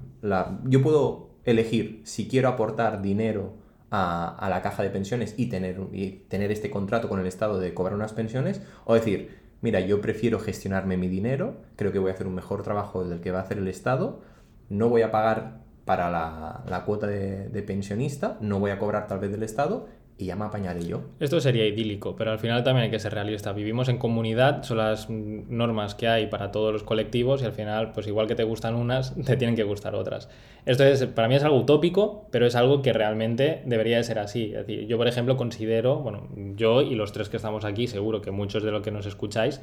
yo 0.65 0.81
puedo 0.81 1.29
elegir 1.45 2.01
si 2.05 2.27
quiero 2.27 2.49
aportar 2.49 3.01
dinero 3.01 3.53
a, 3.89 4.47
la 4.49 4.61
caja 4.61 4.83
de 4.83 4.89
pensiones 4.89 5.35
y 5.37 5.47
tener, 5.47 5.77
y 5.91 6.23
tener 6.29 6.51
este 6.51 6.69
contrato 6.69 7.09
con 7.09 7.19
el 7.19 7.27
Estado 7.27 7.59
de 7.59 7.73
cobrar 7.73 7.95
unas 7.95 8.13
pensiones, 8.13 8.61
o 8.85 8.93
decir, 8.93 9.37
mira, 9.61 9.79
yo 9.81 9.99
prefiero 10.01 10.39
gestionarme 10.39 10.97
mi 10.97 11.07
dinero, 11.07 11.57
creo 11.75 11.91
que 11.91 11.99
voy 11.99 12.11
a 12.11 12.13
hacer 12.13 12.27
un 12.27 12.35
mejor 12.35 12.63
trabajo 12.63 13.03
del 13.03 13.19
que 13.19 13.31
va 13.31 13.39
a 13.39 13.43
hacer 13.43 13.57
el 13.57 13.67
Estado, 13.67 14.21
no 14.69 14.87
voy 14.89 15.01
a 15.01 15.11
pagar 15.11 15.59
para 15.83 16.09
la, 16.09 16.83
cuota 16.85 17.07
de, 17.07 17.49
de, 17.49 17.63
pensionista, 17.63 18.37
no 18.39 18.59
voy 18.59 18.71
a 18.71 18.79
cobrar 18.79 19.07
tal 19.07 19.19
vez 19.19 19.31
del 19.31 19.43
Estado 19.43 19.87
y 20.17 20.25
ya 20.25 20.35
me 20.35 20.45
apañaré 20.45 20.85
yo. 20.85 21.01
Esto 21.19 21.41
sería 21.41 21.65
idílico, 21.65 22.15
pero 22.15 22.31
al 22.31 22.39
final 22.39 22.63
también 22.63 22.85
hay 22.85 22.91
que 22.91 22.99
ser 22.99 23.13
realista. 23.13 23.53
Vivimos 23.53 23.89
en 23.89 23.97
comunidad, 23.97 24.63
son 24.63 24.77
las 24.77 25.09
normas 25.09 25.95
que 25.95 26.07
hay 26.07 26.27
para 26.27 26.51
todos 26.51 26.71
los 26.71 26.83
colectivos 26.83 27.41
y 27.41 27.45
al 27.45 27.53
final, 27.53 27.91
pues 27.91 28.07
igual 28.07 28.27
que 28.27 28.35
te 28.35 28.43
gustan 28.43 28.75
unas, 28.75 29.15
te 29.25 29.35
tienen 29.37 29.55
que 29.55 29.63
gustar 29.63 29.95
otras. 29.95 30.29
Esto 30.65 30.83
es, 30.83 31.05
para 31.07 31.27
mí 31.27 31.35
es 31.35 31.43
algo 31.43 31.57
utópico, 31.57 32.27
pero 32.29 32.45
es 32.45 32.55
algo 32.55 32.81
que 32.81 32.93
realmente 32.93 33.63
debería 33.65 33.97
de 33.97 34.03
ser 34.03 34.19
así. 34.19 34.53
Yo, 34.87 34.97
por 34.97 35.07
ejemplo, 35.07 35.37
considero, 35.37 35.97
bueno, 35.97 36.27
yo 36.55 36.81
y 36.81 36.93
los 36.93 37.11
tres 37.11 37.29
que 37.29 37.37
estamos 37.37 37.65
aquí, 37.65 37.87
seguro 37.87 38.21
que 38.21 38.31
muchos 38.31 38.61
de 38.61 38.71
los 38.71 38.83
que 38.83 38.91
nos 38.91 39.07
escucháis, 39.07 39.59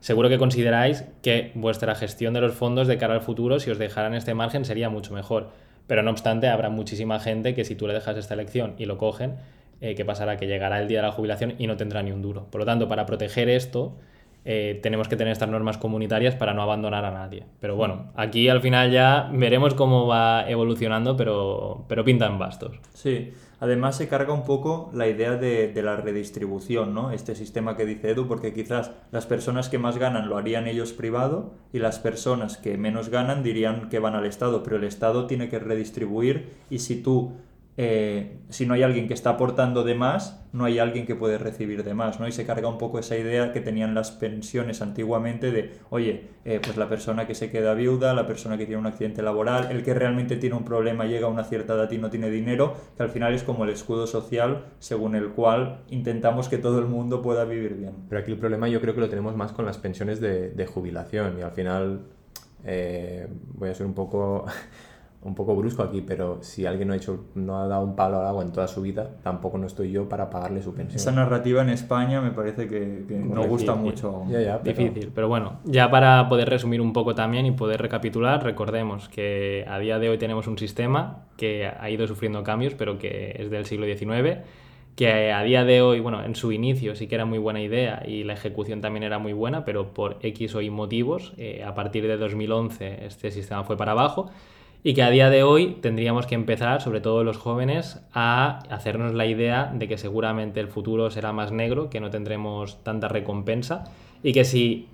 seguro 0.00 0.28
que 0.28 0.38
consideráis 0.38 1.04
que 1.22 1.52
vuestra 1.54 1.94
gestión 1.94 2.34
de 2.34 2.40
los 2.40 2.54
fondos 2.54 2.88
de 2.88 2.98
cara 2.98 3.14
al 3.14 3.20
futuro, 3.20 3.60
si 3.60 3.70
os 3.70 3.78
dejaran 3.78 4.14
este 4.14 4.34
margen, 4.34 4.64
sería 4.64 4.90
mucho 4.90 5.14
mejor. 5.14 5.50
Pero 5.86 6.02
no 6.02 6.10
obstante, 6.10 6.48
habrá 6.48 6.68
muchísima 6.68 7.20
gente 7.20 7.54
que 7.54 7.64
si 7.64 7.74
tú 7.74 7.86
le 7.86 7.94
dejas 7.94 8.16
esta 8.16 8.34
elección 8.34 8.74
y 8.78 8.86
lo 8.86 8.96
cogen, 8.96 9.36
eh, 9.80 9.94
¿qué 9.94 10.04
pasará? 10.04 10.36
Que 10.36 10.46
llegará 10.46 10.80
el 10.80 10.88
día 10.88 10.98
de 10.98 11.06
la 11.06 11.12
jubilación 11.12 11.54
y 11.58 11.66
no 11.66 11.76
tendrá 11.76 12.02
ni 12.02 12.12
un 12.12 12.22
duro. 12.22 12.46
Por 12.50 12.60
lo 12.60 12.64
tanto, 12.66 12.88
para 12.88 13.06
proteger 13.06 13.48
esto, 13.48 13.96
eh, 14.44 14.80
tenemos 14.82 15.06
que 15.08 15.16
tener 15.16 15.32
estas 15.32 15.50
normas 15.50 15.76
comunitarias 15.76 16.34
para 16.34 16.54
no 16.54 16.62
abandonar 16.62 17.04
a 17.04 17.10
nadie. 17.10 17.44
Pero 17.60 17.76
bueno, 17.76 18.10
aquí 18.14 18.48
al 18.48 18.62
final 18.62 18.90
ya 18.90 19.30
veremos 19.32 19.74
cómo 19.74 20.06
va 20.06 20.48
evolucionando, 20.48 21.16
pero, 21.16 21.84
pero 21.88 22.04
pintan 22.04 22.38
bastos. 22.38 22.78
Sí, 22.94 23.32
además 23.60 23.96
se 23.96 24.08
carga 24.08 24.32
un 24.32 24.44
poco 24.44 24.90
la 24.94 25.08
idea 25.08 25.36
de, 25.36 25.68
de, 25.68 25.82
la 25.82 25.96
redistribución, 25.96 26.94
¿no? 26.94 27.10
Este 27.10 27.34
sistema 27.34 27.76
que 27.76 27.84
dice 27.84 28.10
Edu, 28.10 28.26
porque 28.28 28.54
quizás 28.54 28.92
las 29.12 29.26
personas 29.26 29.68
que 29.68 29.78
más 29.78 29.98
ganan 29.98 30.30
lo 30.30 30.38
harían 30.38 30.66
ellos 30.66 30.94
privado 30.94 31.52
y 31.70 31.78
las 31.78 31.98
personas 31.98 32.56
que 32.56 32.78
menos 32.78 33.10
ganan 33.10 33.42
dirían 33.42 33.90
que 33.90 33.98
van 33.98 34.14
al 34.14 34.24
Estado, 34.24 34.62
pero 34.62 34.76
el 34.76 34.84
Estado 34.84 35.26
tiene 35.26 35.50
que 35.50 35.58
redistribuir 35.58 36.54
y 36.70 36.78
si 36.78 37.02
tú 37.02 37.32
eh, 37.76 38.38
si 38.48 38.66
no 38.66 38.74
hay 38.74 38.82
alguien 38.82 39.08
que 39.08 39.14
está 39.14 39.30
aportando 39.30 39.84
de 39.84 39.94
más, 39.94 40.44
no 40.52 40.64
hay 40.64 40.78
alguien 40.78 41.06
que 41.06 41.14
puede 41.14 41.38
recibir 41.38 41.84
de 41.84 41.94
más, 41.94 42.18
¿no? 42.18 42.26
Y 42.26 42.32
se 42.32 42.44
carga 42.44 42.68
un 42.68 42.78
poco 42.78 42.98
esa 42.98 43.16
idea 43.16 43.52
que 43.52 43.60
tenían 43.60 43.94
las 43.94 44.10
pensiones 44.10 44.82
antiguamente 44.82 45.52
de, 45.52 45.72
oye, 45.88 46.28
eh, 46.44 46.60
pues 46.62 46.76
la 46.76 46.88
persona 46.88 47.26
que 47.26 47.34
se 47.34 47.50
queda 47.50 47.74
viuda, 47.74 48.12
la 48.12 48.26
persona 48.26 48.58
que 48.58 48.66
tiene 48.66 48.80
un 48.80 48.86
accidente 48.86 49.22
laboral, 49.22 49.68
el 49.70 49.84
que 49.84 49.94
realmente 49.94 50.36
tiene 50.36 50.56
un 50.56 50.64
problema, 50.64 51.06
llega 51.06 51.26
a 51.26 51.30
una 51.30 51.44
cierta 51.44 51.74
edad 51.74 51.90
y 51.90 51.98
no 51.98 52.10
tiene 52.10 52.28
dinero, 52.28 52.74
que 52.96 53.02
al 53.02 53.10
final 53.10 53.34
es 53.34 53.44
como 53.44 53.64
el 53.64 53.70
escudo 53.70 54.06
social 54.06 54.66
según 54.80 55.14
el 55.14 55.28
cual 55.28 55.82
intentamos 55.88 56.48
que 56.48 56.58
todo 56.58 56.80
el 56.80 56.86
mundo 56.86 57.22
pueda 57.22 57.44
vivir 57.44 57.74
bien. 57.74 57.94
Pero 58.08 58.20
aquí 58.20 58.32
el 58.32 58.38
problema 58.38 58.68
yo 58.68 58.80
creo 58.80 58.94
que 58.94 59.00
lo 59.00 59.08
tenemos 59.08 59.36
más 59.36 59.52
con 59.52 59.64
las 59.64 59.78
pensiones 59.78 60.20
de, 60.20 60.66
jubilación 60.66 61.38
y 61.38 61.42
al 61.42 61.52
final 61.52 62.02
eh, 62.64 63.26
voy 63.54 63.70
a 63.70 63.74
ser 63.74 63.86
un 63.86 63.94
poco 63.94 64.44
un 65.22 65.34
poco 65.34 65.54
brusco 65.54 65.82
aquí, 65.82 66.00
pero 66.00 66.38
si 66.42 66.64
alguien 66.64 66.88
no 66.88 66.94
ha, 66.94 66.96
hecho, 66.96 67.26
no 67.34 67.60
ha 67.60 67.66
dado 67.66 67.84
un 67.84 67.94
palo 67.94 68.20
al 68.20 68.26
agua 68.26 68.42
en 68.42 68.52
toda 68.52 68.66
su 68.68 68.80
vida, 68.80 69.10
tampoco 69.22 69.58
no 69.58 69.66
estoy 69.66 69.92
yo 69.92 70.08
para 70.08 70.30
pagarle 70.30 70.62
su 70.62 70.72
pensión. 70.72 70.96
Esa 70.96 71.12
narrativa 71.12 71.60
en 71.60 71.68
España 71.68 72.22
me 72.22 72.30
parece 72.30 72.66
que, 72.66 73.04
que 73.06 73.18
no 73.18 73.46
gusta 73.46 73.74
mucho. 73.74 74.22
Difícil, 74.64 75.12
pero 75.14 75.28
bueno, 75.28 75.60
ya 75.64 75.90
para 75.90 76.28
poder 76.28 76.48
resumir 76.48 76.80
un 76.80 76.94
poco 76.94 77.14
también 77.14 77.44
y 77.44 77.50
poder 77.50 77.82
recapitular, 77.82 78.42
recordemos 78.42 79.10
que 79.10 79.66
a 79.68 79.78
día 79.78 79.98
de 79.98 80.08
hoy 80.08 80.16
tenemos 80.16 80.46
un 80.46 80.56
sistema 80.56 81.26
que 81.36 81.66
ha 81.66 81.90
ido 81.90 82.06
sufriendo 82.06 82.42
cambios, 82.42 82.74
pero 82.74 82.98
que 82.98 83.36
es 83.38 83.50
del 83.50 83.66
siglo 83.66 83.86
XIX 83.86 84.38
que 84.96 85.32
a 85.32 85.42
día 85.42 85.64
de 85.64 85.80
hoy, 85.80 86.00
bueno, 86.00 86.22
en 86.22 86.34
su 86.34 86.52
inicio 86.52 86.94
sí 86.94 87.06
que 87.06 87.14
era 87.14 87.24
muy 87.24 87.38
buena 87.38 87.62
idea 87.62 88.02
y 88.06 88.24
la 88.24 88.34
ejecución 88.34 88.82
también 88.82 89.02
era 89.02 89.18
muy 89.18 89.32
buena, 89.32 89.64
pero 89.64 89.94
por 89.94 90.18
X 90.20 90.54
o 90.54 90.60
Y 90.60 90.68
motivos, 90.68 91.32
eh, 91.38 91.62
a 91.64 91.74
partir 91.74 92.06
de 92.06 92.18
2011 92.18 93.06
este 93.06 93.30
sistema 93.30 93.64
fue 93.64 93.78
para 93.78 93.92
abajo 93.92 94.30
y 94.82 94.94
que 94.94 95.02
a 95.02 95.10
día 95.10 95.28
de 95.30 95.42
hoy 95.42 95.76
tendríamos 95.80 96.26
que 96.26 96.34
empezar, 96.34 96.80
sobre 96.80 97.00
todo 97.00 97.22
los 97.24 97.36
jóvenes, 97.36 98.00
a 98.12 98.60
hacernos 98.70 99.12
la 99.12 99.26
idea 99.26 99.70
de 99.74 99.88
que 99.88 99.98
seguramente 99.98 100.60
el 100.60 100.68
futuro 100.68 101.10
será 101.10 101.32
más 101.32 101.52
negro, 101.52 101.90
que 101.90 102.00
no 102.00 102.10
tendremos 102.10 102.82
tanta 102.82 103.08
recompensa 103.08 103.84
y 104.22 104.32
que 104.32 104.44
si 104.44 104.88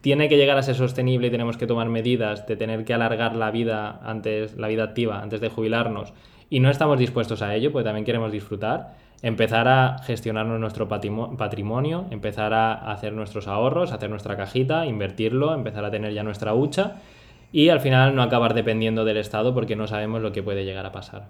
tiene 0.00 0.28
que 0.28 0.36
llegar 0.36 0.58
a 0.58 0.62
ser 0.62 0.74
sostenible 0.74 1.28
y 1.28 1.30
tenemos 1.30 1.56
que 1.56 1.66
tomar 1.66 1.88
medidas 1.88 2.46
de 2.46 2.56
tener 2.56 2.84
que 2.84 2.94
alargar 2.94 3.34
la 3.34 3.50
vida 3.50 4.00
antes 4.04 4.56
la 4.56 4.68
vida 4.68 4.84
activa 4.84 5.20
antes 5.20 5.40
de 5.40 5.48
jubilarnos 5.48 6.12
y 6.50 6.60
no 6.60 6.70
estamos 6.70 6.98
dispuestos 6.98 7.42
a 7.42 7.54
ello, 7.54 7.72
pues 7.72 7.84
también 7.84 8.06
queremos 8.06 8.32
disfrutar, 8.32 8.94
empezar 9.22 9.68
a 9.68 9.98
gestionarnos 10.04 10.58
nuestro 10.58 10.88
patrimonio, 10.88 12.06
empezar 12.10 12.54
a 12.54 12.90
hacer 12.90 13.12
nuestros 13.12 13.48
ahorros, 13.48 13.92
hacer 13.92 14.08
nuestra 14.08 14.36
cajita, 14.36 14.86
invertirlo, 14.86 15.52
empezar 15.52 15.84
a 15.84 15.90
tener 15.90 16.14
ya 16.14 16.22
nuestra 16.22 16.54
hucha 16.54 16.96
y 17.52 17.68
al 17.70 17.80
final 17.80 18.14
no 18.14 18.22
acabar 18.22 18.54
dependiendo 18.54 19.04
del 19.04 19.16
Estado 19.16 19.54
porque 19.54 19.76
no 19.76 19.86
sabemos 19.86 20.22
lo 20.22 20.32
que 20.32 20.42
puede 20.42 20.64
llegar 20.64 20.86
a 20.86 20.92
pasar. 20.92 21.28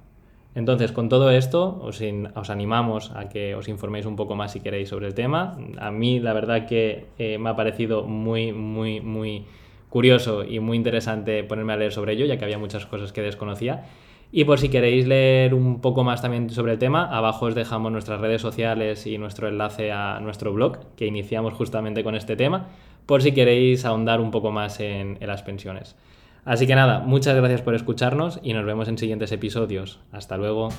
Entonces, 0.55 0.93
con 0.93 1.09
todo 1.09 1.31
esto, 1.31 1.79
os, 1.83 2.03
os 2.35 2.51
animamos 2.51 3.13
a 3.15 3.29
que 3.29 3.55
os 3.55 3.69
informéis 3.69 4.07
un 4.07 4.17
poco 4.17 4.35
más 4.35 4.53
si 4.53 4.61
queréis 4.61 4.89
sobre 4.89 5.07
el 5.07 5.15
tema. 5.15 5.57
A 5.79 5.91
mí, 5.91 6.19
la 6.19 6.33
verdad 6.33 6.67
que 6.67 7.07
eh, 7.19 7.39
me 7.39 7.51
ha 7.51 7.57
parecido 7.57 8.03
muy, 8.03 8.53
muy, 8.53 9.01
muy 9.01 9.45
curioso 9.89 10.45
y 10.45 10.59
muy 10.59 10.77
interesante 10.77 11.45
ponerme 11.45 11.75
a 11.75 11.77
leer 11.77 11.93
sobre 11.93 12.15
ello, 12.15 12.27
ya 12.27 12.39
que 12.39 12.45
había 12.45 12.59
muchas 12.59 12.87
cosas 12.87 13.13
que 13.13 13.23
desconocía. 13.23 13.85
Y 14.33 14.45
por 14.45 14.59
si 14.59 14.69
queréis 14.69 15.07
leer 15.07 15.55
un 15.55 15.81
poco 15.81 16.05
más 16.05 16.21
también 16.21 16.51
sobre 16.51 16.73
el 16.73 16.79
tema, 16.79 17.05
abajo 17.05 17.47
os 17.47 17.55
dejamos 17.55 17.93
nuestras 17.93 18.21
redes 18.21 18.43
sociales 18.43 19.07
y 19.07 19.17
nuestro 19.17 19.49
enlace 19.49 19.93
a 19.93 20.19
nuestro 20.21 20.53
blog, 20.53 20.95
que 20.97 21.07
iniciamos 21.07 21.55
justamente 21.55 22.05
con 22.05 22.15
este 22.15 22.37
tema, 22.37 22.69
por 23.07 23.23
si 23.23 23.33
queréis 23.33 23.85
ahondar 23.85 24.21
un 24.21 24.31
poco 24.31 24.51
más 24.51 24.81
en 24.81 25.19
las 25.21 25.43
pensiones. 25.43 25.97
Así 26.45 26.67
que 26.67 26.75
nada, 26.75 27.01
muchas 27.01 27.37
gracias 27.37 27.63
por 27.63 27.75
escucharnos 27.75 28.41
y 28.43 28.53
nos 28.53 28.65
vemos 28.65 28.89
en 28.89 28.99
siguientes 28.99 29.33
episodios. 29.33 30.01
Hasta 30.13 30.37
luego. 30.37 30.71